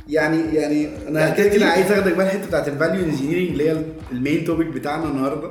يعني 0.09 0.55
يعني 0.55 1.09
أنا 1.09 1.21
يعني 1.21 1.35
كده 1.37 1.49
كده 1.49 1.67
عايز 1.67 1.93
أخدك 1.93 2.17
بقى 2.17 2.27
الحتة 2.27 2.47
بتاعت 2.47 2.69
ال 2.69 2.75
value 2.75 3.05
engineering 3.05 3.49
اللي 3.51 3.71
هي 3.71 3.83
ال 4.13 4.19
main 4.19 4.45
topic 4.45 4.67
بتاعنا 4.67 5.05
النهارده. 5.05 5.51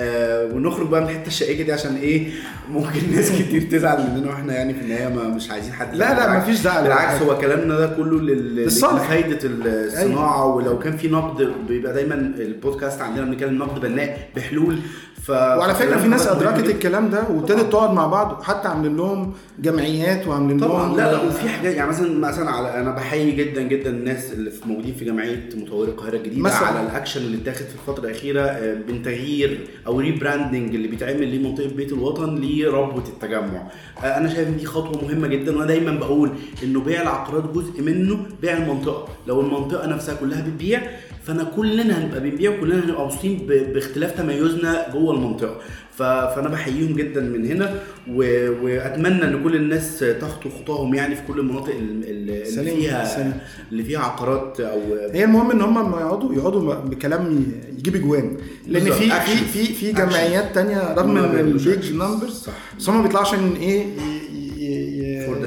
آه 0.00 0.44
ونخرج 0.44 0.88
بقى 0.88 1.00
من 1.00 1.06
الحتة 1.10 1.26
الشائكة 1.26 1.64
دي 1.64 1.72
عشان 1.72 1.96
إيه 1.96 2.28
ممكن 2.70 3.00
ناس 3.14 3.32
كتير 3.32 3.62
تزعل 3.62 4.10
مننا 4.10 4.30
وإحنا 4.30 4.54
يعني 4.54 4.74
في 4.74 4.80
النهاية 4.80 5.08
ما 5.08 5.28
مش 5.28 5.50
عايزين 5.50 5.72
حد 5.72 5.94
لا، 5.94 6.14
لا، 6.14 6.38
مفيش 6.38 6.56
زعل. 6.56 6.82
بالعكس 6.82 7.22
هو 7.22 7.38
كلامنا 7.38 7.78
ده 7.78 7.86
كله 7.86 8.20
لل-. 8.20 8.66
لفايدة 8.66 9.38
الصناعة 9.44 10.46
ولو 10.46 10.78
كان 10.78 10.96
في 10.96 11.08
نقد 11.08 11.52
بيبقى 11.68 11.92
دايما 11.94 12.14
البودكاست 12.14 13.00
عندنا 13.00 13.24
بنتكلم 13.24 13.58
نقد 13.58 13.80
بناء 13.80 14.28
بحلول 14.36 14.78
ف 15.22 15.30
وعلى 15.30 15.74
فكرة 15.74 15.96
في 15.96 16.08
ناس 16.08 16.26
أدركت. 16.26 16.70
الكلام 16.70 17.10
ده 17.10 17.22
وابتدت 17.30 17.72
تقعد 17.72 17.92
مع 17.94 18.06
بعض 18.06 18.38
وحتى 18.40 18.68
عاملين 18.68 18.96
لهم 18.96 19.32
جمعيات 19.58 20.26
وعاملين 20.28 20.60
طبعا 20.60 20.86
لهم 20.86 20.96
لا 20.96 21.12
لا 21.12 21.20
وفي 21.22 21.48
حاجات 21.48 21.74
يعني 21.74 21.88
مثلا 21.90 22.18
مثلا 22.18 22.50
على 22.50 22.74
أنا 22.80 22.90
بحيي 22.90 23.30
جدا 23.30 23.62
جدا 23.62 23.90
الناس 23.90 24.32
اللي 24.32 24.50
في 24.50 24.68
موجودين 24.68 24.94
في 24.94 25.04
جمعية 25.04 25.48
مطوري 25.54 25.90
القاهرة 25.90 26.16
الجديدة 26.16 26.42
مثلاً. 26.42 26.58
على 26.66 26.80
الأكشن 26.82 27.20
اللي 27.20 27.36
اتاخد 27.42 27.64
في 27.66 27.74
الفترة 27.74 28.04
الأخيرة 28.06 28.40
آه، 28.42 28.74
من 28.88 29.02
تغيير 29.02 29.66
أو 29.86 30.00
rebranding 30.00 30.74
اللي 30.74 30.88
بيتعمل 30.88 31.36
لمنطقه 31.36 31.68
بيت 31.68 31.92
الوطن 31.92 32.34
لربوة 32.40 33.04
التجمع 33.08 33.62
آه، 34.04 34.16
أنا 34.18 34.28
شايف 34.28 34.48
إن 34.48 34.56
دي 34.56 34.66
خطوة 34.66 35.04
مهمة 35.04 35.26
جدا 35.28 35.56
وأنا 35.56 35.66
دايما 35.66 35.92
بقول 35.98 36.30
إنه 36.62 36.80
بيع 36.80 37.02
العقارات 37.02 37.44
جزء 37.54 37.82
منه 37.82 38.18
بيع 38.42 38.56
المنطقة 38.56 39.08
لو 39.26 39.40
المنطقة 39.40 39.86
نفسها 39.86 40.14
كلها 40.14 40.40
بتبيع 40.40 40.82
فانا 41.22 41.44
كلنا 41.44 42.04
هنبقى 42.04 42.20
بنبيع 42.20 42.50
وكلنا 42.58 42.84
هنبقى 42.84 43.04
مبسوطين 43.04 43.46
باختلاف 43.46 44.16
تميزنا 44.18 44.86
جوه 44.92 45.14
المنطقة 45.14 45.56
فانا 45.98 46.48
بحييهم 46.48 46.92
جدا 46.96 47.20
من 47.20 47.46
هنا 47.46 47.74
و... 48.10 48.16
واتمنى 48.64 49.24
ان 49.24 49.42
كل 49.44 49.56
الناس 49.56 49.98
تخطو 50.20 50.48
خطاهم 50.50 50.94
يعني 50.94 51.14
في 51.16 51.22
كل 51.28 51.38
المناطق 51.38 51.74
ال- 51.74 52.04
ال- 52.04 52.30
اللي 52.30 52.44
سليم، 52.44 52.76
فيها 52.76 53.04
سليم. 53.04 53.32
اللي 53.72 53.82
فيها 53.84 53.98
عقارات 54.00 54.60
أو 54.60 54.80
هي 55.12 55.24
المهم 55.24 55.50
ان 55.50 55.60
هم 55.60 55.78
لما 55.78 56.00
يقعدوا 56.00 56.34
يقعدوا 56.34 56.74
بكلام 56.74 57.46
يجيب 57.78 57.94
اجوان 57.96 58.36
لأن. 58.66 58.90
في 58.90 59.10
في. 59.36 59.64
في. 59.74 59.92
جمعيات 59.92 60.54
تانية 60.54 60.94
رغم 60.94 61.14
ما 61.14 61.40
ان 61.40 61.48
ال 61.48 61.57
big. 61.57 61.92
numbers. 61.92 62.48
بس 62.78 62.88
هم 62.88 63.02
بيطلعوا 63.02 63.26
عشان 63.26 63.52
إيه 63.60 63.86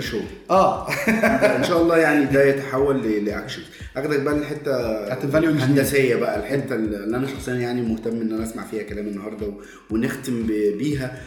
شو؟ 0.03 0.19
آه. 0.49 0.89
إن 1.57 1.63
شاء 1.63 1.81
الله 1.81 1.97
يعني 1.97 2.25
ده 2.25 2.45
يتحول 2.45 3.25
لأكشن. 3.25 3.61
أخدك 3.97 4.19
بقى 4.19 4.35
الحته 4.37 5.37
الهندسية 5.37 6.15
بقى 6.15 6.39
الحتة 6.39 6.75
اللي 6.75 7.17
أنا 7.17 7.27
شخصيا 7.27 7.53
يعني 7.53 7.81
مهتم 7.81 8.21
إن 8.21 8.33
أنا 8.33 8.43
أسمع 8.43 8.65
فيها 8.65 8.83
كلام 8.83 9.07
النهارده 9.07 9.47
ونختم 9.91 10.47
بيها 10.77 11.21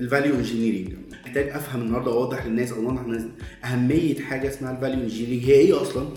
ال 0.00 0.06
value 0.06 0.34
engineering 0.34 0.92
محتاج 1.24 1.48
أفهم 1.48 1.80
النهارده 1.82 2.10
واوضح 2.10 2.46
للناس 2.46 2.72
أو 2.72 2.78
اوضح 2.90 3.02
للناس 3.02 3.22
أهمية 3.64 4.20
حاجة 4.20 4.48
اسمها 4.48 4.70
ال 4.72 4.77
value 4.77 5.00
engineering 5.00 5.44
هي 5.44 5.52
إيه 5.54 5.82
أصلا؟ 5.82 6.08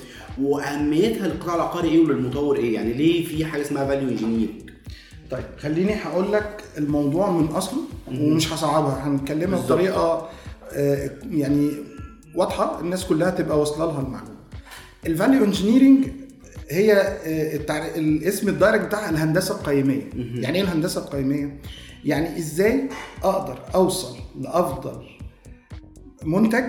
وأهميتها 0.41 1.27
للقطاع 1.27 1.55
العقاري 1.55 1.89
إيه 1.89 1.99
وللمطور 1.99 2.57
إيه؟ 2.57 2.73
يعني 2.75 2.93
ليه 2.93 3.25
في 3.25 3.45
حاجة 3.45 3.61
اسمها 3.61 3.85
value 3.85 4.09
engineering 4.09 4.49
طيب 5.31 5.43
خليني 5.59 5.93
هقول 5.95 6.31
لك 6.33 6.63
الموضوع 6.77 7.31
من 7.31 7.45
أصله 7.47 7.79
ومش 8.07 8.53
هصعبها. 8.53 9.07
هنتكلمها. 9.07 9.59
بطريقة 9.59 9.95
آه، 10.01 10.29
يعني 11.31 11.71
واضحة 12.35 12.79
الناس 12.79 13.05
كلها 13.05 13.29
تبقى 13.29 13.59
واصلة 13.59 13.85
لها 13.85 14.01
المعلومة. 14.01 14.37
ال 15.05 15.12
value 15.12 15.43
engineering 15.43 16.07
هي 16.69 16.93
آه، 16.93 17.95
الاسم 17.97 18.49
ال 18.49 18.55
direct 18.55 18.85
بتاعها 18.85 19.09
الهندسة 19.09 19.55
القيمية. 19.55 20.09
يعني 20.15 20.57
إيه 20.57 20.63
الهندسة 20.63 21.01
القيمية؟ 21.01 21.61
يعني 22.05 22.37
إزاي 22.37 22.89
أقدر 23.23 23.59
أوصل 23.75 24.17
لأفضل 24.41 25.03
منتج 26.23 26.63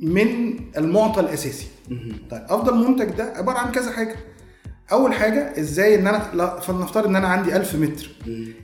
من 0.00 0.58
المعطى 0.76 1.20
الأساسي؟ 1.20 1.66
طيب 2.30 2.42
أفضل 2.48 2.88
منتج 2.88 3.04
ده 3.10 3.24
عبارة 3.36 3.58
عن 3.58 3.72
كذا 3.72 3.90
حاجة. 3.92 4.16
أول 4.92 5.12
حاجة 5.14 5.60
إزاي 5.60 5.94
إن 5.94 6.06
أنا 6.06 6.60
فلنفترض 6.60 7.06
إن 7.06 7.16
أنا 7.16 7.28
عندي 7.28 7.56
1000 7.56 7.74
متر. 7.76 8.10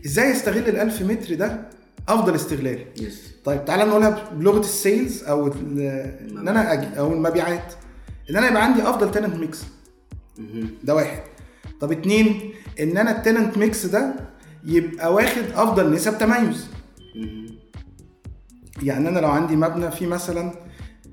إزاي 0.07 0.33
أستغل 0.33 0.69
ال 0.69 0.77
1000 0.77 1.03
متر 1.03 1.35
ده 1.35 1.69
أفضل 2.09 2.35
استغلال. 2.35 2.85
yes 3.01 3.33
طيب 3.45 3.65
تعالى 3.65 3.85
نقولها 3.85 4.31
بلغة 4.33 4.61
ال 4.61 4.71
sales 4.71 5.25
أو 5.25 5.47
إن 5.47 6.49
أنا 6.49 6.73
أجي 6.73 6.99
أو 6.99 7.13
المبيعات. 7.13 7.73
إن 8.31 8.37
أنا 8.37 8.49
يبقى 8.51 8.65
عندي 8.65 8.83
أفضل 8.83 9.11
tenant 9.11 9.35
mix 9.37 9.63
ده 10.85 10.95
واحد. 10.95 11.21
طب 11.81 11.93
اتنين 11.93 12.41
إن 12.81 12.97
أنا 12.97 13.19
ال 13.19 13.24
tenant 13.24 13.59
mix 13.59 13.87
ده 13.87 14.15
يبقى 14.65 15.15
واخد 15.15 15.43
أفضل 15.55 15.93
نسب 15.93 16.19
تميز. 16.19 16.67
يعني 18.83 19.09
أنا 19.09 19.19
لو 19.19 19.29
عندي 19.31 19.57
مبنى 19.57 19.91
فيه 19.91 20.07
مثلا 20.07 20.53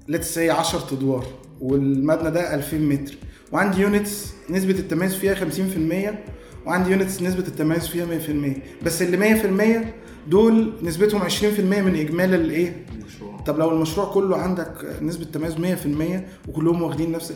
let's 0.08 0.34
say 0.34 0.50
10 0.50 0.94
أدوار 0.94 1.26
والمبنى 1.62 2.32
ده 2.32 2.54
2000 2.56 2.78
متر 2.78 3.16
وعندي 3.52 3.82
units 3.82 4.34
نسبة 4.50 4.72
التميز 4.72 5.16
فيها 5.16 5.36
50% 5.36 6.16
وعندي 6.68 6.92
units 6.92 7.22
نسبة 7.22 7.48
التميز 7.48 7.88
فيها 7.88 8.06
100% 8.06 8.86
بس 8.86 9.02
اللي 9.02 9.18
100% 9.84 9.86
دول 10.28 10.74
نسبتهم 10.84 11.22
20% 11.22 11.60
من 11.60 11.96
إجمالي 11.96 12.36
الإيه؟ 12.36 12.86
طب 13.46 13.60
لو 13.60 13.72
المشروع 13.72 14.14
كله 14.14 14.38
عندك 14.38 14.72
نسبة 15.02 15.26
تميز 15.26 15.54
100% 15.56 16.22
وكلهم 16.50 16.82
واخدين 16.82 17.12
نفس 17.12 17.34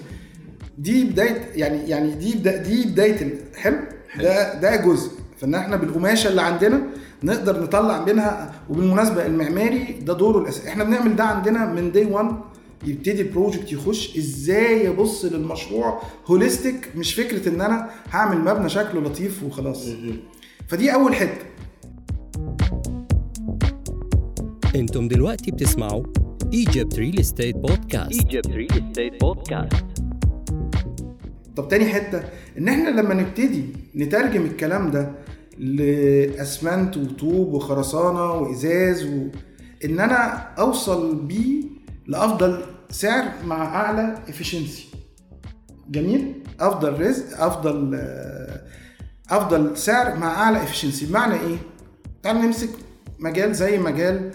دي 0.77 1.03
بداية 1.05 1.45
يعني 1.55 1.89
يعني 1.89 2.11
دي 2.11 2.35
بدا 2.35 2.57
دي 2.57 2.85
بداية 2.85 3.41
حلو؟ 3.55 3.77
ده 4.19 4.59
ده 4.59 4.75
جزء. 4.75 5.11
فإن 5.37 5.55
إحنا 5.55 5.75
بالقماشة 5.75 6.27
اللي 6.27 6.41
عندنا 6.41 6.81
نقدر 7.23 7.63
نطلع 7.63 8.05
منها 8.05 8.53
وبالمناسبة 8.69 9.25
المعماري 9.25 9.99
ده 10.01 10.13
دوره 10.13 10.39
الاساسي 10.41 10.69
إحنا 10.69 10.83
بنعمل 10.83 11.15
ده 11.15 11.23
عندنا 11.23 11.65
من 11.73 11.91
day 11.91 12.05
1 12.05 12.35
يبتدي 12.85 13.21
ال 13.21 13.27
project 13.27 13.71
يخش 13.71 14.17
إزاي 14.17 14.85
يبص 14.85 15.25
للمشروع 15.25 16.01
holistic 16.25 16.89
مش 16.95 17.13
فكرة 17.13 17.49
إن 17.49 17.61
أنا 17.61 17.89
هعمل 18.11 18.37
مبنى 18.37 18.69
شكله 18.69 19.01
لطيف 19.01 19.43
وخلاص. 19.43 19.87
فدي 20.67 20.93
أول 20.93 21.15
حتة. 21.15 21.41
أنتم 24.75 25.07
دلوقتي 25.07 25.51
بتسمعوا 25.51 26.03
Egypt 26.55 26.93
Real 26.97 27.19
Estate 27.21 27.57
Podcast. 27.67 28.13
Egypt 28.21 28.47
Real 28.47 28.73
Estate 28.77 29.17
Podcast. 29.23 29.83
طب 31.55 31.67
تاني 31.67 31.85
حتة 31.85 32.23
إن 32.57 32.67
إحنا 32.67 32.89
لما 32.89 33.13
نبتدي 33.13 33.63
نترجم 33.95 34.45
الكلام 34.45 34.91
ده 34.91 35.11
لأسمنت 35.57 36.97
وطوب 36.97 37.53
وخرسانة 37.53 38.31
وإزاز 38.31 39.03
و... 39.05 39.27
إن 39.85 39.99
أنا 39.99 40.47
أوصل 40.59 41.15
بيه 41.25 41.63
لأفضل 42.07 42.63
سعر 42.89 43.25
مع 43.45 43.65
أعلى 43.75 44.15
افشنسي 44.29 44.87
جميل؟ 45.89 46.33
أفضل 46.59 46.99
رزق 46.99 47.41
أفضل 47.43 47.99
أفضل 49.29 49.77
سعر 49.77 50.15
مع 50.19 50.27
أعلى 50.43 50.57
افشنسي 50.63 51.05
بمعنى 51.05 51.33
إيه؟ 51.33 51.57
تعال 52.23 52.35
نمسك 52.37 52.69
مجال 53.19 53.53
زي 53.55 53.77
مجال 53.77 54.31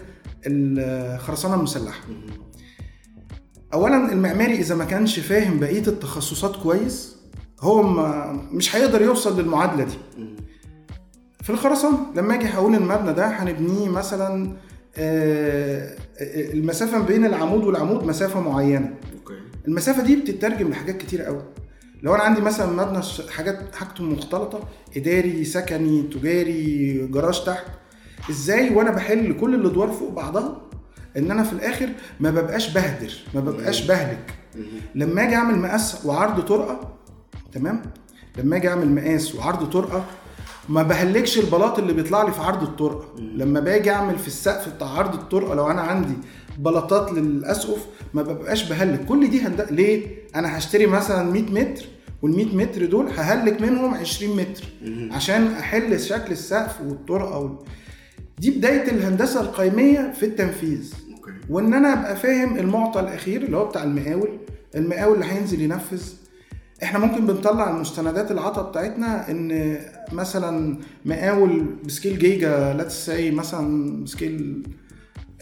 الخرسانة 0.47 1.55
المسلحة. 1.55 2.01
اولا 3.73 4.11
المعماري 4.11 4.53
إذا 4.53 4.75
ما 4.75 4.85
كانش 4.85 5.19
فاهم 5.19 5.59
بقية 5.59 5.87
التخصصات 5.87 6.55
كويس 6.55 7.15
هو 7.61 7.83
ما 7.83 8.31
مش 8.51 8.75
هيقدر 8.75 9.01
يوصل 9.01 9.41
للمعادلة 9.41 9.83
دي. 9.83 9.93
في 11.43 11.49
الخرسانة 11.49 11.97
لما 12.15 12.33
أجي 12.35 12.45
هقول 12.45 12.75
المبنى 12.75 13.13
ده 13.13 13.27
هنبنيه 13.27 13.89
مثلا 13.89 14.53
آه، 14.97 15.95
المسافة 16.53 16.99
بين 16.99 17.25
العمود 17.25 17.63
والعمود 17.63 18.03
مسافة 18.03 18.41
معينة. 18.41 18.93
المسافة 19.67 20.03
دي 20.03 20.15
بتترجم 20.15 20.69
لحاجات 20.69 20.97
كتير 20.97 21.21
قوي 21.21 21.41
لو 22.03 22.15
أنا 22.15 22.23
عندي 22.23 22.41
مثلا 22.41 22.85
مبنى 22.85 23.01
حاجات 23.29 23.75
حاجته 23.75 24.03
مختلطة 24.03 24.59
إداري 24.97 25.43
سكني 25.45 26.01
تجاري 26.01 27.07
جراج 27.07 27.43
تحت 27.45 27.65
إزاي 28.29 28.73
وأنا 28.73 28.91
بحل 28.91 29.33
كل 29.41 29.55
الادوار 29.55 29.87
فوق 29.91 30.11
بعضها؟ 30.11 30.57
ان 31.17 31.31
أنا 31.31 31.43
في 31.43 31.53
الآخر 31.53 31.89
ما 32.19 32.31
ببقاش 32.31 32.69
بهدر 32.73 33.13
ما 33.35 33.41
ببقاش 33.41 33.85
بهلك. 33.87 34.33
لما 34.95 35.23
أجي 35.23 35.35
اعمل 35.35 35.59
مقاس 35.59 36.05
وعرض 36.05 36.41
طرقة 36.41 36.93
تمام؟ 37.53 37.81
لما 38.37 38.55
أجي 38.55 38.67
اعمل 38.69 38.89
مقاس 38.95 39.35
وعرض 39.35 39.69
طرقة 39.69 40.05
ما 40.69 40.83
بهلكش 40.83 41.37
البلاط 41.39 41.79
اللي 41.79 41.93
بيطلع 41.93 42.23
لي 42.23 42.31
في 42.31 42.41
عرض 42.41 42.63
الطرقة. 42.63 43.05
لما 43.19 43.59
باجي 43.59 43.91
اعمل 43.91 44.17
في 44.19 44.27
السقف 44.27 44.75
بتاع 44.75 44.87
عرض 44.87 45.13
الطرقة 45.13 45.55
لو 45.55 45.71
أنا 45.71 45.81
عندي 45.81 46.13
بلاطات 46.57 47.11
للأسقف 47.11 47.85
ما 48.13 48.21
ببقاش 48.21 48.69
بهلك. 48.69 49.05
كل 49.05 49.29
دي 49.29 49.41
هند... 49.41 49.67
ليه؟ 49.71 50.07
أنا 50.35 50.57
هشتري 50.57 50.85
مثلا 50.85 51.31
100 51.31 51.41
متر 51.43 51.85
وال 52.21 52.31
100 52.35 52.55
متر 52.55 52.85
دول 52.85 53.07
ههلك 53.17 53.61
منهم 53.61 53.93
20 53.93 54.37
متر. 54.37 54.63
عشان 55.11 55.47
احل 55.47 55.99
شكل 55.99 56.31
السقف 56.31 56.81
والطرقة 56.81 57.37
وال... 57.37 57.55
دي 58.39 58.51
بداية 58.51 58.91
الهندسة 58.91 59.41
القيمية 59.41 60.13
في 60.19 60.25
التنفيذ. 60.25 60.93
okay. 61.15 61.31
وإن 61.49 61.73
أنا 61.73 61.93
أبقى 61.99 62.15
فاهم 62.15 62.57
المعطى 62.57 62.99
الأخير 62.99 63.41
اللي 63.41 63.57
هو 63.57 63.65
بتاع 63.65 63.83
المقاول 63.83 64.29
المقاول 64.75 65.13
اللي 65.15 65.25
هينزل 65.25 65.61
ينفذ. 65.61 66.03
إحنا 66.83 66.99
ممكن 66.99 67.27
بنطلع 67.27 67.69
المستندات 67.69 68.31
العطا 68.31 68.61
بتاعتنا 68.61 69.31
إن 69.31 69.77
مثلا 70.11 70.77
مقاول 71.05 71.65
ب 71.85 71.91
scale 71.91 72.19
giga 72.19 72.73
let's 72.73 73.05
say 73.05 73.31
مثلا 73.31 74.05
scale 74.05 74.63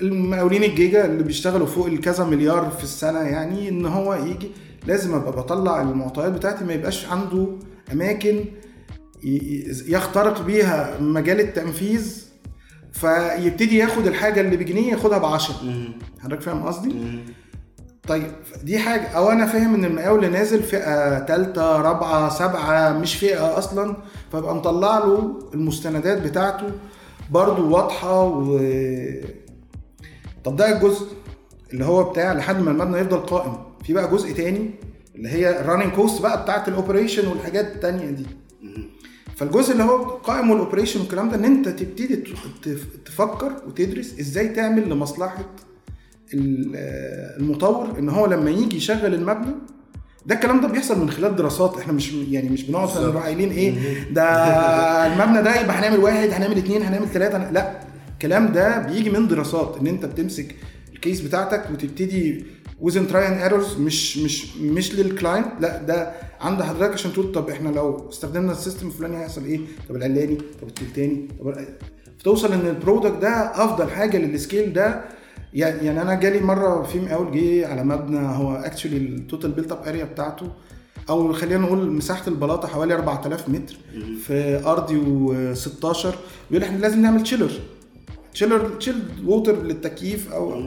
المقاولين 0.02 0.64
الجيجا 0.64 1.06
اللي 1.06 1.24
بيشتغلوا 1.24 1.68
فوق 1.68 1.86
الكذا 1.88 2.24
مليار 2.24 2.70
في 2.70 2.84
السنة 2.84 3.20
يعني 3.20 3.70
إن 3.70 3.86
هو 3.86 4.14
يجي 4.14 4.52
لازم 4.88 5.14
أبقى 5.16 5.32
بطلع 5.32 5.82
المعطيات 5.82 6.32
بتاعتي 6.32 6.66
ما 6.66 6.74
يبقاش 6.74 7.06
عنده 7.06 7.48
أماكن 7.92 8.46
يخترق 9.88 10.42
بيها 10.46 11.00
مجال 11.00 11.40
التنفيذ 11.40 12.26
فيبتدي 12.92 13.78
ياخد 13.78 14.08
الحاجة 14.08 14.42
اللي 14.42 14.58
بجنيه 14.58 14.92
ياخدها 14.92 15.18
ب 15.18 15.26
10 15.26 15.56
حضرتك 16.20 16.42
فاهم 16.42 16.64
قصدي؟ 16.64 16.96
طيب 18.08 18.32
دي 18.64 18.80
حاجة. 18.80 19.08
أو 19.08 19.32
أنا 19.32 19.46
فاهم 19.46 19.74
إن 19.76 19.86
المقاول 19.86 20.32
نازل 20.32 20.64
فئة 20.64 21.26
ثالثه 21.26 21.82
رابعة 21.82 22.30
سبعة 22.30 22.94
مش 22.94 23.16
فئة 23.16 23.58
أصلا. 23.58 23.96
فابقى 24.32 24.56
مطلع 24.56 24.98
له 25.00 25.40
المستندات 25.54 26.22
بتاعته 26.22 26.72
برضو 27.32 27.70
واضحة 27.76 28.24
و 28.26 28.60
طب 30.44 30.56
ده 30.56 30.78
الجزء 30.78 31.08
اللي 31.74 31.86
هو 31.86 32.04
بتاع 32.04 32.34
لحد 32.34 32.62
ما 32.62 32.72
المبنى 32.72 32.98
يفضل 32.98 33.18
قائم. 33.20 33.54
في 33.84 33.94
بقى 33.94 34.12
جزء 34.12 34.34
تاني 34.34 34.70
اللي 35.16 35.30
هي 35.30 35.60
ال 35.62 35.65
running 35.66 35.92
cost 35.94 36.22
بقى 36.22 36.44
بتاعت 36.44 36.68
ال 36.68 36.74
operation 36.74 37.28
والحاجات 37.28 37.66
التانية 37.76 38.10
دي. 38.10 38.26
فالجزء 39.42 39.72
اللي 39.72 39.84
هو 39.84 40.04
قائم 40.04 40.52
وال 40.52 40.61
operation 40.61 41.00
والكلام 41.00 41.30
ده 41.30 41.36
إن 41.36 41.46
أنت 41.46 41.70
تبتدي 41.70 42.24
تفكر 43.06 43.52
وتدرس 43.68 44.20
إزاي 44.20 44.48
تعمل 44.50 44.90
لمصلحة 44.90 45.46
ال- 46.34 46.72
المطور 47.40 48.00
إن 48.00 48.10
هو 48.10 48.26
لما 48.26 48.50
يجي 48.50 48.78
يشغل 48.78 49.14
المبنى 49.14 49.52
ده 50.26 50.36
الكلام 50.36 50.62
ده 50.62 50.68
بيحصل 50.68 51.00
من 51.02 51.10
خلال 51.10 51.36
دراسات. 51.36 51.78
إحنا 51.78 51.94
مش 51.94 52.14
يعني 52.14 52.50
مش 52.50 52.64
بنقعد 52.64 52.88
قايلين 53.18 53.52
إيه 53.52 53.74
ده 54.12 54.24
المبنى 55.08 55.42
ده 55.44 55.62
يبقى 55.62 55.76
هنعمل 55.80 56.00
واحد 56.00 56.30
هنعمل 56.30 56.58
اتنين 56.58 56.82
هنعمل 56.84 57.08
ثلاثة 57.08 57.52
لا. 57.52 57.80
الكلام 58.14 58.52
ده 58.52 58.80
بيجي 58.80 59.10
من 59.10 59.28
دراسات 59.28 59.78
إن 59.82 59.88
أنت 59.88 60.06
بتمسك 60.06 60.56
ال 60.94 60.99
case 60.99 61.22
بتاعتك 61.22 61.64
وتبتدي 61.74 62.46
within 62.82 63.08
try 63.08 63.28
and 63.28 63.42
errors 63.42 63.78
مش 63.80 64.18
مش 64.18 64.58
مش 64.58 64.96
لل 64.96 65.09
client 65.09 65.48
لا 65.60 65.82
ده 65.84 66.12
عند 66.42 66.62
حضرتك 66.64 66.94
عشان 66.94 67.14
تقول 67.14 67.32
طب 67.32 67.50
إحنا 67.50 67.70
لو 67.70 68.10
استخدمنا 68.10 68.52
ال 68.52 68.57
system 68.57 68.88
الفلاني 68.88 69.18
هيحصل 69.18 69.46
إيه؟ 69.46 69.60
طب 69.90 69.96
العلاني 69.96 70.36
طب 70.62 70.68
التلتاني 70.68 71.28
طب 71.40 71.56
فتوصل 72.20 72.54
إن 72.54 72.68
ال 72.68 72.74
product 72.74 73.18
ده 73.22 73.30
أفضل 73.64 73.90
حاجة 73.90 74.18
لل 74.18 74.34
scale 74.34 74.74
ده 74.74 75.02
يعني 75.54 75.86
يعني 75.86 76.02
أنا 76.02 76.14
جالي 76.16 76.40
مرة 76.40 76.84
في 76.84 77.00
مقاول 77.00 77.32
جه 77.32 77.68
على 77.68 77.84
مبنى 77.84 78.20
هو 78.20 78.56
actually 78.56 78.98
ال 78.98 79.07
total 79.07 79.52
built 79.52 79.72
up 79.72 79.88
area 79.88 80.04
بتاعته 80.06 80.48
أو 81.10 81.34
خلينا 81.34 81.58
نقول 81.62 81.92
مساحة 81.92 82.28
البلاطة 82.28 82.68
حوالي 82.68 82.94
4000 82.94 83.50
متر 83.50 83.78
في 84.26 84.62
ارضي 84.66 84.96
و16 84.96 86.08
بيقول 86.52 86.64
إحنا 86.64 86.78
لازم 86.78 87.02
نعمل 87.02 87.24
chiller 87.24 87.52
chiller 88.34 88.70
chilled 88.70 89.04
water 89.26 89.64
للتكييف 89.64 90.34
أو 90.34 90.62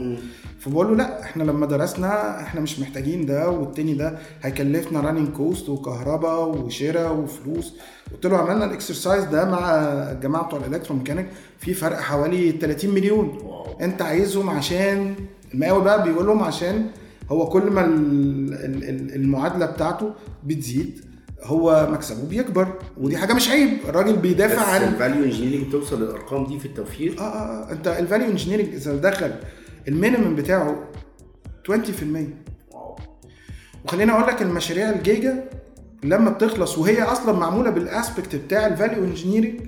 فبقول 0.65 0.87
له 0.89 0.95
لا 0.97 1.23
إحنا 1.23 1.43
لما 1.43 1.67
درسنا 1.67 2.41
إحنا 2.43 2.61
مش 2.61 2.81
محتاجين 2.81 3.27
ده 3.27 3.51
والتاني 3.51 3.95
ده 3.95 4.19
هيكلفنا 4.43 5.01
running 5.01 5.29
cost 5.29 5.69
وكهرباء 5.69 6.49
وشراء 6.49 7.13
وفلوس. 7.15 7.75
قلت 8.13 8.27
له 8.27 8.37
عملنا 8.39 8.65
ال 8.65 8.71
exercise 8.71 9.25
ده 9.25 9.45
مع 9.45 9.71
الجماعة 10.13 10.47
بتوع 10.47 10.59
ال 10.67 10.70
electromechanic 10.70 11.27
في 11.59 11.75
فرق 11.75 12.01
حوالي 12.01 12.51
30 12.53 12.91
مليون. 12.91 13.39
انت 13.81 14.03
عايزهم 14.03 14.51
عشان 14.51 15.15
المقاول 15.55 15.85
بقى 15.85 16.03
بيقول 16.03 16.27
لهم 16.27 16.43
عشان 16.43 16.87
هو 17.31 17.49
كل 17.49 17.63
ما 17.71 17.85
ال- 17.85 18.55
ال- 18.55 18.85
ال- 18.89 19.15
المعادلة 19.15 19.67
بتاعته 19.67 20.11
بتزيد 20.45 21.01
هو 21.43 21.89
مكسبه 21.93 22.29
بيكبر. 22.29 22.69
ودي 23.01 23.17
حاجة 23.17 23.33
مش 23.33 23.49
عيب 23.49 23.71
الراجل 23.89 24.17
بيدافع 24.17 24.63
عن 24.63 24.83
ال 24.83 24.90
value 24.90 25.25
engineering 25.25 25.67
بتوصل 25.69 26.03
للأرقام 26.03 26.47
دي 26.47 26.59
في 26.59 26.67
التوفير؟ 26.67 27.17
آه 27.19 27.23
آه, 27.23 27.69
آه. 27.69 27.73
انت 27.73 27.89
ال 27.89 27.95
value 27.95 28.29
engineering 28.31 28.75
إذا 28.75 28.97
دخل 28.97 29.33
ال 29.89 29.94
minimum 29.95 30.35
بتاعه 30.37 30.89
20% 31.65 31.73
wow. 32.73 32.97
وخليني 33.85 34.13
أقول 34.13 34.27
لك 34.27 34.43
المشاريع 34.43 34.91
الجيجا 34.91 35.51
لما 36.05 36.31
بتخلص 36.31 36.79
وهي 36.79 37.03
أصلا 37.03 37.33
معمولة 37.39 37.71
بال 37.71 37.87
aspect 37.87 38.37
بتاع 38.37 38.67
ال 38.67 38.73
value 38.73 39.05
engineering 39.05 39.61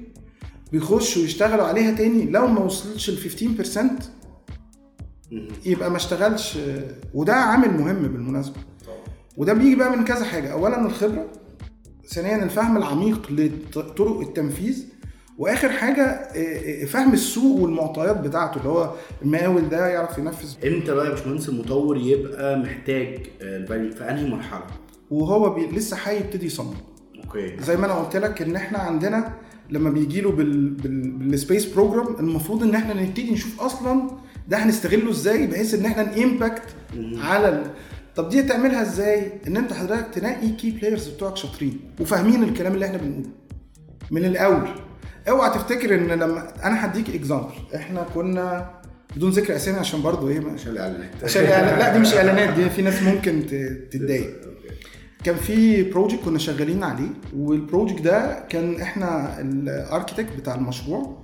بيخشوا 0.73 1.23
يشتغلوا 1.23 1.64
عليها 1.64 1.93
تاني. 1.95 2.25
لو 2.25 2.47
ما 2.47 2.61
وصلتش 2.61 3.11
ل 3.11 3.17
15% 3.17 3.79
يبقى 5.67 5.91
ما 5.91 5.97
اشتغلش. 5.97 6.59
وده 7.14 7.35
عامل 7.35 7.71
مهم 7.71 8.03
بالمناسبة. 8.03 8.57
وده 9.37 9.53
بيجي 9.53 9.75
بقى 9.75 9.97
من 9.97 10.05
كذا 10.05 10.25
حاجة. 10.25 10.53
اولا 10.53 10.87
الخبرة 10.87 11.27
ثانيا 12.09 12.45
الفهم 12.45 12.77
العميق 12.77 13.27
لطرق 13.31 14.21
التنفيذ. 14.21 14.85
واخر 15.39 15.68
حاجة 15.68 16.03
آه، 16.03 16.82
آه، 16.82 16.84
فهم 16.84 17.12
السوق 17.12 17.61
والمعطيات 17.61 18.20
بتاعته 18.20 18.59
اللي 18.59 18.68
هو 18.68 18.93
المقاول 19.22 19.68
ده 19.68 19.87
يعرف 19.89 20.18
ينفذ. 20.18 20.55
إمتى 20.66 20.95
بقى 20.95 21.05
يا 21.07 21.11
باشمهندس 21.11 21.49
المطور 21.49 21.97
يبقى 21.97 22.59
محتاج 22.59 23.18
ال 23.41 23.49
value 23.49 23.91
في 23.93 24.11
أنهي 24.11 24.30
مرحلة؟ 24.30 24.66
وهو 25.11 25.51
بي 25.55 25.66
لسه 25.66 25.97
هيبتدي 26.05 26.47
يصمم. 26.47 26.74
okay. 27.25 27.57
زي 27.61 27.76
ما 27.76 27.87
أنا 27.87 27.95
قلت 27.95 28.16
لك 28.16 28.43
إن 28.43 28.57
إحنا 28.57 28.78
عندنا 28.78 29.32
لما 29.70 29.91
بيجي 29.91 30.20
له 30.20 30.30
بال... 30.30 30.68
بال... 30.70 31.11
بال 31.11 31.26
space 31.26 31.64
program 31.67 32.17
المفروض 32.20 32.62
إن 32.62 32.74
إحنا 32.74 33.03
نبتدي 33.03 33.30
نشوف 33.30 33.61
أصلا 33.61 34.11
ده 34.49 34.57
هنستغله 34.57 35.11
إزاي 35.11 35.47
بحيث 35.47 35.74
إن 35.74 35.84
إحنا 35.84 36.16
ن 36.17 36.23
impact 36.23 36.62
على 37.18 37.49
ال... 37.49 37.70
طب 38.16 38.28
دي 38.28 38.43
تعملها 38.43 38.82
إزاي؟ 38.82 39.32
إن 39.47 39.57
أنت 39.57 39.72
حضرتك 39.72 40.14
تنقي 40.14 40.49
key 40.49 40.71
players 40.71 41.09
بتوعك 41.09 41.37
شاطرين 41.37 41.80
وفاهمين 42.01 42.43
الكلام 42.43 42.74
اللي 42.74 42.87
إحنا 42.87 42.99
بنقوله 42.99 43.28
من 44.11 44.24
الأول. 44.24 44.68
اوعى 45.29 45.51
تفتكر 45.51 45.95
ان 45.95 46.07
لما 46.09 46.49
أنا 46.64 46.85
هديك 46.87 47.14
example 47.14 47.53
إحنا 47.74 48.07
كنا 48.14 48.70
بدون 49.16 49.31
ذكر 49.31 49.57
اسامي 49.57 49.79
عشان 49.79 50.03
برضو 50.03 50.29
إيه 50.29 50.43
عشان 50.55 50.72
الإعلانات. 50.72 51.11
عشان 51.24 51.43
لا 51.43 51.93
دي 51.93 51.99
مش 51.99 52.14
إعلانات 52.14 52.55
دي 52.55 52.70
في 52.70 52.83
ناس 52.83 53.03
ممكن 53.03 53.47
تتضايق. 53.91 54.31
كان 55.24 55.35
في 55.37 55.83
project 55.83 56.25
كنا 56.24 56.39
شغالين 56.39 56.85
عليه 56.85 57.09
وال 57.37 57.51
project 57.51 58.03
ده 58.03 58.45
كان 58.49 58.81
إحنا 58.81 59.41
ال 59.41 59.50
architect 59.50 60.37
بتاع 60.39 60.55
المشروع 60.55 61.16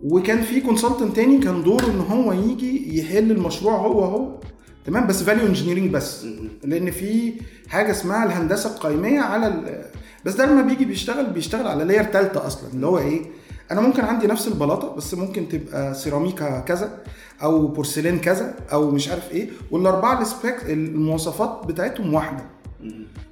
وكان 0.00 0.42
في 0.42 0.60
consultant 0.60 1.16
تاني 1.16 1.38
كان 1.38 1.62
دوره 1.62 1.86
ان 1.86 2.00
هو 2.00 2.32
يجي 2.32 2.98
يحل 2.98 3.30
المشروع 3.30 3.76
هو 3.76 4.04
هو. 4.04 4.40
تمام؟ 4.86 5.06
بس 5.06 5.22
value 5.22 5.46
engineering 5.46 5.90
بس. 5.90 6.26
لأن 6.64 6.90
في 6.90 7.32
حاجة 7.68 7.90
اسمها 7.90 8.24
الهندسة 8.24 8.70
القيمية 8.70 9.20
على. 9.20 9.84
بس 10.24 10.34
ده 10.34 10.46
لما 10.46 10.62
بيجي 10.62 10.84
بيشتغل 10.84 11.26
بيشتغل 11.26 11.66
على 11.66 11.84
layer 11.84 12.04
ثالثه 12.04 12.46
أصلا 12.46 12.72
اللي 12.72 12.86
هو 12.86 12.98
إيه؟ 12.98 13.22
أنا 13.70 13.80
ممكن 13.80 14.04
عندي 14.04 14.26
نفس 14.26 14.48
البلاطة 14.48 14.94
بس 14.94 15.14
ممكن 15.14 15.48
تبقى 15.48 15.94
سيراميكا 15.94 16.60
كذا 16.60 16.98
أو 17.42 17.66
بورسلين 17.66 18.18
كذا 18.18 18.54
أو 18.72 18.90
مش 18.90 19.08
عارف 19.08 19.30
إيه 19.30 19.50
والاربعه 19.70 20.20
ال 20.20 20.27
spec 20.27 20.56
المواصفات 20.64 21.66
بتاعتهم 21.66 22.14
واحدة. 22.14 22.44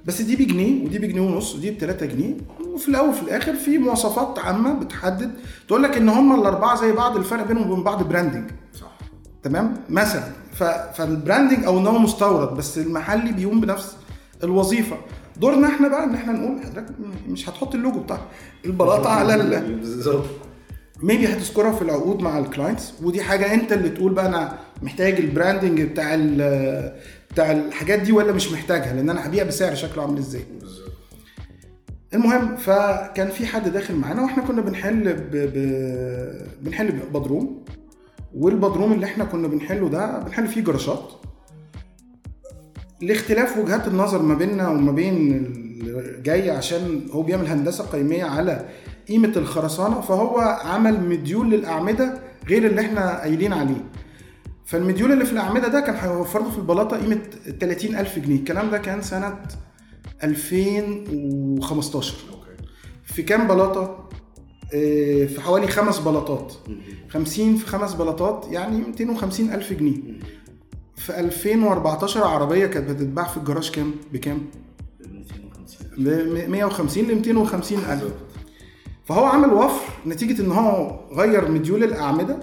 بس 0.05 0.21
دي 0.21 0.35
بجنيه 0.35 0.85
ودي 0.85 0.99
بجنيه 0.99 1.21
ونص 1.21 1.55
ودي 1.55 1.71
ب 1.71 1.77
3 1.77 2.05
جنيه 2.05 2.37
وفي 2.73 2.87
الأول 2.87 3.09
وفي 3.09 3.21
الآخر 3.21 3.55
في 3.55 3.77
مواصفات 3.77 4.39
عامة 4.39 4.73
بتحدد. 4.73 5.31
تقول 5.67 5.83
لك 5.83 5.97
إن 5.97 6.09
هم 6.09 6.39
الاربعه 6.39 6.75
زي 6.81 6.91
بعض 6.91 7.17
الفرق 7.17 7.47
بينهم 7.47 7.71
وبين 7.71 7.83
بعض 7.83 8.03
branding 8.03 8.51
صح. 8.81 8.91
تمام؟ 9.43 9.73
مثلا. 9.89 10.23
فال 10.93 11.07
branding 11.07 11.65
أو 11.65 11.79
إن 11.79 11.87
هو 11.87 11.99
مستورد 11.99 12.57
بس 12.57 12.77
المحلي 12.77 13.31
بيقوم 13.31 13.61
بنفس 13.61 13.95
الوظيفة. 14.43 14.97
دورنا 15.39 15.67
إحنا 15.67 15.87
بقى 15.87 16.03
ان 16.03 16.13
إحنا 16.15 16.33
نقول 16.33 16.63
حضرتك 16.63 16.95
مش 17.27 17.49
هتحط 17.49 17.75
اللوجو 17.75 17.99
بتاع 17.99 18.21
البلاطة 18.65 19.09
على 19.09 19.35
ال... 19.35 19.75
بالظبط. 19.75 20.25
maybe 21.03 21.27
هتذكرها 21.27 21.71
في 21.71 21.81
العقود 21.81 22.21
مع 22.21 22.39
ال 22.39 22.46
clients 22.46 22.93
ودي 23.03 23.23
حاجة 23.23 23.53
انت 23.53 23.73
اللي 23.73 23.89
تقول 23.89 24.13
بقى 24.13 24.25
أنا 24.25 24.57
محتاج 24.81 25.13
ال 25.13 25.21
branding 25.21 25.81
بتاع 25.81 26.13
ال 26.13 26.93
بتاع 27.31 27.51
الحاجات 27.51 27.99
دي 27.99 28.11
ولا 28.11 28.31
مش 28.31 28.51
محتاجها؟ 28.51 28.93
لأن 28.93 29.09
أنا 29.09 29.27
هبيع 29.27 29.43
بسعر 29.43 29.75
شكله 29.75 30.03
عامل 30.03 30.17
إزاي. 30.17 30.41
المهم 32.13 32.55
فكان 32.57 33.27
في 33.29 33.45
حد 33.45 33.69
داخل 33.73 33.95
معانا 33.95 34.21
وإحنا 34.21 34.43
كنا 34.43 34.61
بنحل 34.61 35.13
ب... 35.13 35.29
ب... 35.31 35.55
بنحل 36.61 36.91
بدروم. 36.91 37.65
والبدروم 38.35 38.93
اللي 38.93 39.05
إحنا 39.05 39.23
كنا 39.25 39.47
بنحله 39.47 39.89
ده 39.89 40.19
بنحل 40.19 40.47
فيه 40.47 40.61
جراشات. 40.61 41.11
لاختلاف 43.01 43.57
وجهات 43.57 43.87
النظر 43.87 44.21
ما 44.21 44.35
بيننا 44.35 44.69
وما 44.69 44.91
بين 44.91 45.53
جاي 46.23 46.49
عشان 46.49 47.01
هو 47.11 47.21
بيعمل 47.23 47.47
هندسة 47.47 47.83
قيمية 47.83 48.23
على 48.23 48.65
قيمة 49.09 49.33
الخرسانة 49.35 50.01
فهو 50.01 50.37
عمل 50.39 51.09
مديول 51.09 51.49
للأعمدة 51.51 52.19
غير 52.47 52.65
اللي 52.65 52.81
إحنا 52.81 53.19
قايلين 53.19 53.53
عليه. 53.53 53.83
فالمديول 54.65 55.11
اللي 55.11 55.25
في 55.25 55.31
الأعمدة 55.31 55.67
ده 55.67 55.79
كان 55.79 55.95
هيوفر 55.95 56.39
له 56.39 56.51
في 56.51 56.57
البلاطة 56.57 56.97
قيمة 56.97 57.19
30000 57.59 58.19
جنيه. 58.19 58.35
الكلام 58.35 58.69
ده 58.69 58.77
كان 58.77 59.01
سنة 59.01 59.37
2015 60.23 62.15
في 63.03 63.23
كام 63.23 63.47
بلاطة؟ 63.47 64.09
آه، 64.73 65.25
في 65.25 65.41
حوالي 65.41 65.67
خمس 65.67 65.99
بلاطات. 65.99 66.53
50 67.09 67.55
في 67.57 67.65
خمس 67.67 67.93
بلاطات 67.93 68.45
يعني 68.51 68.77
250 68.77 69.49
ألف 69.53 69.73
جنيه. 69.73 69.97
في 70.99 71.19
2014 71.19 72.23
عربية 72.23 72.65
كانت 72.65 72.89
بتتباع 72.89 73.27
في 73.27 73.37
الجراج 73.37 73.71
كام؟ 73.71 73.91
بكام؟ 74.13 74.41
ب 75.97 76.07
150 76.49 77.03
ل 77.03 77.15
250 77.15 77.77
ألف. 77.79 78.13
فهو 79.05 79.23
عمل 79.25 79.53
وفر 79.53 79.85
نتيجة 80.07 80.41
إن 80.41 80.51
هو 80.51 80.99
غير 81.13 81.51
مديول 81.51 81.83
الأعمدة 81.83 82.39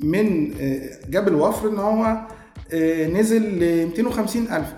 من 0.00 0.52
آه، 0.60 0.90
جاب 1.08 1.28
الوفر 1.28 1.68
إن 1.68 1.78
هو 1.78 2.26
آه، 2.72 3.06
نزل 3.08 3.42
ل 3.42 3.86
250 3.86 4.42
ألف. 4.42 4.74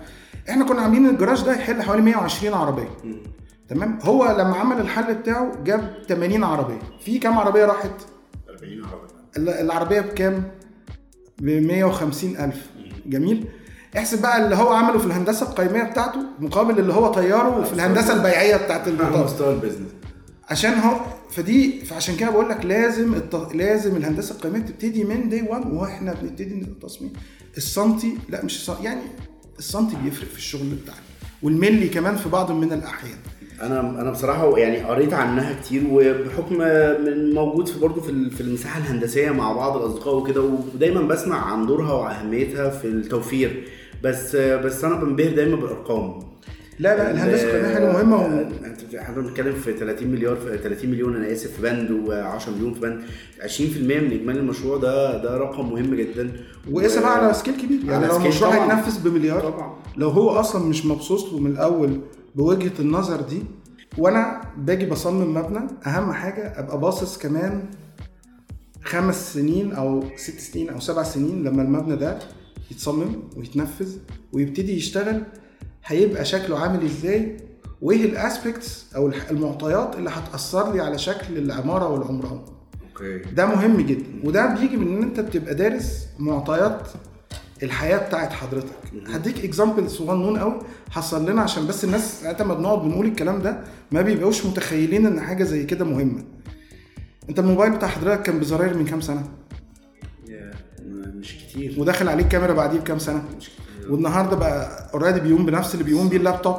إحنا 0.49 0.65
كنا 0.65 0.81
عاملين 0.81 1.09
الجراج 1.09 1.41
ده 1.43 1.53
يحل 1.55 1.81
حوالي 1.81 2.01
120 2.01 2.53
عربية. 2.53 2.89
تمام؟ 3.69 3.99
هو 4.01 4.35
لما 4.39 4.55
عمل 4.55 4.79
الحل 4.81 5.13
بتاعه 5.15 5.63
جاب 5.63 5.93
80 6.07 6.43
عربية. 6.43 6.79
في 6.99 7.19
كام 7.19 7.37
عربية 7.37 7.65
راحت؟ 7.65 7.91
40 8.49 8.83
عربي 8.85 9.07
ال- 9.37 9.49
العربية 9.49 10.01
بكام؟ 10.01 10.43
ب 11.41 11.49
150 11.67 12.35
ألف. 12.37 12.70
جميل؟ 13.05 13.45
احسب 13.97 14.21
بقى 14.21 14.45
اللي 14.45 14.55
هو 14.55 14.69
عمله 14.73 14.97
في 14.99 15.05
الهندسة 15.05 15.45
القيمية 15.49 15.83
بتاعته 15.83 16.19
مقابل 16.39 16.79
اللي 16.79 16.93
هو 16.93 17.07
طياره 17.13 17.63
في 17.63 17.73
الهندسة 17.73 18.13
البيعية 18.13 18.55
بتاعت 18.55 18.87
المطار. 18.87 19.23
مستوى 19.25 19.53
البيزنس. 19.53 19.87
عشان 20.49 20.73
هو 20.73 20.99
فدي 21.31 21.85
فعشان 21.85 22.15
كده 22.15 22.29
بقول 22.29 22.49
لك 22.49 22.65
لازم 22.65 23.13
الت... 23.13 23.35
لازم 23.53 23.95
الهندسة 23.95 24.35
القيمية 24.35 24.59
تبتدي 24.59 25.03
من 25.03 25.29
دي 25.29 25.41
1 25.41 25.73
وإحنا 25.73 26.13
بنبتدي 26.13 26.61
التصميم 26.61 27.13
السنتي 27.57 28.17
لا 28.29 28.45
مش 28.45 28.55
السنتي 28.55 28.83
يعني 28.83 29.01
السنتي 29.59 29.95
بيفرق 30.03 30.27
في 30.27 30.37
الشغل 30.37 30.67
بتاعنا 30.83 31.01
والملي 31.43 31.87
كمان 31.89 32.15
في 32.15 32.29
بعض 32.29 32.51
من 32.51 32.73
الأحيان. 32.73 33.17
أنا 33.61 33.79
أنا 34.01 34.11
بصراحة 34.11 34.57
يعني 34.57 34.77
قريت 34.83 35.13
عنها 35.13 35.53
كتير 35.61 35.81
وبحكم 35.91 36.57
من 37.05 37.33
موجود 37.33 37.67
في 37.67 37.79
برضه 37.79 38.01
في 38.01 38.29
في 38.29 38.41
المساحة 38.41 38.79
الهندسية 38.79 39.29
مع 39.31 39.53
بعض 39.53 39.77
الأصدقاء 39.77 40.15
وكده 40.15 40.41
ودايما 40.41 41.01
بسمع 41.01 41.51
عن 41.51 41.65
دورها 41.67 41.93
واهميتها 41.93 42.69
في 42.69 42.87
التوفير. 42.87 43.63
بس 44.03 44.35
بس 44.35 44.83
أنا 44.83 44.95
بنبهر 44.95 45.31
دايما 45.35 45.55
بالارقام 45.55 46.19
لا 46.79 46.97
لا 46.97 47.11
الهندسة 47.11 47.43
القيمية 47.49 47.73
حاجة 47.73 47.91
مهمة 47.93 48.17
و... 48.17 48.25
انت 48.65 48.95
إحنا 48.95 49.15
بنتكلم 49.15 49.53
في 49.53 49.73
30 49.73 50.07
مليار 50.07 50.35
في 50.35 50.57
30 50.57 50.89
مليون 50.89 51.15
أنا 51.15 51.31
آسف 51.31 51.51
في 51.51 51.61
بند 51.61 51.89
و10 51.89 52.49
مليون 52.49 52.73
في 52.73 52.79
بند 52.79 53.01
20% 53.41 54.01
من 54.03 54.11
إجمالي 54.11 54.39
المشروع 54.39 54.77
ده 54.77 55.23
ده 55.23 55.37
رقم 55.37 55.69
مهم 55.73 55.95
جدا. 55.95 56.31
وقيسها 56.71 57.01
بقى 57.01 57.17
على 57.25 57.33
سكيل 57.33 57.53
كبير. 57.55 57.79
يعني 57.85 58.07
لو 58.07 58.17
المشروع. 58.17 58.51
هيتنفذ 58.65 59.09
بمليار 59.09 59.39
طبعا. 59.41 59.73
لو 59.97 60.09
هو 60.09 60.29
أصلا 60.29 60.65
مش 60.65 60.85
مبسوط 60.85 61.33
له 61.33 61.39
من 61.39 61.51
الأول 61.51 61.99
بوجهة 62.35 62.71
النظر 62.79 63.21
دي 63.21 63.43
وأنا 63.97 64.41
باجي 64.57 64.85
بصمم 64.85 65.33
مبنى 65.33 65.59
أهم 65.85 66.11
حاجة 66.13 66.59
أبقى 66.59 66.79
باصص 66.79 67.17
كمان 67.17 67.63
خمس 68.83 69.33
سنين 69.33 69.71
أو 69.73 70.03
ست 70.15 70.39
سنين 70.39 70.69
أو 70.69 70.79
سبع 70.79 71.03
سنين 71.03 71.43
لما 71.43 71.61
المبنى 71.61 71.95
ده 71.95 72.19
يتصمم 72.71 73.15
ويتنفذ 73.37 73.97
ويبتدي 74.33 74.77
يشتغل 74.77 75.23
هيبقى 75.85 76.25
شكله 76.25 76.59
عامل 76.59 76.85
إزاي؟ 76.85 77.37
وإيه 77.81 78.05
ال 78.05 78.15
aspects 78.15 78.85
أو 78.95 79.11
المعطيات 79.31 79.95
اللي 79.95 80.09
هتأثر 80.09 80.73
لي 80.73 80.81
على 80.81 80.97
شكل 80.97 81.37
العمارة 81.37 81.89
والعمران؟ 81.89 82.41
okay. 82.89 83.17
ده 83.17 83.45
مهم 83.45 83.81
جدا 83.81 84.05
وده 84.23 84.45
بيجي 84.55 84.77
من 84.77 84.97
إن 84.97 85.03
أنت 85.03 85.19
بتبقى 85.19 85.55
دارس 85.55 86.07
معطيات 86.19 86.87
الحياة 87.63 87.97
بتاعت 88.07 88.33
حضرتك. 88.33 88.75
هديك 89.07 89.43
example 89.45 89.89
صغنون 89.89 90.39
قوي 90.39 90.59
حصل 90.89 91.29
لنا 91.29 91.41
عشان 91.41 91.67
بس 91.67 91.83
الناس 91.83 92.21
ساعتها 92.21 92.43
ما 92.43 92.53
بنقعد 92.53 92.81
بنقول 92.81 93.05
الكلام 93.05 93.41
ده 93.41 93.59
ما 93.91 94.01
بيبقوش 94.01 94.45
متخيلين 94.45 95.05
إن 95.05 95.19
حاجة 95.21 95.43
زي 95.43 95.63
كده 95.63 95.85
مهمة. 95.85 96.23
أنت 97.29 97.39
الموبايل 97.39 97.71
بتاع 97.71 97.87
حضرتك 97.87 98.21
كان 98.21 98.39
بزراير 98.39 98.77
من 98.77 98.85
كام 98.85 99.01
سنة؟ 99.01 99.23
مش 101.15 101.35
كتير. 101.37 101.75
وداخل 101.79 102.07
عليك 102.09 102.27
كاميرا 102.27 102.53
بعديه 102.53 102.79
بكام 102.79 102.99
سنة؟ 102.99 103.23
والنهاردة 103.89 104.35
بقى 104.35 104.89
already 104.93 105.19
بيقوم 105.19 105.45
بنفس 105.45 105.73
اللي 105.73 105.83
بيقوم 105.85 106.09
بيه 106.09 106.17
اللابتوب 106.17 106.55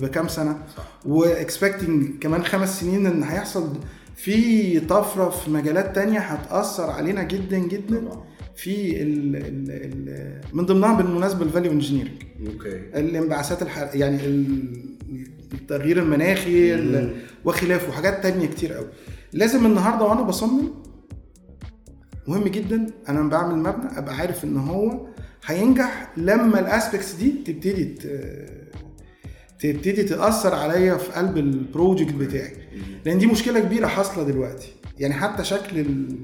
بكام 0.00 0.28
سنة؟ 0.28 0.58
و 1.06 1.17
expecting 1.17 2.18
كمان 2.20 2.44
خمس 2.44 2.80
سنين 2.80 3.06
إن 3.06 3.22
هيحصل 3.22 3.72
في 4.16 4.80
طفرة 4.80 5.28
في 5.30 5.50
مجالات 5.50 5.94
تانية 5.94 6.18
هتأثر 6.18 6.90
علينا 6.90 7.22
جدا 7.22 7.58
جدا. 7.58 8.04
في 8.56 9.02
ال 9.02 9.36
ال 9.36 9.70
ال 9.70 10.40
من 10.52 10.66
ضمنها 10.66 10.94
بالمناسبة 10.96 11.42
ال 11.44 11.49
value 11.49 11.72
engineering 11.72 12.22
okay. 12.46 12.76
الانبعاثات 13.00 13.62
الح... 13.62 13.78
يعني 13.94 14.26
ال- 14.26 14.94
التغيير 15.54 15.98
المناخي 15.98 16.74
ال- 16.74 17.16
وخلافه 17.44 17.88
وحاجات 17.88 18.22
تانية 18.22 18.46
كتير 18.46 18.72
قوي 18.72 18.86
لازم 19.32 19.66
النهارده 19.66 20.04
وأنا 20.04 20.22
بصمم 20.22 20.68
مهم 22.28 22.48
جدا 22.48 22.86
أنا 23.08 23.18
لما 23.18 23.28
بعمل 23.28 23.56
مبنى 23.58 23.98
أبقى 23.98 24.16
عارف 24.16 24.44
إن 24.44 24.56
هو 24.56 25.06
هينجح 25.46 26.12
لما 26.16 26.60
ال 26.60 26.66
aspects 26.66 27.12
دي 27.14 27.30
تبتدي 27.30 27.84
ت- 27.84 28.64
تبتدي 29.60 30.02
تأثر 30.02 30.54
عليا 30.54 30.96
في 30.96 31.12
قلب 31.12 31.36
ال 31.38 31.47
project 31.47 32.14
بتاعي. 32.14 32.52
لأن 33.06 33.18
دي 33.18 33.26
مشكلة 33.26 33.60
كبيرة 33.60 33.86
حاصلة 33.86 34.24
دلوقتي. 34.24 34.72
يعني 34.98 35.14
حتى 35.14 35.44
شكل 35.44 35.78
ال... 35.78 36.16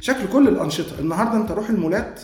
شكل 0.00 0.26
كل 0.32 0.48
الأنشطة. 0.48 1.00
النهارده 1.00 1.36
أنت 1.36 1.50
روح 1.50 1.70
المولات 1.70 2.20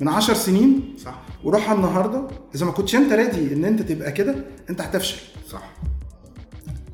من 0.00 0.08
10 0.08 0.34
سنين 0.34 0.94
صح. 1.04 1.22
وروحها 1.44 1.74
النهارده. 1.74 2.28
إذا 2.54 2.66
ما 2.66 2.72
كنتش 2.72 2.94
أنت 2.94 3.12
ready 3.12 3.54
إن 3.54 3.64
أنت 3.64 3.82
تبقى 3.82 4.12
كده 4.12 4.34
أنت 4.70 4.80
هتفشل. 4.80 5.18
صح. 5.50 5.62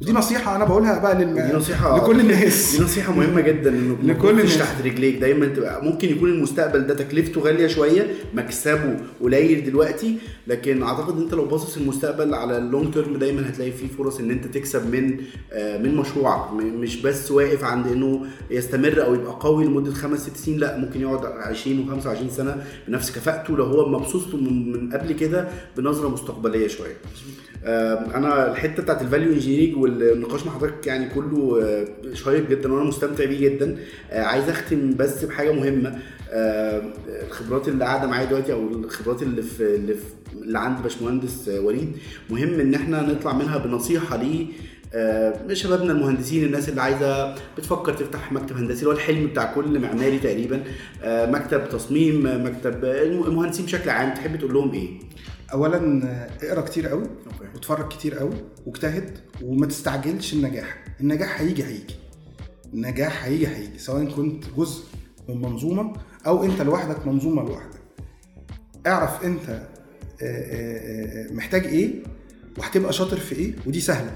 ودي 0.02 0.12
نصيحة 0.12 0.56
أنا 0.56 0.64
بقولها 0.64 0.98
بقى 0.98 1.14
للم... 1.14 1.38
دي 1.40 1.56
نصيحة 1.56 1.96
لكل 1.96 2.20
الناس. 2.24 2.76
دي 2.76 2.84
نصيحة 2.84 3.12
مهمة 3.12 3.40
جدا 3.40 3.70
ما 3.70 4.12
لكل 4.12 4.30
الناس. 4.30 4.58
تحت 4.58 4.82
رجليك. 4.82 5.16
دايما 5.18 5.46
تبقى 5.46 5.84
ممكن 5.84 6.08
يكون 6.08 6.30
المستقبل 6.30 6.86
ده 6.86 6.94
تكلفته 6.94 7.40
غالية 7.40 7.66
شوية 7.66 8.06
مكسبه 8.34 8.96
قليل 9.22 9.64
دلوقتي 9.64 10.16
لكن 10.46 10.82
أعتقد 10.82 11.18
إنت 11.18 11.34
لو 11.34 11.44
باصص 11.44 11.76
المستقبل 11.76 12.34
على 12.34 12.58
اللونج 12.58 12.94
تيرم 12.94 13.16
دايما 13.16 13.48
هتلاقي 13.48 13.72
فيه 13.72 13.88
فرص 13.88 14.20
إن 14.20 14.30
إنت 14.30 14.46
تكسب 14.46 14.94
من 14.94 15.16
آه، 15.52 15.78
من 15.78 15.96
مشروعك 15.96 16.52
مش 16.52 17.02
بس 17.02 17.30
واقف 17.30 17.64
عند 17.64 17.86
إنه 17.86 18.26
يستمر 18.50 19.04
أو 19.04 19.14
يبقى 19.14 19.36
قوي 19.40 19.64
لمدة 19.64 19.92
خمس 19.92 20.20
ست 20.20 20.36
سنين 20.36 20.58
لأ 20.58 20.78
ممكن 20.78 21.00
يقعد 21.00 21.24
20 21.26 22.00
و25 22.02 22.32
سنة 22.36 22.56
بنفس 22.88 23.10
كفاءته 23.12 23.56
لو 23.56 23.64
هو 23.64 23.88
مبسوط 23.88 24.34
من 24.34 24.72
من 24.72 24.92
قبل 24.92 25.12
كده 25.12 25.48
بنظرة 25.76 26.08
مستقبلية 26.08 26.68
شوية. 26.68 26.96
آم، 26.96 27.53
أنا 27.66 28.50
الحتة 28.52 28.82
بتاعت 28.82 29.02
ال 29.02 29.07
value 29.07 29.32
engineering 29.32 29.76
والنقاش 29.76 30.46
مع 30.46 30.52
حضرتك 30.52 30.86
يعني 30.86 31.08
كله 31.08 31.62
آه، 31.62 31.86
شيق 32.14 32.48
جدا 32.50 32.72
وأنا 32.72 32.84
مستمتع 32.84 33.24
بيه 33.24 33.48
جدا. 33.48 33.76
آه، 34.10 34.22
عايز 34.22 34.48
أختم 34.48 34.94
بس 34.96 35.24
بحاجة 35.24 35.52
مهمة. 35.52 35.98
آه، 36.30 36.82
الخبرات 37.28 37.68
اللي 37.68 37.84
قاعدة 37.84 38.06
معايا 38.06 38.24
دلوقتي 38.26 38.52
أو 38.52 38.68
الخبرات 38.68 39.22
اللي 39.22 39.42
في 39.42 39.74
اللي, 39.74 39.94
في 39.94 40.02
اللي 40.42 40.58
عند 40.58 40.82
باشمهندس 40.82 41.48
آه، 41.48 41.60
وليد 41.60 41.92
مهم 42.30 42.60
إن 42.60 42.74
إحنا 42.74 43.02
نطلع 43.02 43.32
منها 43.32 43.58
بنصيحة 43.58 44.16
ليه 44.16 44.46
آه، 44.94 45.52
شبابنا 45.52 45.92
المهندسين 45.92 46.44
الناس 46.44 46.68
اللي 46.68 46.82
عايزة 46.82 47.34
بتفكر 47.58 47.92
تفتح 47.92 48.32
مكتب 48.32 48.56
هندسي 48.56 48.78
اللي 48.78 48.88
هو 48.88 48.92
الحلم 48.92 49.26
بتاع 49.26 49.54
كل 49.54 49.78
معماري 49.78 50.18
تقريبا. 50.18 50.62
آه، 51.02 51.30
مكتب 51.30 51.68
تصميم 51.68 52.26
آه، 52.26 52.38
مكتب 52.38 52.84
آه، 52.84 53.02
المهندسين 53.02 53.64
بشكل 53.66 53.90
عام 53.90 54.14
تحب 54.14 54.36
تقول 54.36 54.54
لهم 54.54 54.72
إيه؟ 54.72 54.88
اولا 55.54 56.02
اقرأ 56.42 56.60
كتير 56.60 56.88
قوي. 56.88 57.06
واتفرج 57.54 57.88
كتير 57.88 58.18
قوي 58.18 58.34
واجتهد 58.66 59.18
وما 59.42 59.66
تستعجلش 59.66 60.34
النجاح. 60.34 60.84
النجاح 61.00 61.40
هيجي 61.40 61.64
هيجي. 61.64 61.94
النجاح 62.74 63.24
هيجي 63.24 63.48
هيجي 63.48 63.78
سواء 63.78 64.04
كنت 64.04 64.44
جزء 64.56 64.84
من 65.28 65.42
منظومة 65.42 65.92
أو 66.26 66.44
أنت 66.44 66.62
لوحدك 66.62 67.06
منظومة 67.06 67.42
لوحدك. 67.42 67.80
اعرف 68.86 69.24
أنت 69.24 69.48
آه، 69.48 69.62
آه، 70.22 71.28
آه، 71.28 71.32
محتاج 71.32 71.66
إيه 71.66 72.02
وهتبقى 72.58 72.92
شاطر 72.92 73.16
في 73.16 73.34
إيه 73.34 73.54
ودي 73.66 73.80
سهلة. 73.80 74.12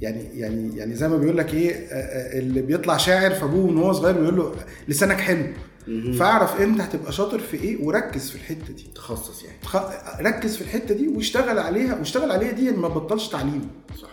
يعني 0.00 0.22
يعني 0.38 0.76
يعني 0.76 0.94
زي 0.94 1.08
ما 1.08 1.16
بيقول 1.16 1.38
لك 1.38 1.54
إيه 1.54 1.72
اللي 2.38 2.62
بيطلع 2.62 2.96
شاعر 2.96 3.30
فأبوه 3.34 3.70
من 3.70 3.78
هو 3.78 3.92
صغير 3.92 4.18
بيقول 4.20 4.36
له 4.36 4.54
لسانك 4.88 5.20
حلو. 5.20 5.44
فاعرف 6.18 6.60
انت 6.60 6.80
هتبقى 6.80 7.12
شاطر 7.12 7.38
في 7.38 7.56
إيه 7.56 7.84
وركز 7.84 8.30
في 8.30 8.36
الحتة 8.36 8.72
دي. 8.74 8.86
تخصص 8.94 9.44
يعني. 9.44 9.56
خ- 9.64 10.20
ركز 10.20 10.56
في 10.56 10.62
الحتة 10.62 10.94
دي 10.94 11.08
واشتغل 11.08 11.58
عليها 11.58 11.94
واشتغل 11.98 12.30
عليها 12.30 12.50
دي 12.52 12.70
ما 12.70 12.88
تبطلش 12.88 13.28
تعليم. 13.28 13.68
صح. 14.02 14.08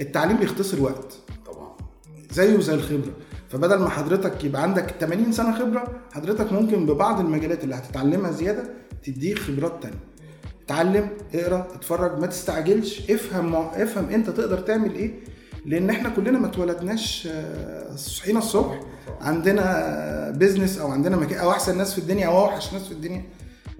التعليم 0.00 0.36
بيختصر 0.36 0.82
وقت 0.82 1.14
طبعا. 1.46 1.76
زيه 2.32 2.60
زي 2.60 2.74
الخبرة. 2.74 3.12
فبدل 3.48 3.78
ما 3.78 3.88
حضرتك 3.88 4.44
يبقى 4.44 4.62
عندك 4.62 4.94
80 5.00 5.32
سنة 5.32 5.58
خبرة 5.58 6.00
حضرتك 6.12 6.52
ممكن 6.52 6.86
ببعض 6.86 7.20
المجالات 7.20 7.64
اللي 7.64 7.74
هتتعلمها 7.74 8.30
زيادة 8.30 8.64
تديك 9.04 9.38
خبرات 9.38 9.82
تانية. 9.82 9.98
اتعلم 10.66 11.08
اقرأ 11.34 11.66
اتفرج 11.74 12.18
ما 12.20 12.26
تستعجلش. 12.26 13.10
افهم 13.10 13.54
افهم 13.54 14.08
انت 14.08 14.30
تقدر 14.30 14.58
تعمل 14.60 14.94
إيه. 14.94 15.14
لأن 15.66 15.90
إحنا 15.90 16.08
كلنا 16.08 16.38
ما 16.38 16.46
اتولدناش 16.46 17.28
آه، 17.30 17.96
صحينا 17.96 18.38
الصبح. 18.38 18.80
عندنا 19.20 20.30
business 20.36 20.78
أو 20.78 20.88
عندنا 20.90 21.16
مكان 21.16 21.38
أو 21.38 21.50
أحسن 21.50 21.78
ناس 21.78 21.92
في 21.92 21.98
الدنيا 21.98 22.26
أو 22.26 22.38
أوحش 22.40 22.72
ناس 22.72 22.86
في 22.86 22.92
الدنيا. 22.92 23.22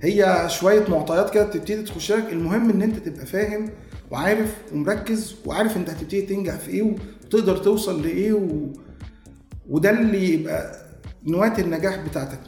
هي 0.00 0.46
شوية 0.48 0.84
معطيات 0.88 1.30
كده 1.30 1.44
بتبتدي 1.44 1.82
تخش 1.82 2.12
لك. 2.12 2.32
المهم 2.32 2.70
إن 2.70 2.82
أنت 2.82 2.96
تبقى 3.08 3.26
فاهم 3.26 3.70
وعارف 4.10 4.54
ومركز 4.72 5.34
وعارف 5.46 5.76
أنت 5.76 5.90
هتبتدي 5.90 6.22
تنجح 6.22 6.54
في 6.54 6.70
إيه 6.70 6.82
وتقدر 7.24 7.56
توصل 7.56 8.02
لإيه 8.02 8.32
و... 8.32 8.48
وده 9.68 9.90
اللي 9.90 10.34
يبقى 10.34 10.76
نواة 11.26 11.58
النجاح 11.58 11.96
بتاعتك. 11.96 12.40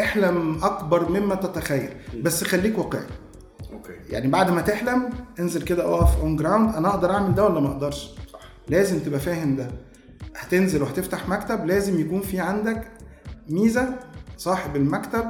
احلم 0.00 0.64
أكبر 0.64 1.08
مما 1.08 1.34
تتخيل. 1.34 1.90
بس 2.22 2.44
خليك 2.44 2.78
واقعي. 2.78 3.02
okay. 3.72 3.92
يعني 4.10 4.28
بعد 4.28 4.50
ما 4.50 4.60
تحلم 4.60 5.10
انزل 5.40 5.62
كده 5.62 5.84
اقف 5.94 6.20
on 6.20 6.36
ground 6.36 6.74
أنا 6.74 6.88
أقدر 6.88 7.10
أعمل 7.10 7.34
ده 7.34 7.44
ولا 7.44 7.60
ما 7.60 7.68
أقدرش؟ 7.68 8.10
لازم 8.68 8.98
تبقى 8.98 9.20
فاهم 9.20 9.56
ده. 9.56 9.68
هتنزل 10.36 10.82
وهتفتح 10.82 11.28
مكتب 11.28 11.66
لازم 11.66 12.00
يكون 12.00 12.20
في 12.20 12.38
عندك 12.40 12.88
ميزة 13.48 13.94
صاحب 14.38 14.76
المكتب 14.76 15.24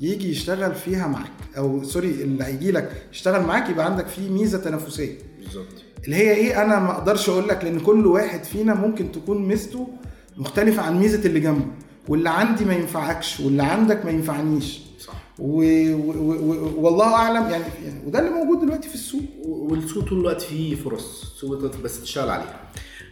يجي 0.00 0.30
يشتغل 0.30 0.74
فيها 0.74 1.06
معاك. 1.06 1.30
أو 1.56 1.84
sorry 1.84 2.08
اللي 2.10 2.44
هيجي 2.44 2.70
لك 2.72 3.06
يشتغل 3.12 3.42
معاك 3.46 3.70
يبقى 3.70 3.86
عندك 3.86 4.06
فيه 4.06 4.30
ميزة 4.30 4.58
تنافسية. 4.58 5.18
بالظبط. 5.38 5.66
اللي 6.04 6.16
هي 6.16 6.34
إيه؟ 6.34 6.62
أنا 6.62 6.78
ما 6.78 6.90
أقدرش 6.90 7.28
أقول 7.28 7.48
لك 7.48 7.64
لأن 7.64 7.80
كل 7.80 8.06
واحد 8.06 8.44
فينا 8.44 8.74
ممكن 8.74 9.12
تكون 9.12 9.48
ميزته 9.48 9.88
مختلفة 10.36 10.82
عن 10.82 10.98
ميزة 10.98 11.26
اللي 11.28 11.40
جنبه. 11.40 11.66
واللي 12.08 12.30
عندي 12.30 12.64
ما 12.64 12.74
ينفعكش 12.74 13.40
واللي 13.40 13.62
عندك 13.62 14.04
ما 14.04 14.10
ينفعنيش. 14.10 14.80
صح. 15.00 15.14
و... 15.38 15.56
و... 15.94 16.32
و... 16.32 16.84
والله 16.84 17.14
أعلم 17.14 17.50
يعني 17.50 17.64
يعني 17.84 18.06
وده 18.06 18.18
اللي 18.18 18.30
موجود 18.30 18.60
دلوقتي 18.60 18.88
في 18.88 18.94
السوق. 18.94 19.22
والسوق 19.44 20.04
طول 20.08 20.20
الوقت 20.20 20.40
فيه 20.42 20.74
فرص 20.74 21.34
سوق 21.40 21.76
بس 21.84 22.02
تشتغل 22.02 22.30
عليها. 22.30 22.60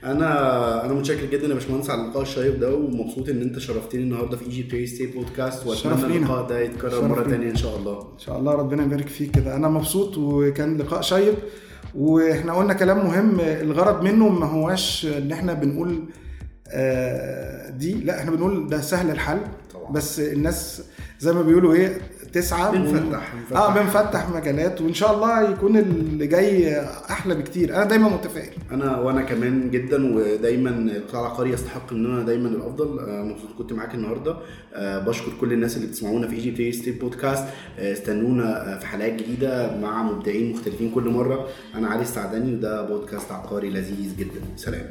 أنا 0.05 0.85
أنا 0.85 0.93
متشكر 0.93 1.25
جدا 1.27 1.47
يا 1.49 1.55
باشمهندس 1.55 1.91
على 1.91 2.01
اللقاء 2.03 2.23
الشيق 2.23 2.57
ده 2.59 2.75
ومبسوط 2.75 3.29
ان 3.29 3.43
انت 3.43 3.59
شرفتني 3.59 4.03
النهارده 4.03 4.37
في 4.37 4.45
ايجي 4.45 4.63
بلاي 4.63 4.87
ستيت 4.87 5.15
بودكاست 5.17 5.71
شرف 5.73 5.87
واتمنى. 5.87 6.17
اللقاء 6.17 6.47
ده 6.49 6.61
يتكرر 6.61 7.09
مرة. 7.09 7.23
تانية 7.23 7.51
إن 7.51 7.57
شاء 7.57 7.77
الله 7.77 7.99
إن 8.15 8.19
شاء 8.19 8.39
الله 8.39 8.53
ربنا 8.55 8.83
يبارك 8.85 9.09
فيك 9.09 9.31
كده 9.31 9.57
أنا 9.57 9.69
مبسوط 9.69 10.19
وكان 10.19 10.77
لقاء 10.79 11.01
شيق 11.01 11.35
وإحنا 11.95 12.53
قلنا 12.53 12.75
كلام 12.75 12.99
مهم 13.07 13.41
الغرض 13.41 14.03
منه 14.03 14.29
ما 14.29 14.47
هواش 14.47 15.07
إن 15.07 15.33
إحنا 15.33 15.53
بنقول 15.55 16.05
آه، 16.69 17.71
دي 17.71 17.93
لا 17.95 18.19
إحنا 18.21 18.31
بنقول 18.31 18.69
ده 18.69 18.81
سهل 18.81 19.11
الحل 19.11 19.39
طبعا. 19.75 19.93
بس 19.93 20.21
الناس 20.21 20.83
زي 21.21 21.33
ما 21.33 21.43
بيقولوا 21.43 21.75
إيه 21.75 21.99
تسعى 22.33 22.73
بنفتح- 22.73 23.35
آه 23.57 23.75
بنفتح 23.75 24.29
مجالات 24.31 24.81
وإن 24.81 24.95
شاء 24.95 25.15
الله 25.15 25.51
يكون 25.51 25.77
اللي 25.77 26.27
جاي 26.27 26.81
أحلى 27.11 27.35
بكتير. 27.35 27.77
أنا 27.77 27.85
دايما 27.85 28.09
متفائل. 28.09 28.53
أنا 28.71 28.99
وأنا 29.01 29.23
كمان 29.23 29.71
جدا 29.71 30.15
ودايما 30.17 30.71
القطاع 30.71 31.21
العقاري 31.21 31.51
يستحق 31.51 31.93
إن 31.93 32.07
أنا 32.15 32.23
دايما 32.23 32.49
الأفضل. 32.49 32.99
آه، 32.99 33.23
مبسوط 33.23 33.49
كنت 33.59 33.73
معاك 33.73 33.95
النهارده. 33.95 34.37
آه، 34.75 34.99
بشكر 34.99 35.33
كل 35.41 35.53
الناس 35.53 35.77
اللي 35.77 35.89
بتسمعونا 35.89 36.29
في 36.29 36.35
ايجي 36.35 36.51
بلاي 36.51 36.73
ستيت 36.73 37.01
بودكاست 37.01 37.45
آه، 37.79 37.93
استنونا 37.93 38.75
آه، 38.75 38.79
في 38.79 38.87
حلقات 38.87 39.13
جديدة 39.13 39.77
مع 39.77 40.03
مبدعين 40.03 40.53
مختلفين 40.53 40.91
كل 40.91 41.09
مرة. 41.09 41.49
أنا 41.75 41.89
علي 41.89 42.03
السعداني 42.03 42.55
وده 42.55 42.83
بودكاست 42.89 43.33
عقاري 43.33 43.71
لذيذ 43.71 44.17
جدا. 44.19 44.41
سلام. 44.57 44.91